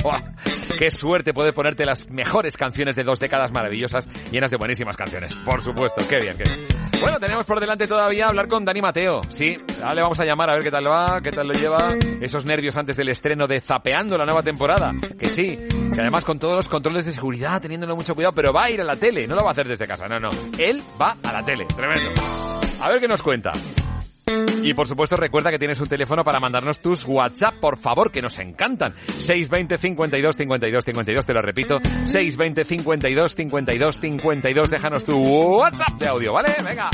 [0.79, 5.35] Qué suerte poder ponerte las mejores canciones de dos décadas maravillosas, llenas de buenísimas canciones.
[5.45, 6.67] Por supuesto, qué bien, qué bien.
[7.03, 9.21] Bueno, tenemos por delante todavía hablar con Dani Mateo.
[9.29, 9.59] Sí,
[9.95, 11.97] le vamos a llamar a ver qué tal va, qué tal lo lleva.
[12.23, 14.95] Esos nervios antes del estreno de Zapeando la nueva temporada.
[15.19, 15.59] Que sí,
[15.93, 18.81] que además con todos los controles de seguridad, teniéndolo mucho cuidado, pero va a ir
[18.81, 20.31] a la tele, no lo va a hacer desde casa, no, no.
[20.57, 22.11] Él va a la tele, tremendo.
[22.81, 23.53] A ver qué nos cuenta.
[24.63, 28.23] Y por supuesto recuerda que tienes un teléfono para mandarnos tus WhatsApp, por favor, que
[28.23, 28.95] nos encantan.
[29.19, 31.81] 620 52 52 52, te lo repito.
[31.81, 36.55] 620 52 52 52, déjanos tu WhatsApp de audio, ¿vale?
[36.65, 36.91] Venga.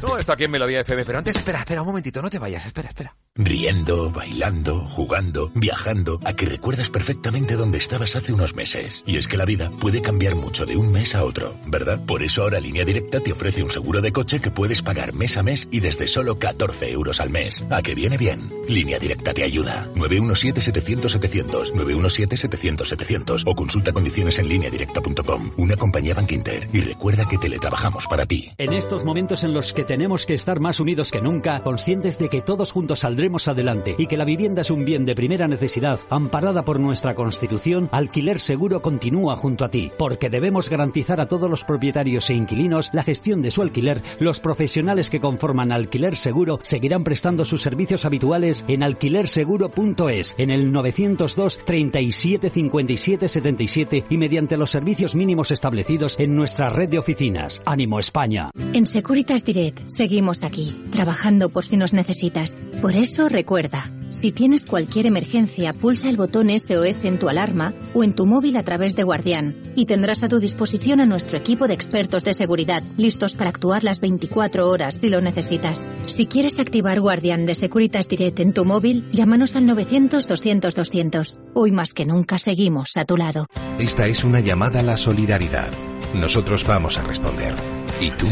[0.00, 2.64] Todo esto aquí en Melodía FM, pero antes espera, espera un momentito, no te vayas,
[2.64, 3.14] espera, espera.
[3.36, 9.04] Riendo, bailando, jugando, viajando, a que recuerdas perfectamente dónde estabas hace unos meses.
[9.06, 12.04] Y es que la vida puede cambiar mucho de un mes a otro, ¿verdad?
[12.04, 15.36] Por eso ahora Línea Directa te ofrece un seguro de coche que puedes pagar mes
[15.36, 17.64] a mes y desde solo 14 euros al mes.
[17.70, 18.52] ¿A que viene bien?
[18.66, 19.88] Línea Directa te ayuda.
[19.94, 25.52] 917-700-700, 917-700-700 o consulta condiciones en lineadirecta.com.
[25.56, 26.68] Una compañía Bank Inter.
[26.72, 28.50] Y recuerda que teletrabajamos para ti.
[28.58, 32.28] En estos momentos en los que tenemos que estar más unidos que nunca, conscientes de
[32.28, 36.00] que todos juntos saldremos adelante y que la vivienda es un bien de primera necesidad,
[36.10, 41.48] amparada por nuestra Constitución, Alquiler Seguro continúa junto a ti, porque debemos garantizar a todos
[41.48, 44.02] los propietarios e inquilinos la gestión de su alquiler.
[44.18, 50.72] Los profesionales que conforman Alquiler Seguro seguirán prestando sus servicios habituales en alquilerseguro.es, en el
[50.72, 57.62] 902 37 57 77 y mediante los servicios mínimos establecidos en nuestra red de oficinas.
[57.64, 58.50] Ánimo España.
[58.72, 62.56] En Securitas Direct seguimos aquí, trabajando por si nos necesitas.
[62.80, 62.96] Por
[63.28, 68.26] recuerda, si tienes cualquier emergencia, pulsa el botón SOS en tu alarma o en tu
[68.26, 72.24] móvil a través de Guardián y tendrás a tu disposición a nuestro equipo de expertos
[72.24, 75.80] de seguridad, listos para actuar las 24 horas si lo necesitas.
[76.06, 81.40] Si quieres activar Guardián de Securitas Direct en tu móvil, llámanos al 900-200-200.
[81.54, 83.46] Hoy más que nunca seguimos a tu lado.
[83.78, 85.70] Esta es una llamada a la solidaridad.
[86.14, 87.54] Nosotros vamos a responder.
[88.00, 88.26] ¿Y tú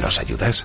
[0.00, 0.64] nos ayudas?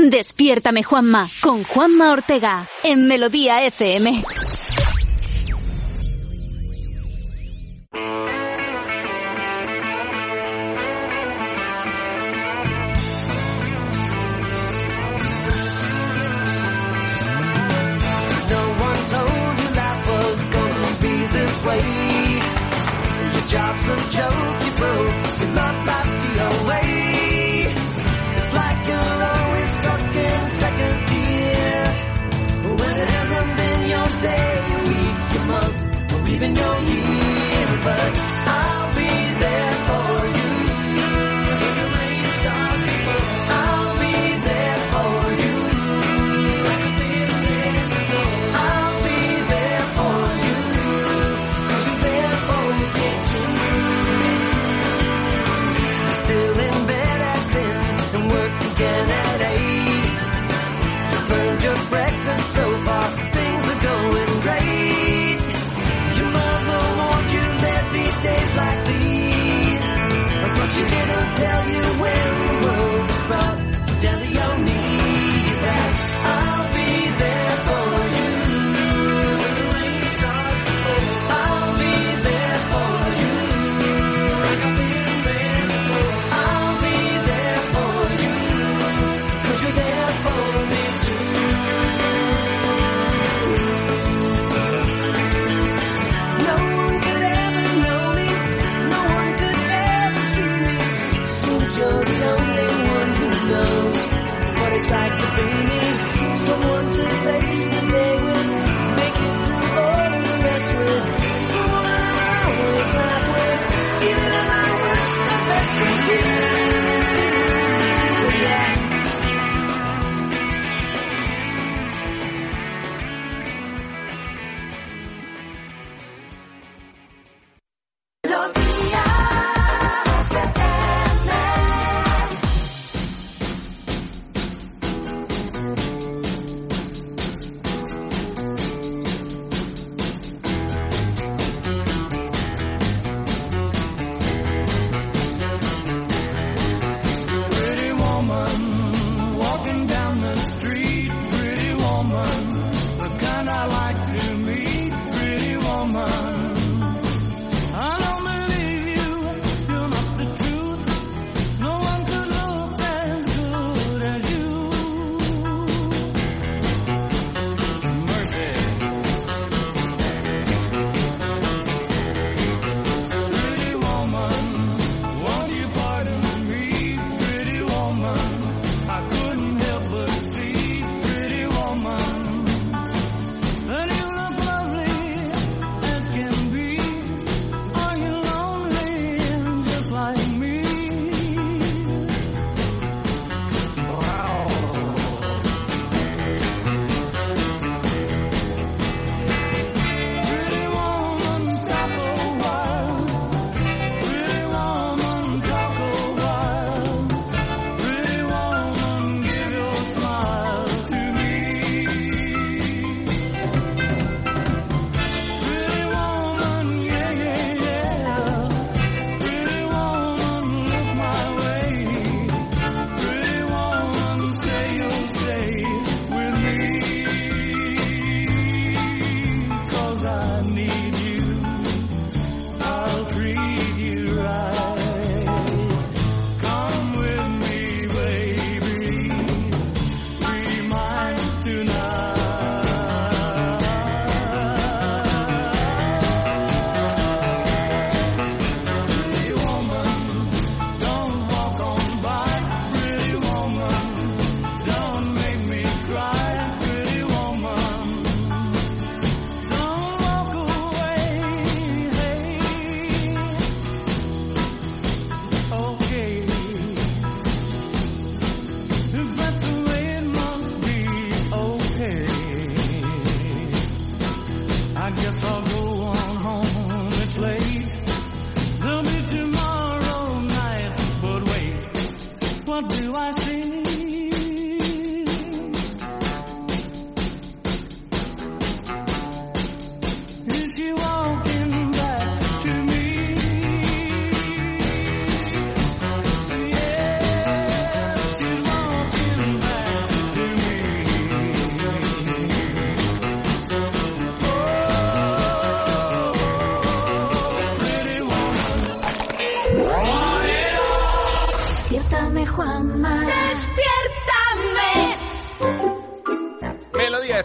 [0.00, 4.22] Despiértame Juanma con Juanma Ortega en Melodía FM.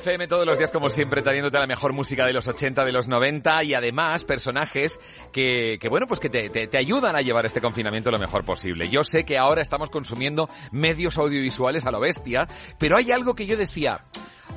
[0.04, 3.08] FM todos los días como siempre trayéndote la mejor música de los 80, de los
[3.08, 5.00] 90 y además personajes
[5.32, 8.44] que, que bueno, pues que te, te- te ayudan a llevar este confinamiento lo mejor
[8.44, 8.90] posible.
[8.90, 13.46] Yo sé que ahora estamos consumiendo medios audiovisuales a lo bestia, pero hay algo que
[13.46, 14.02] yo decía,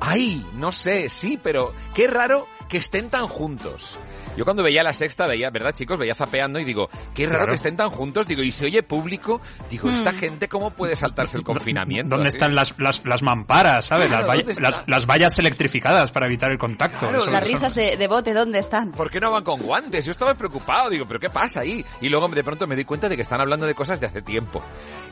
[0.01, 3.97] ay, no sé, sí, pero qué raro que estén tan juntos.
[4.35, 5.97] Yo cuando veía la sexta veía, ¿verdad chicos?
[5.97, 7.51] Veía zapeando y digo, qué raro Claro.
[7.51, 8.27] que estén tan juntos.
[8.27, 10.15] Digo, y se oye público, digo, esta Hmm.
[10.19, 12.15] gente cómo puede saltarse el confinamiento.
[12.15, 12.37] ¿Dónde así?
[12.37, 14.07] están las, las, las mamparas, sabes?
[14.07, 17.09] Claro, las, las, las vallas electrificadas para evitar el contacto.
[17.09, 18.91] Eso- Las risas de, de bote, ¿dónde están?
[18.91, 20.05] ¿Por qué no van con guantes?
[20.05, 21.83] Yo estaba preocupado, digo, ¿pero qué pasa ahí?
[22.01, 24.21] Y luego de pronto me di cuenta de que están hablando de cosas de hace
[24.21, 24.61] tiempo.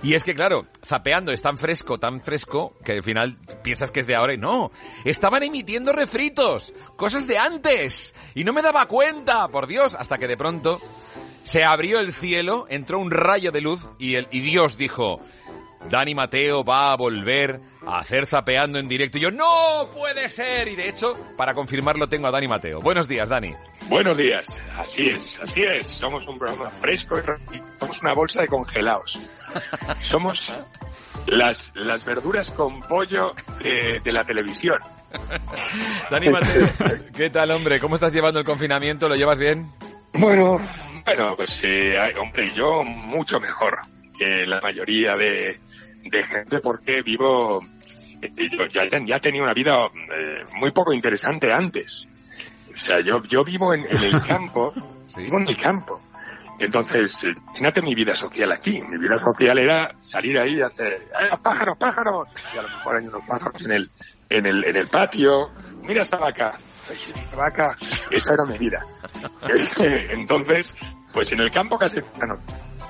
[0.04, 4.02] Y es que, claro, zapeando es tan fresco, tan fresco, que al final piensas que
[4.02, 4.72] es de ahora y no.
[5.04, 8.16] Estaban emitiendo refritos, cosas de antes.
[8.34, 10.82] Y no me daba cuenta, por Dios, hasta que de pronto
[11.44, 15.22] se abrió el cielo, entró un rayo de luz y, el, y Dios dijo,
[15.90, 19.18] Dani Mateo va a volver a hacer zapeando en directo.
[19.18, 20.68] Y yo, no puede ser.
[20.68, 22.82] Y de hecho, para confirmarlo tengo a Dani Mateo.
[22.82, 23.54] Buenos días, Dani.
[23.88, 25.88] Buenos días, así es, así es.
[25.88, 29.20] Somos un programa fresco y somos una bolsa de congelados.
[30.02, 30.52] Somos
[31.28, 34.78] las, las verduras con pollo de, de la televisión.
[36.12, 36.66] Dani Mateo,
[37.16, 37.80] ¿qué tal, hombre?
[37.80, 39.08] ¿Cómo estás llevando el confinamiento?
[39.08, 39.68] ¿Lo llevas bien?
[40.14, 40.58] Bueno,
[41.06, 43.78] bueno, pues eh, hombre, yo mucho mejor
[44.18, 45.60] que la mayoría de,
[46.04, 47.62] de gente porque vivo,
[48.22, 52.08] eh, yo ya, ya tenía una vida eh, muy poco interesante antes.
[52.74, 54.74] O sea, yo, yo vivo en, en el campo,
[55.16, 56.02] vivo en el campo.
[56.60, 58.82] Entonces, eh, imagínate mi vida social aquí.
[58.82, 62.28] Mi vida social era salir ahí y hacer, ¡eh, pájaros, pájaros!
[62.54, 63.92] Y a lo mejor hay unos pájaros en el,
[64.30, 65.50] en el, en el patio.
[65.82, 66.58] Mira esa vaca.
[66.90, 67.76] Esa vaca.
[68.12, 68.80] Esa era mi vida.
[70.12, 70.76] Entonces,
[71.14, 72.02] pues en el campo casi,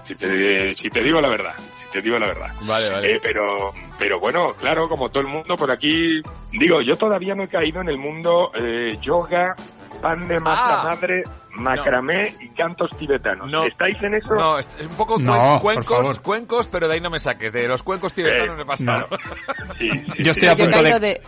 [0.06, 1.54] si te, si te digo la verdad,
[1.86, 2.52] si te digo la verdad.
[2.68, 3.16] Vale, vale.
[3.16, 6.22] Eh, pero, pero bueno, claro, como todo el mundo por aquí,
[6.52, 9.56] digo, yo todavía no he caído en el mundo eh, yoga,
[10.02, 10.84] pan de masa Ah.
[10.96, 11.24] madre,
[11.56, 13.50] macramé y cantos tibetanos.
[13.50, 13.66] No.
[13.66, 14.34] ¿Estáis en eso?
[14.36, 16.22] No, es un poco No, cuen- por cuencos, favor.
[16.22, 17.52] cuencos, pero de ahí no me saques.
[17.54, 19.08] De los cuencos tibetanos me he pasado.
[20.20, 21.22] Yo estoy a punto de, de-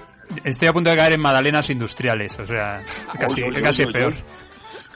[0.43, 2.81] estoy a punto de caer en magdalenas industriales, o sea,
[3.19, 4.14] casi, casi oye, peor.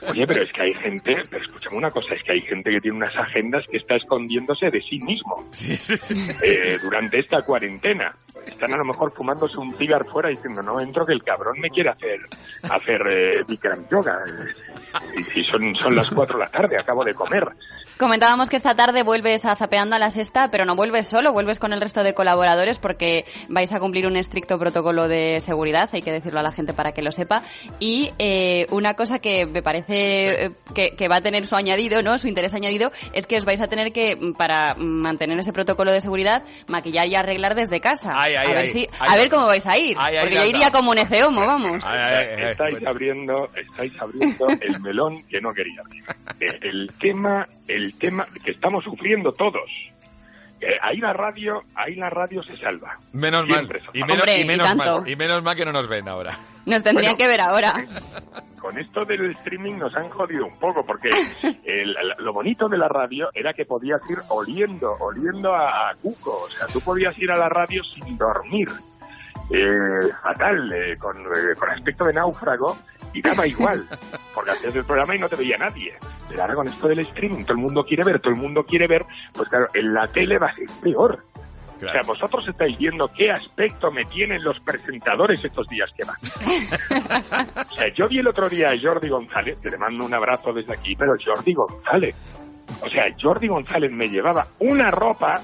[0.08, 0.26] Oye.
[0.26, 2.96] Pero es que hay gente, pero escúchame una cosa, es que hay gente que tiene
[2.96, 5.44] unas agendas que está escondiéndose de sí mismo
[6.42, 8.14] eh, durante esta cuarentena.
[8.46, 11.70] Están a lo mejor fumándose un cigar fuera diciendo, no entro que el cabrón me
[11.70, 12.20] quiere hacer
[12.70, 14.18] hacer eh, Bikram yoga.
[15.16, 17.44] Y, y son, son las cuatro de la tarde, acabo de comer.
[18.02, 21.60] Comentábamos que esta tarde vuelves a Zapeando a la Sexta, pero no vuelves solo, vuelves
[21.60, 26.02] con el resto de colaboradores porque vais a cumplir un estricto protocolo de seguridad, hay
[26.02, 27.42] que decirlo a la gente para que lo sepa.
[27.78, 32.02] Y eh, una cosa que me parece eh, que, que va a tener su añadido,
[32.02, 32.18] ¿no?
[32.18, 35.92] Su interés añadido, es que os vais a tener que, mm, para mantener ese protocolo
[35.92, 38.14] de seguridad, maquillar y arreglar desde casa.
[38.16, 38.66] Ay, ay, a ver, ay.
[38.66, 39.96] si, Ay, a ver cómo vais a ir.
[39.96, 41.84] Ay, ay, porque yo iría como neceomo, vamos.
[41.84, 46.02] estáis abriendo, estáis abriendo el melón que no quería abrir.
[46.40, 49.70] Eh, El tema, el tema que estamos sufriendo todos.
[50.60, 52.96] Eh, ahí la radio, ahí la radio se salva.
[53.12, 53.90] Menos Siempre mal.
[53.94, 55.00] Y menos, y, menos tanto.
[55.00, 55.08] mal.
[55.10, 56.38] y menos mal que no nos ven ahora.
[56.66, 57.18] Nos tendrían Bueno.
[57.18, 57.72] que ver ahora.
[58.60, 61.10] Con esto del streaming nos han jodido un poco, porque
[61.64, 66.42] el- lo bonito de la radio era que podías ir oliendo, oliendo a, a cuco.
[66.44, 68.68] O sea, tú podías ir a la radio sin dormir.
[69.50, 72.78] Eh, fatal, eh, con, eh, con aspecto de náufrago,
[73.12, 73.86] y daba igual,
[74.34, 75.94] porque hacías el programa y no te veía nadie.
[76.28, 78.86] Pero ahora con esto del streaming, todo el mundo quiere ver, todo el mundo quiere
[78.86, 81.24] ver, pues claro, en la tele va a ser peor.
[81.76, 86.16] O sea, vosotros estáis viendo qué aspecto me tienen los presentadores estos días que van.
[87.56, 90.52] O sea, yo vi el otro día a Jordi González, que le mando un abrazo
[90.52, 92.14] desde aquí, pero Jordi González.
[92.82, 95.40] O sea, Jordi González me llevaba una ropa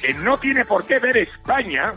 [0.00, 1.94] que no tiene por qué ver España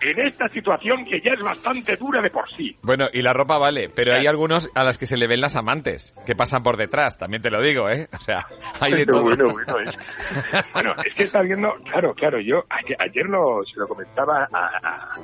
[0.00, 2.76] en esta situación que ya es bastante dura de por sí.
[2.82, 5.56] Bueno, y la ropa vale, pero hay algunos a las que se le ven las
[5.56, 8.08] amantes, que pasan por detrás, también te lo digo, ¿eh?
[8.12, 8.46] O sea,
[8.80, 9.22] hay de todo.
[9.22, 13.78] bueno, bueno, es, bueno, es que está viendo, claro, claro, yo ayer, ayer lo, se
[13.78, 15.14] lo comentaba a, a-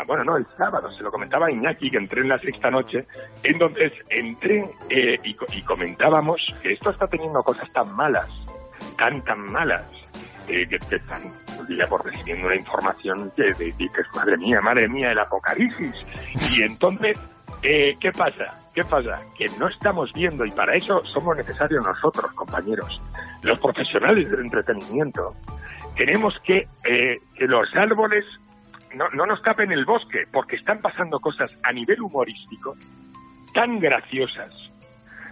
[0.00, 2.70] a- bueno, no, el sábado, se lo comentaba a Iñaki, que entré en la sexta
[2.70, 3.00] noche,
[3.42, 8.28] entonces entré eh, y comentábamos que esto está teniendo cosas tan malas,
[8.96, 9.88] tan, tan malas,
[10.48, 11.22] eh, que, que están
[11.68, 13.74] ya por recibiendo una información que de-
[14.14, 15.94] madre mía, madre mía, el apocalipsis.
[16.56, 17.16] Y entonces,
[17.62, 18.64] eh, ¿qué pasa?
[18.74, 19.20] ¿qué pasa?
[19.36, 23.00] Que no estamos viendo y para eso somos necesarios nosotros, compañeros,
[23.42, 25.32] los profesionales del entretenimiento.
[25.96, 28.24] Tenemos que eh, que los árboles
[28.94, 32.76] no, no nos tapen el bosque, porque están pasando cosas a nivel humorístico
[33.52, 34.52] tan graciosas.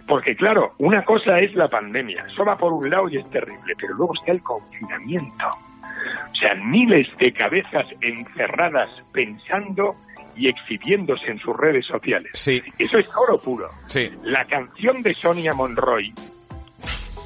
[0.07, 3.73] Porque claro, una cosa es la pandemia, eso va por un lado y es terrible,
[3.77, 5.45] pero luego está el confinamiento.
[5.47, 9.95] O sea, miles de cabezas encerradas pensando
[10.35, 12.31] y exhibiéndose en sus redes sociales.
[12.35, 12.61] Sí.
[12.77, 13.69] Eso es oro puro.
[13.87, 14.09] Sí.
[14.23, 16.13] La canción de Sonia Monroy,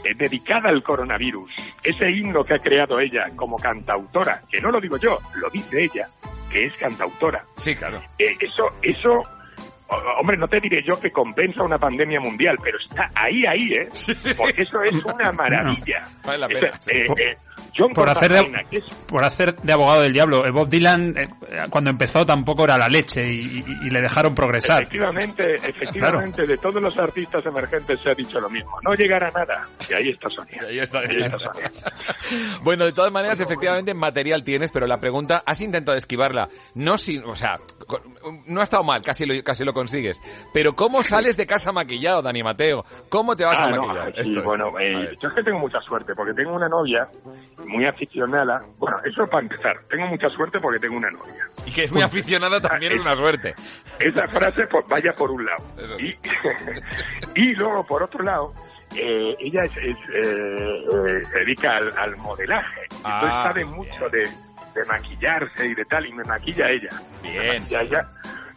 [0.03, 1.51] eh, dedicada al coronavirus,
[1.83, 5.83] ese himno que ha creado ella como cantautora, que no lo digo yo, lo dice
[5.83, 6.07] ella,
[6.49, 7.43] que es cantautora.
[7.57, 8.01] Sí, claro.
[8.17, 9.21] Eh, eso, eso,
[10.19, 13.87] hombre, no te diré yo que compensa una pandemia mundial, pero está ahí, ahí, ¿eh?
[14.37, 16.07] Porque eso es una maravilla.
[16.25, 17.37] Vale la pena, eh, eh,
[17.77, 20.43] John por hacer, de, es por hacer de abogado del diablo.
[20.45, 21.29] El Bob Dylan, eh,
[21.69, 24.81] cuando empezó, tampoco era la leche y, y- y le dejaron progresar.
[24.83, 28.71] Efectivamente, efectivamente, de todos los artistas emergentes se ha dicho lo mismo.
[28.83, 29.67] No llegará a nada.
[29.89, 30.61] Y ahí está Sonia.
[30.67, 31.71] Ahí está, Ahí está Sonia.
[32.63, 36.49] Bueno, de todas maneras, efectivamente, material tienes, pero la pregunta, has intentado esquivarla.
[36.75, 37.55] No sin, o sea,
[38.47, 40.19] no ha estado mal, casi lo, casi lo consigues.
[40.53, 42.83] Pero ¿cómo sales de casa maquillado, Dani Mateo?
[43.09, 44.13] ¿Cómo te vas Ah, a no, maquillar?
[44.13, 46.67] sí, Esto es- bueno, a eh, yo es que tengo mucha suerte porque tengo una
[46.69, 47.07] novia
[47.65, 48.61] muy aficionada.
[48.77, 49.77] Bueno, eso para empezar.
[49.89, 51.43] Tengo mucha suerte porque tengo una novia.
[51.65, 53.53] Y que es muy aficionada también es una suerte.
[53.99, 55.63] Esa frase pues, vaya por un lado.
[55.99, 56.15] Y,
[57.35, 58.53] y luego, por otro lado,
[58.95, 62.81] eh, ella es, es, eh, eh, se dedica al, al modelaje.
[63.03, 64.19] Ah, Entonces sabe mucho de,
[64.79, 66.89] de maquillarse y de tal, y me maquilla ella.
[67.23, 67.65] Bien.
[67.67, 68.07] Ya, ya,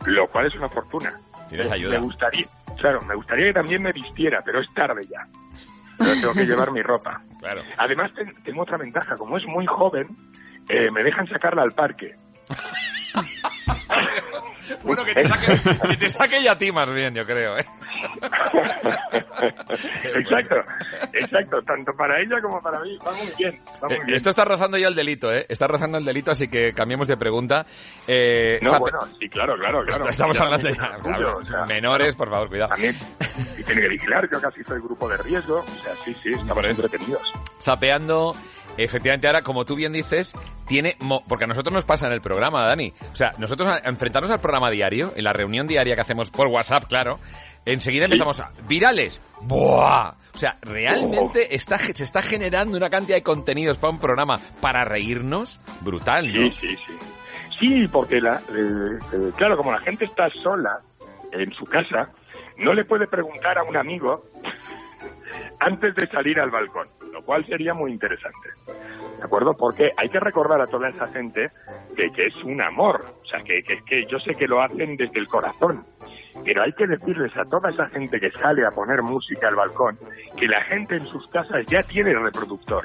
[0.06, 1.12] lo cual es una fortuna.
[1.48, 1.98] Tienes Me- ayuda.
[1.98, 2.46] Me gustaría,
[2.80, 5.26] claro, me gustaría que también me vistiera, pero es tarde ya.
[5.98, 7.20] Yo tengo que llevar mi ropa.
[7.44, 7.62] Claro.
[7.76, 9.18] Además, ten- tengo otra ventaja.
[9.18, 10.06] Como es muy joven,
[10.70, 12.14] eh, me dejan sacarla al parque.
[14.82, 17.58] Bueno, que te saque, que te saque ya a ti más bien, yo creo.
[17.58, 17.64] ¿eh?
[20.14, 20.56] exacto,
[21.12, 21.62] exacto.
[21.62, 22.96] Tanto para ella como para mí.
[23.06, 23.60] Va muy bien.
[23.82, 24.14] Va muy Eh, bien.
[24.16, 25.46] Esto está rozando ya el delito, ¿eh?
[25.48, 27.66] Está rozando el delito, así que cambiemos de pregunta.
[28.06, 30.08] Eh, No, bueno, sí, claro, claro, claro.
[30.08, 30.96] Estamos Ya, hablando ya.
[31.02, 32.70] claro, o sea, menores, por favor, cuidado.
[32.70, 32.94] También,
[33.58, 35.58] y tiene que vigilar, yo casi soy grupo de riesgo.
[35.60, 37.22] O sea, sí, sí, estamos entretenidos.
[37.62, 38.34] Zapeando,
[38.76, 40.32] efectivamente, ahora, como tú bien dices,
[40.66, 40.96] tiene.
[41.00, 42.92] mo- porque a nosotros nos pasa en el programa, Dani.
[43.12, 46.48] O sea, nosotros a- enfrentarnos al programa diario, en la reunión diaria que hacemos por
[46.48, 47.18] WhatsApp, claro,
[47.64, 48.50] enseguida empezamos a.
[48.68, 49.20] ¡Virales!
[49.42, 50.10] ¡Buah!
[50.34, 54.34] O sea, realmente está, ge- se está generando una cantidad de contenidos para un programa
[54.60, 56.50] para reírnos brutal, ¿no?
[56.52, 56.92] Sí, sí, sí.
[57.60, 60.80] Sí, porque la, eh, eh, claro, como la gente está sola
[61.32, 62.10] en su casa,
[62.58, 64.20] no le puede preguntar a un amigo
[65.60, 68.48] antes de salir al balcón, lo cual sería muy interesante.
[69.18, 69.54] ¿De acuerdo?
[69.54, 71.50] Porque hay que recordar a toda esa gente
[71.96, 73.00] de que es un amor.
[73.22, 75.84] O sea, que, que, que yo sé que lo hacen desde el corazón.
[76.44, 79.96] Pero hay que decirles a toda esa gente que sale a poner música al balcón
[80.36, 82.84] que la gente en sus casas ya tiene reproductor.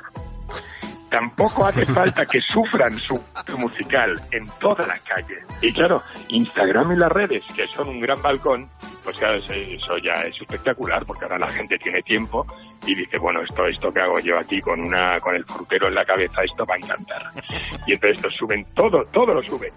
[1.09, 3.19] Tampoco hace falta que sufran su
[3.57, 5.39] musical en toda la calle.
[5.61, 8.69] Y claro, Instagram y las redes, que son un gran balcón,
[9.03, 12.45] pues claro, eso ya es espectacular, porque ahora la gente tiene tiempo
[12.85, 15.95] y dice, bueno, esto, esto que hago yo aquí con una, con el frutero en
[15.95, 17.31] la cabeza, esto va a encantar.
[17.87, 19.73] Y entonces lo suben todo, todo lo suben.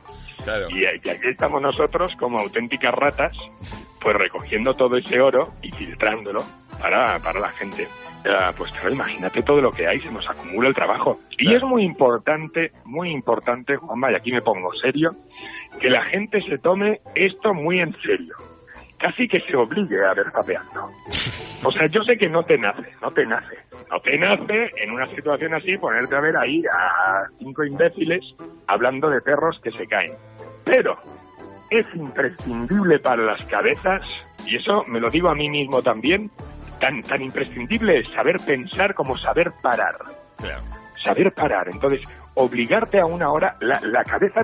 [0.70, 3.36] Y, y aquí estamos nosotros como auténticas ratas,
[4.00, 6.42] pues recogiendo todo ese oro y filtrándolo
[6.80, 7.88] para, para la gente.
[8.56, 11.20] Pues claro, imagínate todo lo que hay, se nos acumula el trabajo.
[11.38, 15.14] Y es muy importante, muy importante, Juanma, y aquí me pongo serio,
[15.80, 18.34] que la gente se tome esto muy en serio.
[19.02, 20.88] Casi que se obligue a ver zapeando.
[21.64, 23.56] O sea, yo sé que no te nace, no te nace.
[23.90, 28.24] No te nace en una situación así ponerte a ver ahí a cinco imbéciles
[28.68, 30.12] hablando de perros que se caen.
[30.64, 30.96] Pero
[31.68, 34.02] es imprescindible para las cabezas,
[34.46, 36.30] y eso me lo digo a mí mismo también,
[36.78, 39.96] tan, tan imprescindible es saber pensar como saber parar.
[41.02, 41.66] Saber parar.
[41.72, 42.02] Entonces,
[42.34, 44.42] obligarte a una hora, la, la cabeza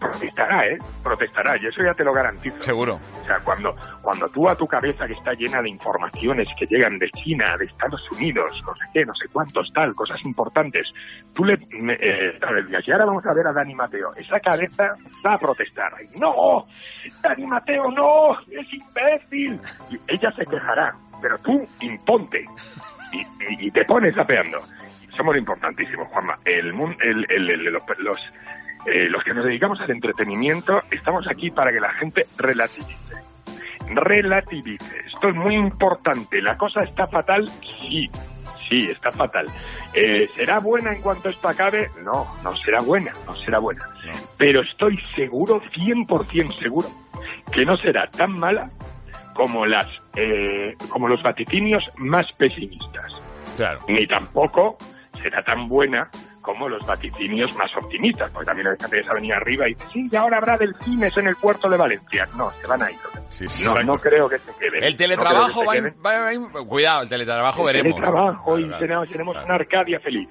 [0.00, 0.78] protestará, ¿eh?
[1.02, 2.60] Protestará, y eso ya te lo garantizo.
[2.62, 2.98] Seguro.
[3.22, 6.98] O sea, cuando, cuando tú a tu cabeza que está llena de informaciones que llegan
[6.98, 10.90] de China, de Estados Unidos, no sé qué, no sé cuántos, tal, cosas importantes,
[11.34, 11.58] tú le...
[11.80, 14.10] me- eh, a ver, y ahora vamos a ver a Dani Mateo.
[14.16, 15.92] Esa cabeza va a protestar.
[16.18, 16.64] ¡No!
[17.22, 18.40] ¡Dani Mateo, no!
[18.50, 19.60] ¡Es imbécil!
[19.90, 22.44] Y ella se quejará, pero tú imponte
[23.12, 24.58] y, y- y te pones apeando.
[25.16, 26.38] Somos importantísimos, Juanma.
[26.44, 26.68] El,
[27.02, 28.32] el, el- los,
[28.86, 33.14] eh, los que nos dedicamos al entretenimiento estamos aquí para que la gente relativice.
[33.94, 35.00] Relativice.
[35.06, 36.40] Esto es muy importante.
[36.40, 37.46] ¿La cosa está fatal?
[37.80, 38.08] Sí.
[38.68, 39.46] Sí, está fatal.
[39.92, 41.90] Eh, ¿Será buena en cuanto esto acabe?
[42.04, 43.84] No, no será buena, no será buena.
[44.38, 46.88] Pero estoy seguro, 100% seguro,
[47.52, 48.66] que no será tan mala
[49.34, 53.20] como las eh, como los vaticinios más pesimistas.
[53.56, 53.80] Claro.
[53.88, 54.76] Ni tampoco
[55.20, 56.08] será tan buena
[56.40, 59.86] como los vaticinios más optimistas, porque también hay gente se ha venido arriba y dice,
[59.92, 62.26] sí, y ahora habrá delfines en el puerto de Valencia.
[62.36, 62.98] No, se van a ir.
[63.28, 64.82] Sí, sí, no, no creo que se queden.
[64.82, 65.94] El teletrabajo No que se va, queden.
[66.04, 68.00] va- va- Cuidado, el teletrabajo El veremos.
[68.00, 69.46] teletrabajo y Claro, tenemos, tenemos claro.
[69.46, 70.28] una Arcadia feliz.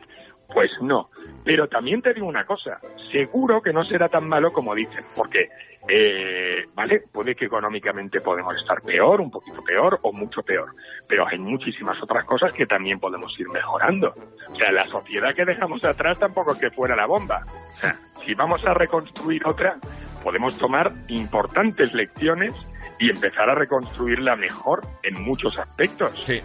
[0.54, 1.10] Pues no.
[1.44, 2.80] Pero también te digo una cosa,
[3.12, 5.50] seguro que no será tan malo como dicen, porque,
[5.88, 7.04] eh, ¿vale?
[7.12, 10.74] Puede que económicamente podemos estar peor, un poquito peor o mucho peor,
[11.08, 14.14] pero hay muchísimas otras cosas que también podemos ir mejorando.
[14.50, 17.46] O sea, la sociedad que dejamos atrás tampoco es que fuera la bomba.
[17.48, 17.96] O sea,
[18.26, 19.78] si vamos a reconstruir otra,
[20.24, 22.54] podemos tomar importantes lecciones
[23.00, 26.20] y empezar a reconstruirla mejor en muchos aspectos.
[26.22, 26.42] Sí.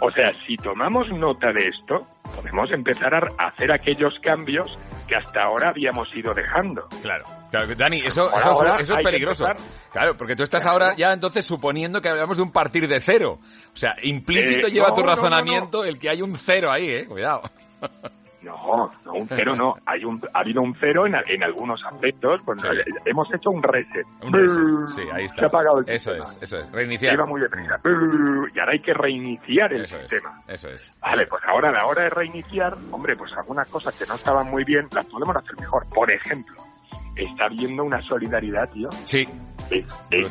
[0.00, 4.70] O sea, si tomamos nota de esto, podemos empezar a hacer aquellos cambios
[5.08, 6.82] que hasta ahora habíamos ido dejando.
[7.02, 7.24] Claro.
[7.50, 9.46] Claro, Dani, eso, Ahora- eso, ahora eso es peligroso.
[9.90, 13.38] Claro, porque tú estás ahora ya entonces suponiendo que hablamos de un partir de cero.
[13.72, 16.70] O sea, implícito Eh, lleva no, tu no, no, razonamiento el que hay un cero
[16.70, 17.06] ahí, eh.
[17.06, 17.42] Cuidado.
[18.48, 19.74] No, no, un cero no.
[19.86, 22.40] Hay un, ha habido un cero en, en algunos aspectos.
[22.44, 24.06] Pues, eh, Hemos hecho un reset.
[24.24, 24.88] Un reset.
[24.88, 25.40] Sí, ahí está.
[25.40, 26.30] Se ha apagado el Eso sistema.
[26.30, 26.72] es, eso es.
[26.72, 27.14] Reiniciar.
[27.14, 27.76] Iba muy deprisa.
[28.54, 30.42] Y ahora hay que reiniciar el sistema.
[30.48, 30.90] Eso es.
[31.00, 34.48] Vale, pues ahora a la hora de reiniciar, hombre, pues algunas cosas que no estaban
[34.50, 35.86] muy bien las podemos hacer mejor.
[35.94, 36.56] Por ejemplo,
[37.16, 38.88] está habiendo una solidaridad, tío.
[39.04, 39.26] Sí.
[39.70, 39.84] Es-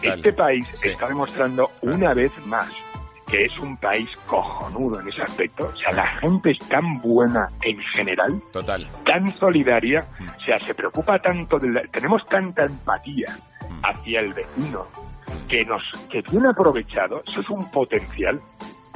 [0.03, 0.89] este país Sí.
[0.89, 2.71] está demostrando una vez más
[3.29, 5.65] que es un país cojonudo en ese aspecto.
[5.65, 8.87] O sea, la gente es tan buena en general, Total.
[9.05, 10.05] tan solidaria,
[10.37, 13.27] o sea, se preocupa tanto, de la- tenemos tanta empatía
[13.83, 14.85] hacia el vecino
[15.49, 18.39] que nos que tiene aprovechado, eso es un potencial.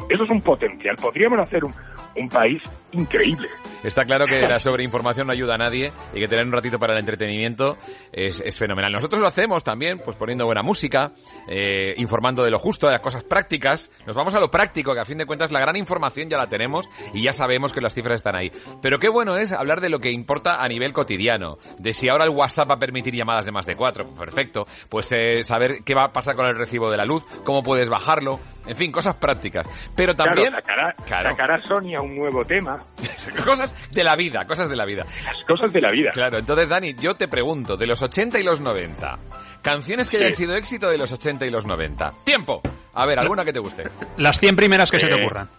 [0.09, 0.95] Eso es un potencial.
[1.01, 1.73] Podríamos hacer un,
[2.17, 2.61] un país
[2.91, 3.47] increíble.
[3.83, 6.93] Está claro que la sobreinformación no ayuda a nadie y que tener un ratito para
[6.93, 7.77] el entretenimiento
[8.11, 8.91] es, es fenomenal.
[8.91, 11.11] Nosotros lo hacemos también, pues poniendo buena música,
[11.47, 13.89] eh, informando de lo justo, de las cosas prácticas.
[14.05, 16.47] Nos vamos a lo práctico, que a fin de cuentas la gran información ya la
[16.47, 18.51] tenemos y ya sabemos que las cifras están ahí.
[18.81, 21.57] Pero qué bueno es hablar de lo que importa a nivel cotidiano.
[21.79, 24.65] De si ahora el WhatsApp va a permitir llamadas de más de cuatro, perfecto.
[24.89, 27.89] Pues eh, saber qué va a pasar con el recibo de la luz, cómo puedes
[27.89, 29.67] bajarlo, en fin, cosas prácticas.
[29.95, 30.49] Pero también...
[30.49, 31.31] Claro, sacará, Claro.
[31.31, 32.80] sacará Sonia un nuevo tema.
[33.45, 35.03] cosas de la vida, cosas de la vida.
[35.25, 36.11] Las cosas de la vida.
[36.11, 39.17] Claro, entonces Dani, yo te pregunto, de los 80 y los 90,
[39.61, 40.23] canciones que Sí.
[40.23, 42.13] hayan sido éxito de los 80 y los 90.
[42.23, 42.61] ¡Tiempo!
[42.93, 43.83] A ver, alguna que te guste.
[44.17, 45.49] Las 100 primeras que se te Eh, ocurran.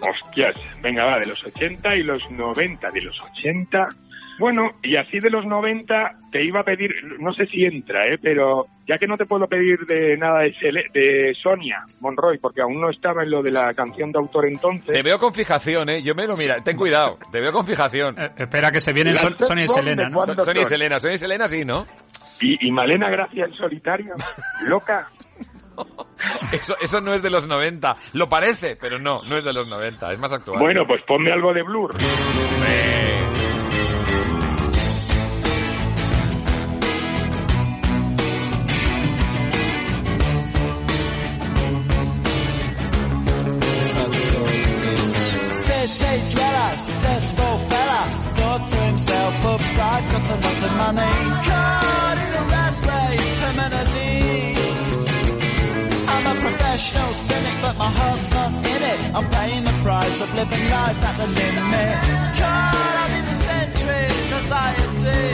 [0.00, 3.86] Hostias, venga, va, de los 80 y los 90, de los 80.
[4.38, 8.18] Bueno, y así de los 90 te iba a pedir, no sé si entra, ¿eh?
[8.22, 12.60] pero ya que no te puedo pedir de nada de, Sele- de Sonia Monroy, porque
[12.62, 14.92] aún no estaba en lo de la canción de autor entonces.
[14.94, 16.02] Te veo con fijación, ¿eh?
[16.02, 18.16] Yo me lo mira, ten cuidado, te veo con fijación.
[18.36, 20.18] espera que se vienen Son- Sonia y Selena, ¿no?
[20.18, 20.68] cuándo Sonia y son?
[20.70, 21.86] Selena, Sonia y Selena sí, ¿no?
[22.40, 24.14] Y, y Malena Gracia en solitario,
[24.68, 25.08] loca.
[26.52, 27.96] Eso, eso no es de los 90.
[28.14, 30.58] Lo parece, pero no, no es de los 90, es más actual.
[30.60, 31.94] Bueno, pues ponme algo de Blur.
[50.96, 54.16] Caught in a rat race, terminally.
[56.08, 59.00] I'm a professional cynic, but my heart's not in it.
[59.14, 61.96] I'm paying the price of living life at the limit.
[62.40, 63.24] Caught up in
[64.40, 65.28] anxiety.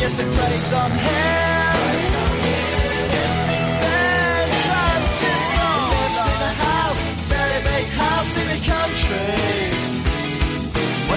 [0.00, 0.14] Yes,
[0.72, 0.90] on
[8.60, 9.77] country.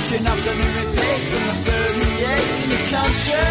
[0.02, 1.78] Watching afternoon repeats and the
[2.64, 3.50] in the country.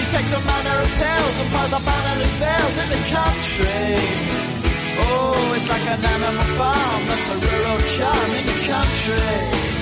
[0.00, 3.92] He takes a manner of pills and piles up analyst bills in the country.
[5.04, 9.74] Oh, it's like an animal farm, that's a rural charm in the country.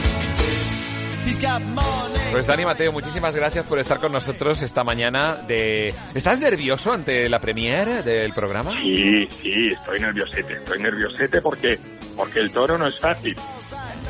[1.26, 2.12] He's got money.
[2.32, 5.94] Pues Dani Mateo, muchísimas gracias por estar con nosotros esta mañana de...
[6.14, 8.72] ¿Estás nervioso ante la premiere del programa?
[8.80, 11.78] Sí, sí, estoy nerviosete, estoy nerviosete porque,
[12.16, 13.36] porque el toro no es fácil.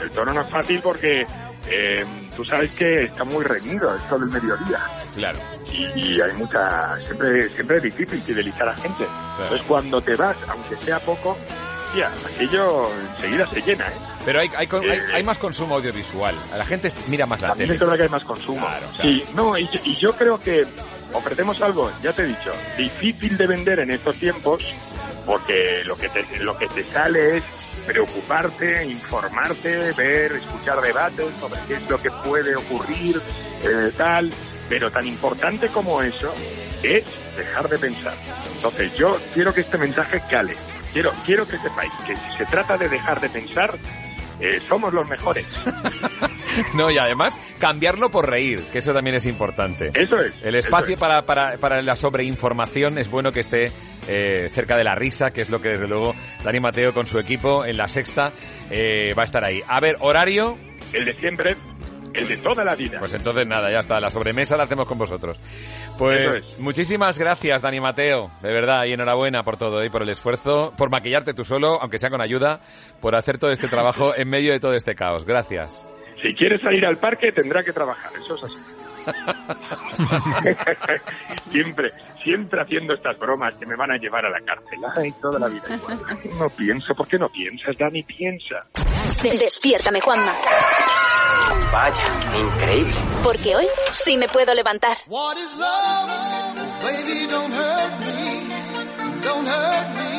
[0.02, 1.22] El toro no es fácil porque
[1.70, 2.04] eh,
[2.36, 4.78] tú sabes que está muy reñido, es solo el mediodía.
[5.14, 5.38] Claro.
[5.72, 9.04] Y, y hay mucha, siempre, siempre es difícil fidelizar a gente.
[9.40, 11.36] Entonces cuando te vas, aunque sea poco,
[11.94, 13.92] tía, aquello enseguida se llena, ¿eh?
[14.24, 16.34] Pero hay, hay, con- hay- hay más consumo audiovisual.
[16.56, 17.74] La gente mira más la tele.
[17.74, 18.64] es verdad que hay más consumo.
[18.66, 19.10] Claro, claro.
[19.10, 20.64] Sí, no, y, y yo creo que
[21.12, 24.64] ofrecemos algo, ya te he dicho, difícil de vender en estos tiempos,
[25.26, 27.44] porque lo que te, lo que te sale es
[27.86, 33.20] preocuparte, informarte, ver, escuchar debates sobre qué es lo que puede ocurrir,
[33.64, 34.32] eh, tal,
[34.68, 36.32] pero tan importante como eso
[36.82, 37.04] es
[37.36, 38.14] dejar de pensar.
[38.56, 40.54] Entonces, yo quiero que este mensaje cale.
[40.92, 43.78] Quiero, quiero que sepáis que si se trata de dejar de pensar,
[44.40, 45.46] eh, somos los mejores.
[46.74, 49.90] No, y además cambiarlo por reír, que eso también es importante.
[49.94, 50.34] Eso es.
[50.42, 51.00] El espacio es.
[51.00, 53.72] para, para, para la sobreinformación es bueno que esté
[54.06, 57.18] eh, cerca de la risa, que es lo que desde luego Dani Mateo con su
[57.18, 58.32] equipo en la sexta
[58.70, 59.62] eh, va a estar ahí.
[59.66, 60.58] A ver, horario.
[60.92, 61.56] El de siempre,
[62.14, 62.98] el de toda la vida.
[62.98, 65.38] Pues entonces nada, ya está, la sobremesa la hacemos con vosotros.
[65.98, 70.72] Pues muchísimas gracias, Dani Mateo, de verdad, y enhorabuena por todo y por el esfuerzo,
[70.76, 72.60] por maquillarte tú solo, aunque sea con ayuda,
[73.00, 75.24] por hacer todo este trabajo en medio de todo este caos.
[75.24, 75.86] Gracias.
[76.22, 78.12] Si quiere salir al parque, tendrá que trabajar.
[78.16, 78.81] Eso es así.
[81.50, 81.90] siempre,
[82.22, 84.78] siempre haciendo estas bromas que me van a llevar a la cárcel.
[84.96, 85.98] Ay, toda la vida igual.
[86.38, 86.94] No pienso.
[86.94, 88.02] ¿Por qué no piensas, Dani?
[88.02, 88.64] Piensa.
[89.22, 90.32] De- Despiértame, Juanma.
[91.72, 91.94] Vaya,
[92.38, 92.94] increíble.
[93.22, 94.96] Porque hoy sí me puedo levantar.
[95.06, 96.10] What is love?
[96.82, 98.48] Baby, don't hurt me.
[99.22, 100.12] Don't hurt me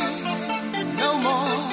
[0.95, 1.72] no more.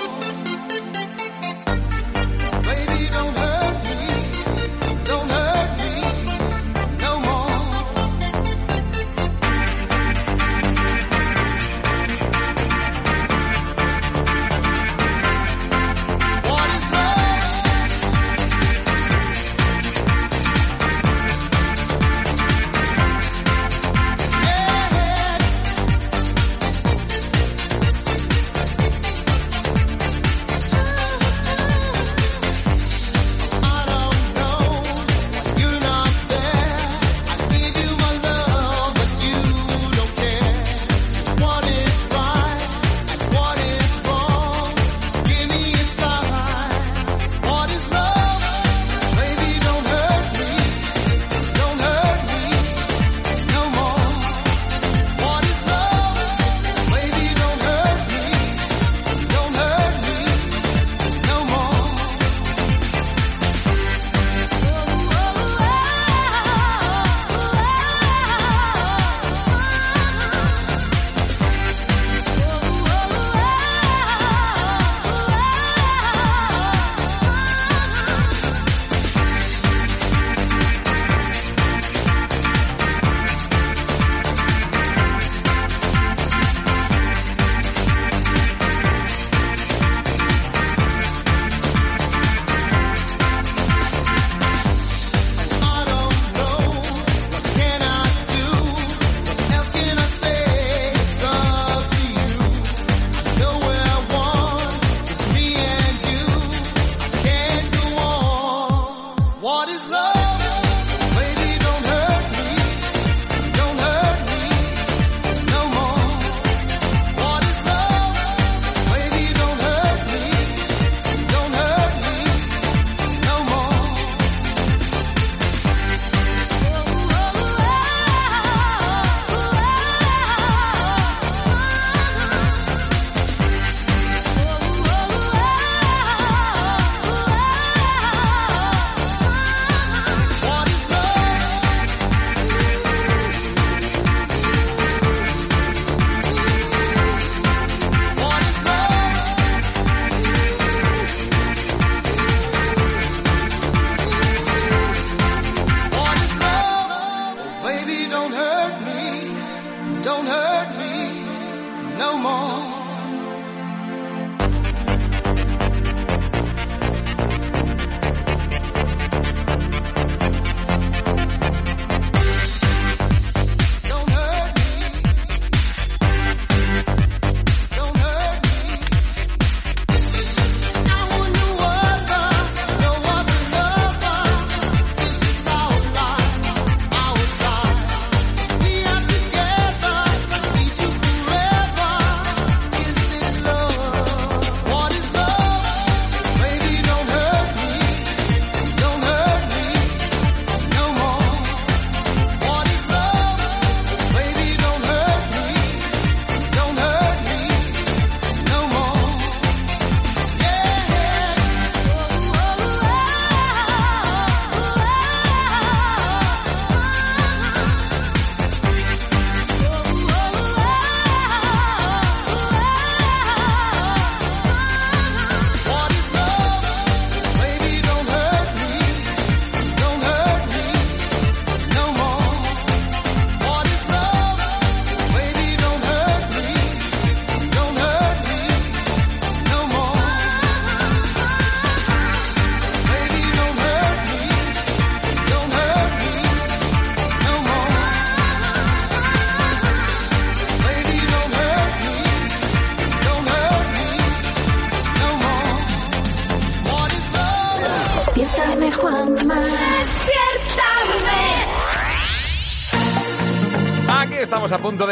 [160.02, 160.39] don't hurt.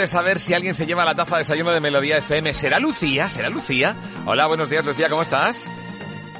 [0.08, 2.52] Saber si alguien se lleva la taza de desayuno de Melodía FM.
[2.52, 3.28] ¿Será Lucía?
[3.28, 3.94] ¿Será Lucía?
[4.26, 5.70] Hola, buenos días, Lucía, ¿cómo estás?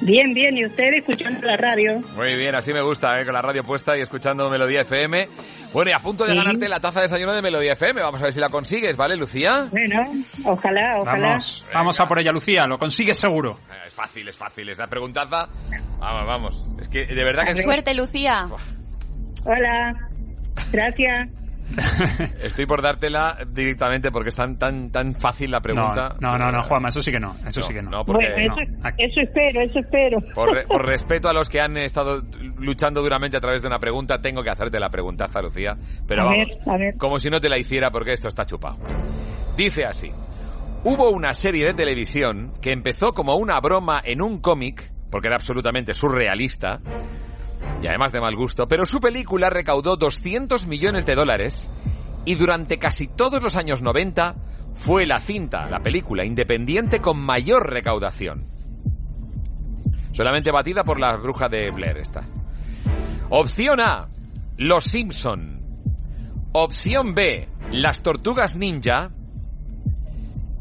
[0.00, 1.98] Bien, bien, y usted escuchando la radio.
[2.14, 3.24] Muy bien, así me gusta, ¿eh?
[3.24, 5.28] con la radio puesta y escuchando Melodía FM.
[5.72, 6.36] Bueno, y a punto de Sí.
[6.36, 8.00] ganarte la taza de desayuno de Melodía FM.
[8.00, 9.66] Vamos a ver si la consigues, ¿vale, Lucía?
[9.72, 10.04] Bueno,
[10.44, 11.28] ojalá, ojalá.
[11.30, 13.58] Vamos, vamos a por ella, Lucía, lo consigues seguro.
[13.72, 14.68] Eh, Es fácil, es fácil.
[14.68, 15.48] Es la preguntaza.
[15.98, 16.68] Vamos, vamos.
[16.80, 18.46] Es que de verdad que Suerte, Lucía.
[19.44, 19.94] Hola,
[20.70, 21.28] gracias.
[22.42, 26.16] estoy por dártela directamente porque es tan, tan, tan fácil la pregunta.
[26.20, 27.90] No, no, no, no, Juanma, eso sí que no, eso sí que no.
[27.90, 30.18] No, porque Bueno, eso, eso espero, eso espero.
[30.34, 32.22] por, re- por respeto a los que han estado
[32.56, 35.76] luchando duramente a través de una pregunta, tengo que hacerte la preguntaza, Lucía.
[36.06, 36.96] Pero A vamos, ver, a ver.
[36.96, 38.76] como si no te la hiciera porque esto está chupado.
[39.56, 40.10] Dice así.
[40.84, 45.36] Hubo una serie de televisión que empezó como una broma en un cómic, porque era
[45.36, 46.78] absolutamente surrealista,
[47.82, 51.70] y además de mal gusto, pero su película recaudó 200 millones de dólares
[52.24, 54.36] y durante casi todos los años 90
[54.74, 58.46] fue la cinta, la película independiente con mayor recaudación.
[60.12, 62.22] Solamente batida por la bruja de Blair esta.
[63.30, 64.08] Opción A,
[64.56, 65.62] Los Simpson.
[66.52, 69.10] Opción B, Las Tortugas Ninja.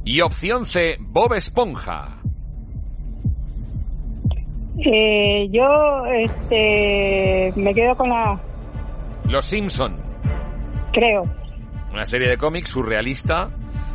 [0.04, 2.22] Y opción C, Bob Esponja.
[4.86, 8.40] Eh, yo este, me quedo con la,
[9.26, 9.96] Los Simpson.
[10.94, 11.24] creo.
[11.92, 13.48] Una serie de cómics surrealista.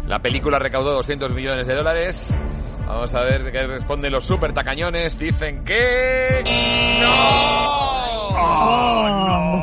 [0.07, 2.41] La película recaudó 200 millones de dólares.
[2.87, 5.19] Vamos a ver qué responden los super tacañones.
[5.19, 6.43] Dicen que...
[7.01, 8.02] ¡No!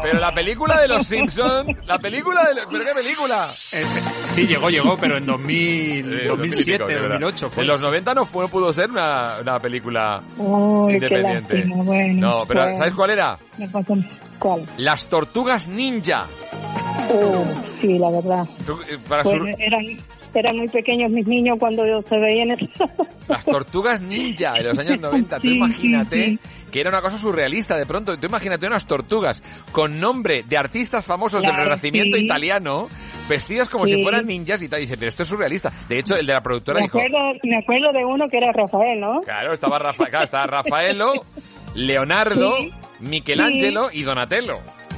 [0.01, 2.65] Pero la película de los Simpson, la película de los...
[2.72, 3.45] ¿Pero qué película?
[3.45, 7.19] Sí, llegó, llegó, pero en 2000, Eh, 2007, 2000 y pico, de verdad.
[7.19, 7.64] 2008 fue.
[7.64, 11.56] En los 90 no fue, pudo ser una, una película Uy, independiente.
[11.57, 12.77] lástima, bueno, no, pero bueno.
[12.77, 13.38] ¿sabes cuál era?
[13.57, 13.98] Me pasó-
[14.39, 14.65] ¿Cuál?
[14.77, 16.25] Las Tortugas Ninja.
[17.09, 17.45] Uh,
[17.81, 18.45] sí, la verdad.
[18.65, 19.81] Tú, eh, para Pues, sur- eran,
[20.33, 22.65] eran muy pequeños mis niños cuando se veían eso.
[23.27, 25.35] Las tortugas ninja de los años 90.
[25.38, 26.39] Tú Sí, imagínate sí,
[26.72, 28.15] que era una cosa surrealista de pronto.
[28.17, 29.41] Tú imagínate unas tortugas
[29.72, 32.23] con nombre de artistas famosos del Renacimiento sí.
[32.25, 32.88] italiano,
[33.27, 33.95] vestidas como Sí.
[33.95, 34.80] si fueran ninjas y tal.
[34.80, 35.72] Y dice, pero esto es surrealista.
[35.88, 38.51] De hecho, el de la productora Me dijo, acuerdo, me acuerdo de uno que era
[38.51, 39.22] Rafael, ¿no?
[39.22, 41.14] claro, estaba, Rafa, claro, estaba Rafaelo,
[41.75, 42.72] Leonardo, Sí.
[43.01, 44.56] Michelangelo y Donatello.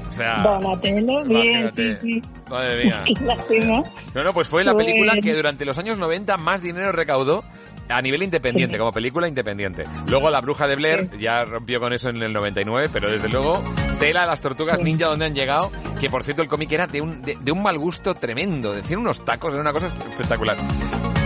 [0.10, 2.22] O sea, Donatello, bien, sí, sí.
[2.50, 3.04] madre mía.
[3.06, 3.82] Qué lástima.
[4.14, 5.22] No, no, pues fue la película Bueno.
[5.22, 7.44] que durante los años 90 más dinero recaudó
[7.90, 9.84] a nivel independiente, como película independiente.
[10.10, 13.62] Luego La Bruja de Blair ya rompió con eso en el 99, pero desde luego
[14.00, 17.22] Tela, las tortugas ninja, donde han llegado, que por cierto el cómic era de un,
[17.22, 20.58] de, de un mal gusto tremendo, decir unos tacos, era una cosa espectacular.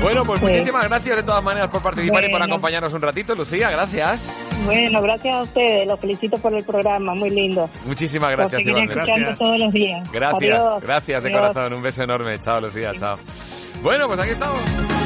[0.02, 0.46] Bueno, pues Sí.
[0.48, 2.54] muchísimas gracias de todas maneras por participar y por Bueno.
[2.54, 4.28] acompañarnos un ratito, Lucía, gracias.
[4.66, 7.70] Bueno, gracias a ustedes, los felicito por el programa, muy lindo.
[7.86, 9.12] Muchísimas Los gracias, seguiré igualmente.
[9.12, 10.12] escuchando todos los días.
[10.12, 10.82] Gracias, Adiós.
[10.82, 11.42] gracias de Adiós.
[11.54, 11.74] corazón.
[11.74, 12.40] Un beso enorme.
[12.40, 13.16] Chao, Lucía, chao.
[13.82, 15.05] Bueno, pues aquí estamos.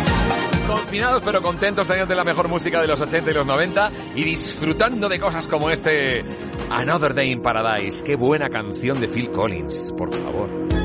[0.70, 5.10] Confinados pero contentos teniendo la mejor música de los 80 y los 90 y disfrutando
[5.10, 6.24] de cosas como este
[6.70, 8.04] Another Day in Paradise.
[8.04, 10.79] Qué buena canción de Phil Collins, por favor.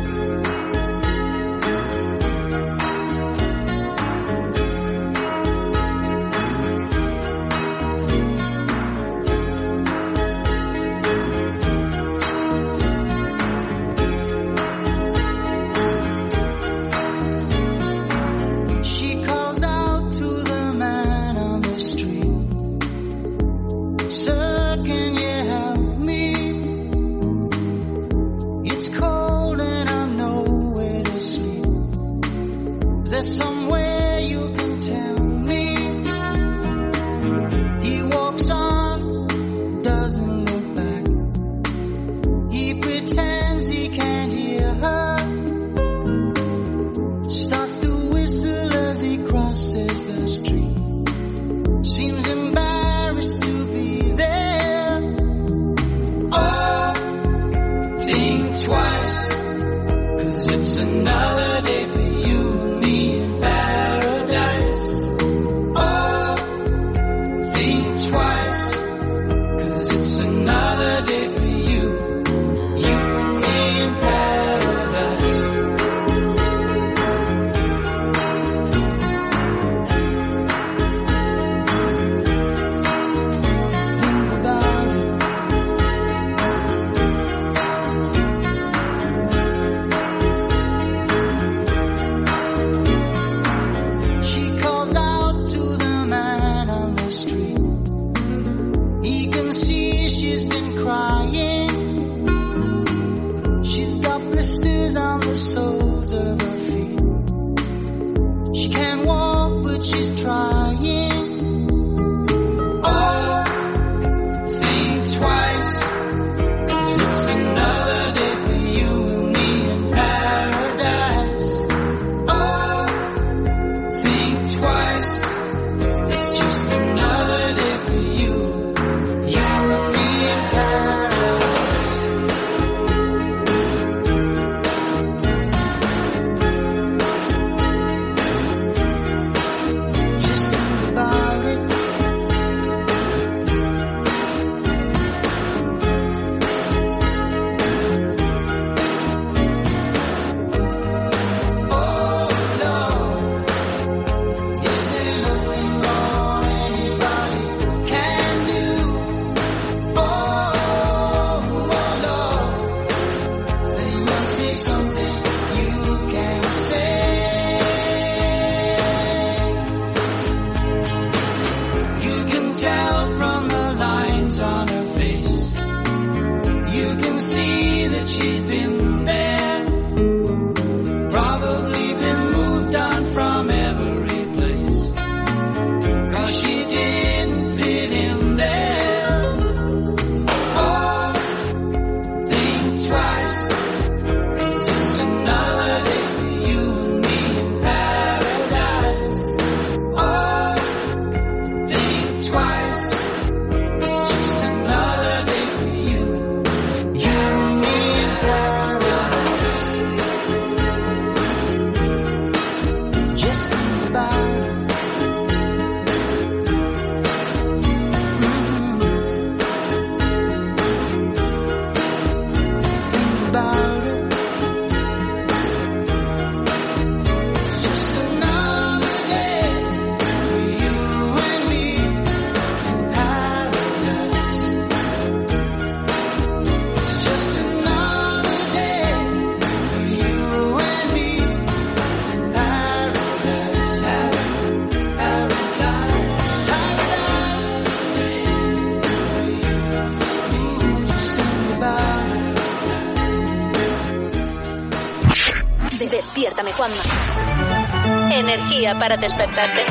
[258.34, 259.64] Energía para despertarte.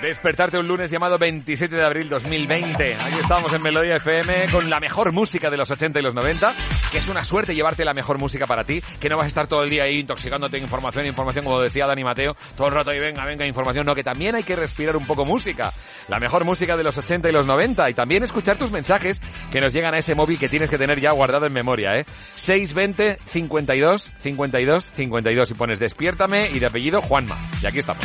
[0.00, 2.94] Despertarte un lunes llamado 27 de abril 2020.
[2.94, 6.52] Aquí estamos en Melodía FM con la mejor música de los 80 y los 90,
[6.90, 9.46] que es una suerte llevarte la mejor música para ti, que no vas a estar
[9.46, 12.90] todo el día ahí intoxicándote de información, información, como decía Dani Mateo, todo el rato
[12.90, 15.72] ahí venga, venga, información, no, que también hay que respirar un poco música.
[16.08, 19.60] La mejor música de los 80 y los 90 y también escuchar tus mensajes que
[19.60, 22.04] nos llegan a ese móvil que tienes que tener ya guardado en memoria, ¿eh?
[22.44, 27.38] 620 52 52 52 y pones despiértame y de apellido Juanma.
[27.62, 28.04] Y aquí estamos.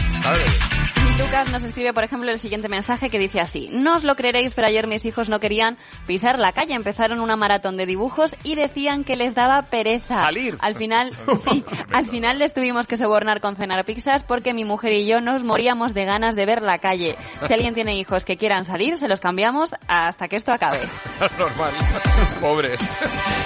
[1.19, 3.67] Lucas nos escribe, por ejemplo, el siguiente mensaje que dice así.
[3.73, 5.77] No os lo creeréis, pero ayer mis hijos no querían
[6.09, 6.73] pisar la calle.
[6.73, 10.15] Empezaron una maratón de dibujos y decían que les daba pereza.
[10.15, 10.57] Salir.
[10.59, 11.11] Al final,
[11.47, 11.63] sí,
[11.93, 15.43] al final les tuvimos que sobornar con cenar pizzas porque mi mujer y yo nos
[15.43, 17.15] moríamos de ganas de ver la calle.
[17.45, 20.79] Si alguien tiene hijos que quieran salir, se los cambiamos hasta que esto acabe.
[21.38, 21.73] Normal.
[22.41, 22.81] Pobres.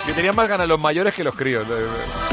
[0.06, 1.68] Que tenían más ganas los mayores que los críos.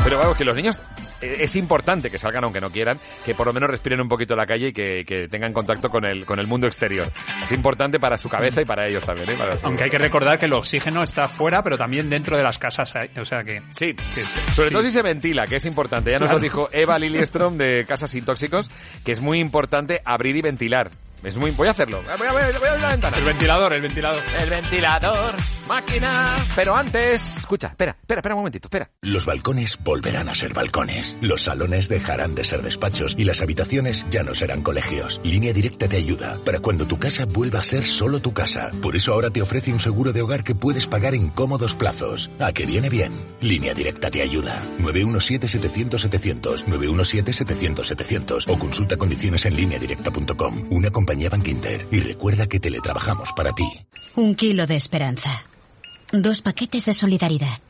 [0.05, 0.79] Pero vamos, que los niños
[1.21, 4.47] es importante que salgan aunque no quieran, que por lo menos respiren un poquito la
[4.47, 7.11] calle y que, que tengan contacto con el, con el mundo exterior.
[7.43, 9.31] Es importante para su cabeza y para ellos también.
[9.31, 9.37] ¿eh?
[9.37, 12.43] Para su- Aunque hay que recordar que el oxígeno está fuera, pero también dentro de
[12.43, 12.95] las casas.
[12.97, 13.63] hay- O sea que.
[13.73, 14.23] Sí, que
[14.55, 14.73] Sobre sí.
[14.73, 16.11] todo si se ventila, que es importante.
[16.11, 16.39] Ya nos Claro.
[16.39, 18.71] lo dijo Eva Liliestrom de Casas Sin Tóxicos,
[19.05, 20.91] que es muy importante abrir y ventilar.
[21.23, 21.51] Es muy...
[21.51, 22.03] Voy a hacerlo.
[22.03, 23.17] Voy a, voy a- voy a abrir la ventana.
[23.19, 24.23] El ventilador, el ventilador.
[24.39, 25.35] El ventilador,
[25.69, 26.37] máquina.
[26.57, 27.37] Pero antes...
[27.39, 28.91] Escucha, espera, espera, espera un momentito, espera.
[29.03, 31.19] Los balcones volverán a ser balcones.
[31.21, 35.21] Los salones dejarán de ser despachos y las habitaciones ya no serán colegios.
[35.23, 38.71] Línea Directa te ayuda para cuando tu casa vuelva a ser solo tu casa.
[38.81, 42.31] Por eso ahora te ofrece un seguro de hogar que puedes pagar en cómodos plazos.
[42.39, 43.13] ¿A que viene bien?
[43.43, 44.63] Línea Directa te ayuda.
[44.81, 50.67] 917-700-700, 917-700-700 o consulta condiciones en lineadirecta.com.
[50.71, 51.87] Una compañía Bank Inter.
[51.91, 53.69] Y recuerda que teletrabajamos para ti.
[54.17, 55.31] Un kilo de esperanza.
[56.13, 57.61] Dos paquetes de solidaridad.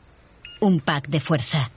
[0.59, 1.71] Un pack de fuerza.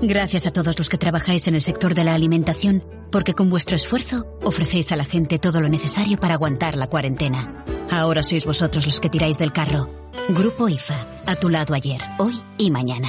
[0.00, 3.76] Gracias a todos los que trabajáis en el sector de la alimentación, porque con vuestro
[3.76, 7.64] esfuerzo ofrecéis a la gente todo lo necesario para aguantar la cuarentena.
[7.90, 9.88] Ahora sois vosotros los que tiráis del carro.
[10.28, 13.08] Grupo IFA, a tu lado ayer, hoy y mañana.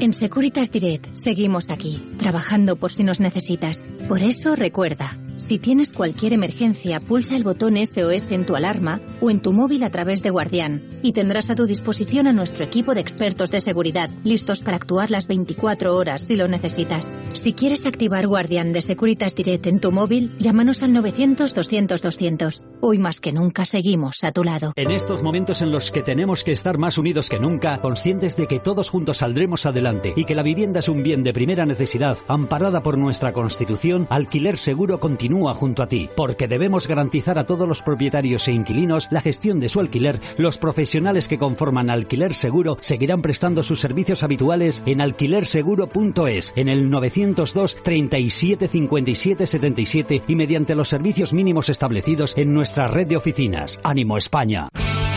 [0.00, 3.82] En Securitas Direct seguimos aquí, trabajando por si nos necesitas.
[4.08, 9.30] Por eso recuerda, Si tienes cualquier emergencia, pulsa el botón SOS en tu alarma o
[9.30, 12.92] en tu móvil a través de Guardián y tendrás a tu disposición a nuestro equipo
[12.92, 17.06] de expertos de seguridad, listos para actuar las 24 horas si lo necesitas.
[17.34, 22.66] Si quieres activar Guardián de Securitas Direct en tu móvil, llámanos al 900-200-200.
[22.80, 24.72] Hoy más que nunca seguimos a tu lado.
[24.74, 28.48] En estos momentos en los que tenemos que estar más unidos que nunca, conscientes de
[28.48, 32.18] que todos juntos saldremos adelante y que la vivienda es un bien de primera necesidad,
[32.26, 37.68] amparada por nuestra Constitución, Alquiler Seguro continúa junto a ti, porque debemos garantizar a todos
[37.68, 40.20] los propietarios e inquilinos la gestión de su alquiler.
[40.36, 46.90] Los profesionales que conforman Alquiler Seguro seguirán prestando sus servicios habituales en alquilerseguro.es, en el
[46.90, 53.80] 902 37 57 77 y mediante los servicios mínimos establecidos en nuestra red de oficinas.
[53.82, 54.68] Ánimo España.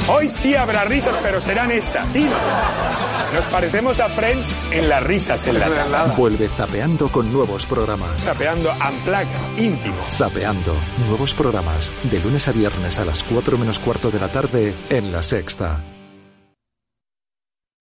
[0.09, 2.11] Hoy sí habrá risas, pero serán estas.
[2.11, 2.25] Sí.
[3.33, 8.21] Nos parecemos a Friends en las risas en la Vuelve Zapeando con nuevos programas.
[8.21, 10.03] Zapeando Unplugged, íntimo.
[10.17, 10.75] Zapeando,
[11.07, 15.11] nuevos programas, de lunes a viernes a las 4 menos cuarto de la tarde en
[15.11, 15.81] La Sexta.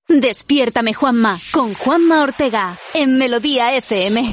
[0.09, 4.33] Despiértame Juanma con Juanma Ortega en Melodía FM.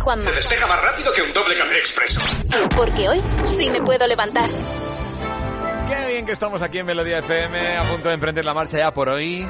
[0.00, 0.24] Juanma.
[0.24, 2.20] Te despeja más rápido que un doble café expreso.
[2.76, 4.48] Porque hoy sí me puedo levantar.
[5.88, 8.92] Qué bien que estamos aquí en Melodía FM, a punto de emprender la marcha ya
[8.92, 9.46] por hoy.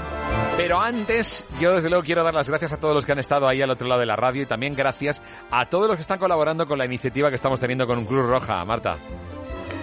[0.57, 3.49] Pero antes, yo desde luego quiero dar las gracias a todos los que han estado
[3.49, 6.19] ahí al otro lado de la radio y también gracias a todos los que están
[6.19, 8.65] colaborando con la iniciativa que estamos teniendo con un Cruz Roja.
[8.65, 8.99] Marta.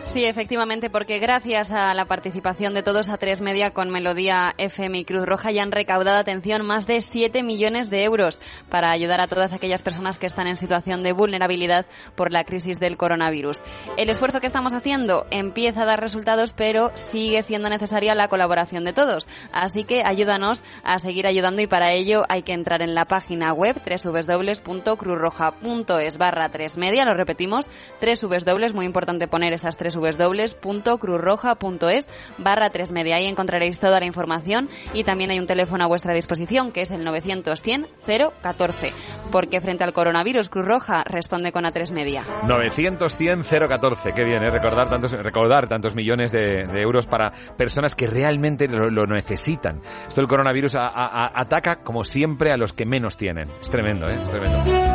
[0.08, 5.00] Sí, efectivamente, porque gracias a la participación de todos a tres media con Melodía FM
[5.00, 9.20] y Cruz Roja ya han recaudado, atención, más de 7 millones de euros para ayudar
[9.20, 13.62] a todas aquellas personas que están en situación de vulnerabilidad por la crisis del coronavirus.
[13.98, 18.86] El esfuerzo que estamos haciendo empieza a dar resultados, pero sigue siendo necesaria la colaboración
[18.86, 19.28] de todos.
[19.52, 23.52] Así que ayúdanos a seguir ayudando y para ello hay que entrar en la página
[23.52, 27.70] web www.cruzroja.es barra tres media, lo repetimos,
[28.02, 33.16] www, muy importante poner esas tres www.cruzroja.es barra 3 media.
[33.18, 36.92] Ahí encontraréis toda la información y también hay un teléfono a vuestra disposición que es
[36.92, 38.94] el 900 014
[39.32, 42.24] porque frente al coronavirus Cruz Roja responde con A3 media.
[42.48, 44.14] 900 100 014.
[44.14, 44.50] Qué bien, ¿eh?
[44.50, 49.82] recordar tantos, recordar tantos millones de, euros para personas que realmente lo, necesitan.
[50.08, 53.50] Esto del coronavirus ataca, como siempre, a los que menos tienen.
[53.60, 54.22] Es tremendo, ¿eh?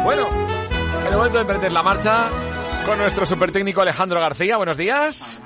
[0.04, 0.61] Bueno, en
[1.06, 2.28] el momento de emprender la marcha
[2.86, 4.56] con nuestro super técnico Alejandro García.
[4.56, 5.42] Buenos días.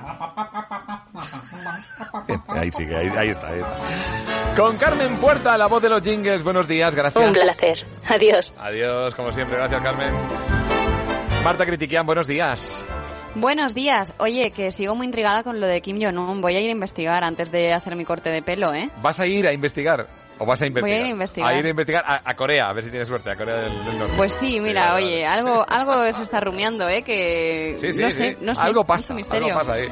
[2.48, 4.56] Ahí sigue, ahí, ahí está, ahí está.
[4.56, 6.42] Con Carmen Puerta, la voz de los jingles.
[6.42, 7.24] Buenos días, gracias.
[7.24, 7.84] Un placer.
[8.08, 8.54] Adiós.
[8.58, 10.14] Adiós, como siempre, gracias Carmen.
[11.44, 12.84] Marta Critiquian, buenos días.
[13.34, 14.14] Buenos días.
[14.18, 16.40] Oye, que sigo muy intrigada con lo de Kim Jong-un.
[16.40, 18.90] Voy a ir a investigar antes de hacer mi corte de pelo, ¿eh?
[19.02, 20.08] ¿Vas a ir a investigar?
[20.38, 20.98] ¿O vas a investigar?
[20.98, 21.50] Voy a ir a investigar.
[21.52, 23.84] A ir a investigar a, a Corea, a ver si tienes suerte, a Corea del,
[23.84, 24.14] del Norte.
[24.16, 27.02] Pues sí, mira, vale, oye, algo algo se está rumiando, ¿eh?
[27.02, 28.18] Que Sí, sí, no sí.
[28.18, 29.46] sé, no sé, algo pasa, misterio.
[29.48, 29.86] algo pasa ahí.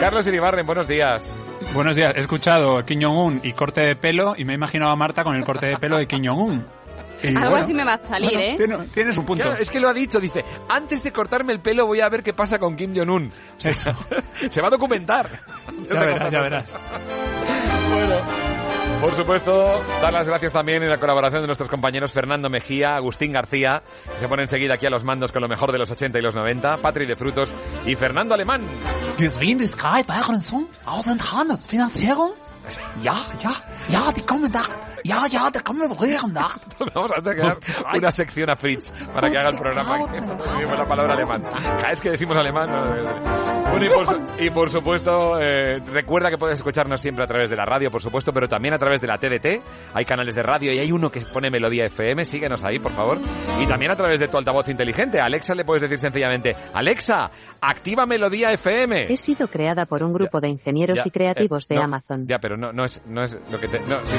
[0.00, 1.36] Carlos Iribarren, buenos días.
[1.72, 4.96] Buenos días, he escuchado Kim Jong-un y corte de pelo y me he imaginado a
[4.96, 6.66] Marta con el corte de pelo de Kim Jong-un.
[7.22, 8.54] Y Algo bueno, así me va a salir, bueno, ¿eh?
[8.58, 9.44] tiene- tienes un punto.
[9.44, 12.22] Claro, es que lo ha dicho, dice, antes de cortarme el pelo voy a ver
[12.22, 13.28] qué pasa con Kim Jong-un.
[13.28, 13.72] O sea,
[14.50, 15.26] se va a documentar.
[15.90, 16.74] Ya verás, ya verás.
[17.90, 18.16] Bueno,
[19.04, 23.32] por supuesto, dar las gracias también en la colaboración de nuestros compañeros Fernando Mejía, Agustín
[23.32, 23.82] García,
[24.14, 26.22] que se pone enseguida aquí a los mandos con lo mejor de los 80 y
[26.22, 27.52] los 90, Patri de Frutos
[27.84, 28.64] y Fernando Alemán.
[33.02, 33.52] Ja, ja,
[33.88, 34.62] ja, die kommen da.
[35.04, 36.56] Ja, ja, da kommen wir nach.
[36.94, 37.36] Vamos a hacer
[37.98, 40.08] una sección a Fritz para que haga el programa.
[40.10, 41.42] que decimos la palabra alemán.
[41.42, 42.66] Cada vez que decimos alemán.
[42.70, 47.50] no, Bueno, y por, y por supuesto, eh, recuerda que puedes escucharnos siempre a través
[47.50, 49.62] de la radio, por supuesto, pero también a través de la TDT.
[49.92, 52.24] Hay canales de radio y hay uno que pone Melodía FM.
[52.24, 53.20] Síguenos ahí, por favor.
[53.60, 55.20] Y también a través de tu altavoz inteligente.
[55.20, 59.12] A Alexa le puedes decir sencillamente: Alexa, activa Melodía FM.
[59.12, 62.26] He sido creada por un grupo de ingenieros Ya, y creativos eh, de no, Amazon.
[62.26, 63.80] Ya, pero no, no, es, no es lo que te...
[63.80, 64.16] No, sí.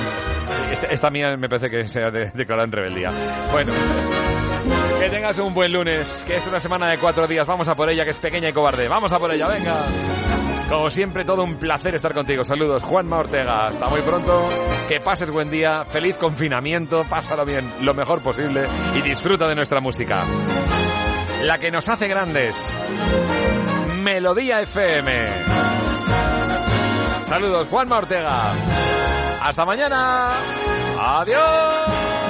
[0.72, 3.10] Esta, esta mía me parece que sea de, declarada en rebeldía.
[3.52, 3.72] Bueno,
[5.00, 7.48] que tengas un buen lunes, que es una semana de cuatro días.
[7.48, 8.88] Vamos a por ella, que es pequeña y cobarde.
[8.88, 9.74] Vamos a por ella, venga.
[10.70, 12.44] Como siempre, todo un placer estar contigo.
[12.44, 13.64] Saludos, Juanma Ortega.
[13.66, 14.50] Hasta muy pronto.
[14.90, 15.86] Que pases buen día.
[15.86, 17.06] Feliz confinamiento.
[17.10, 20.26] Pásalo bien lo mejor posible y disfruta de nuestra música.
[21.44, 22.78] La que nos hace grandes.
[24.02, 25.85] Melodía FM.
[27.28, 28.54] Saludos, Juanma Ortega.
[29.42, 30.32] Hasta mañana.
[31.00, 32.25] Adiós.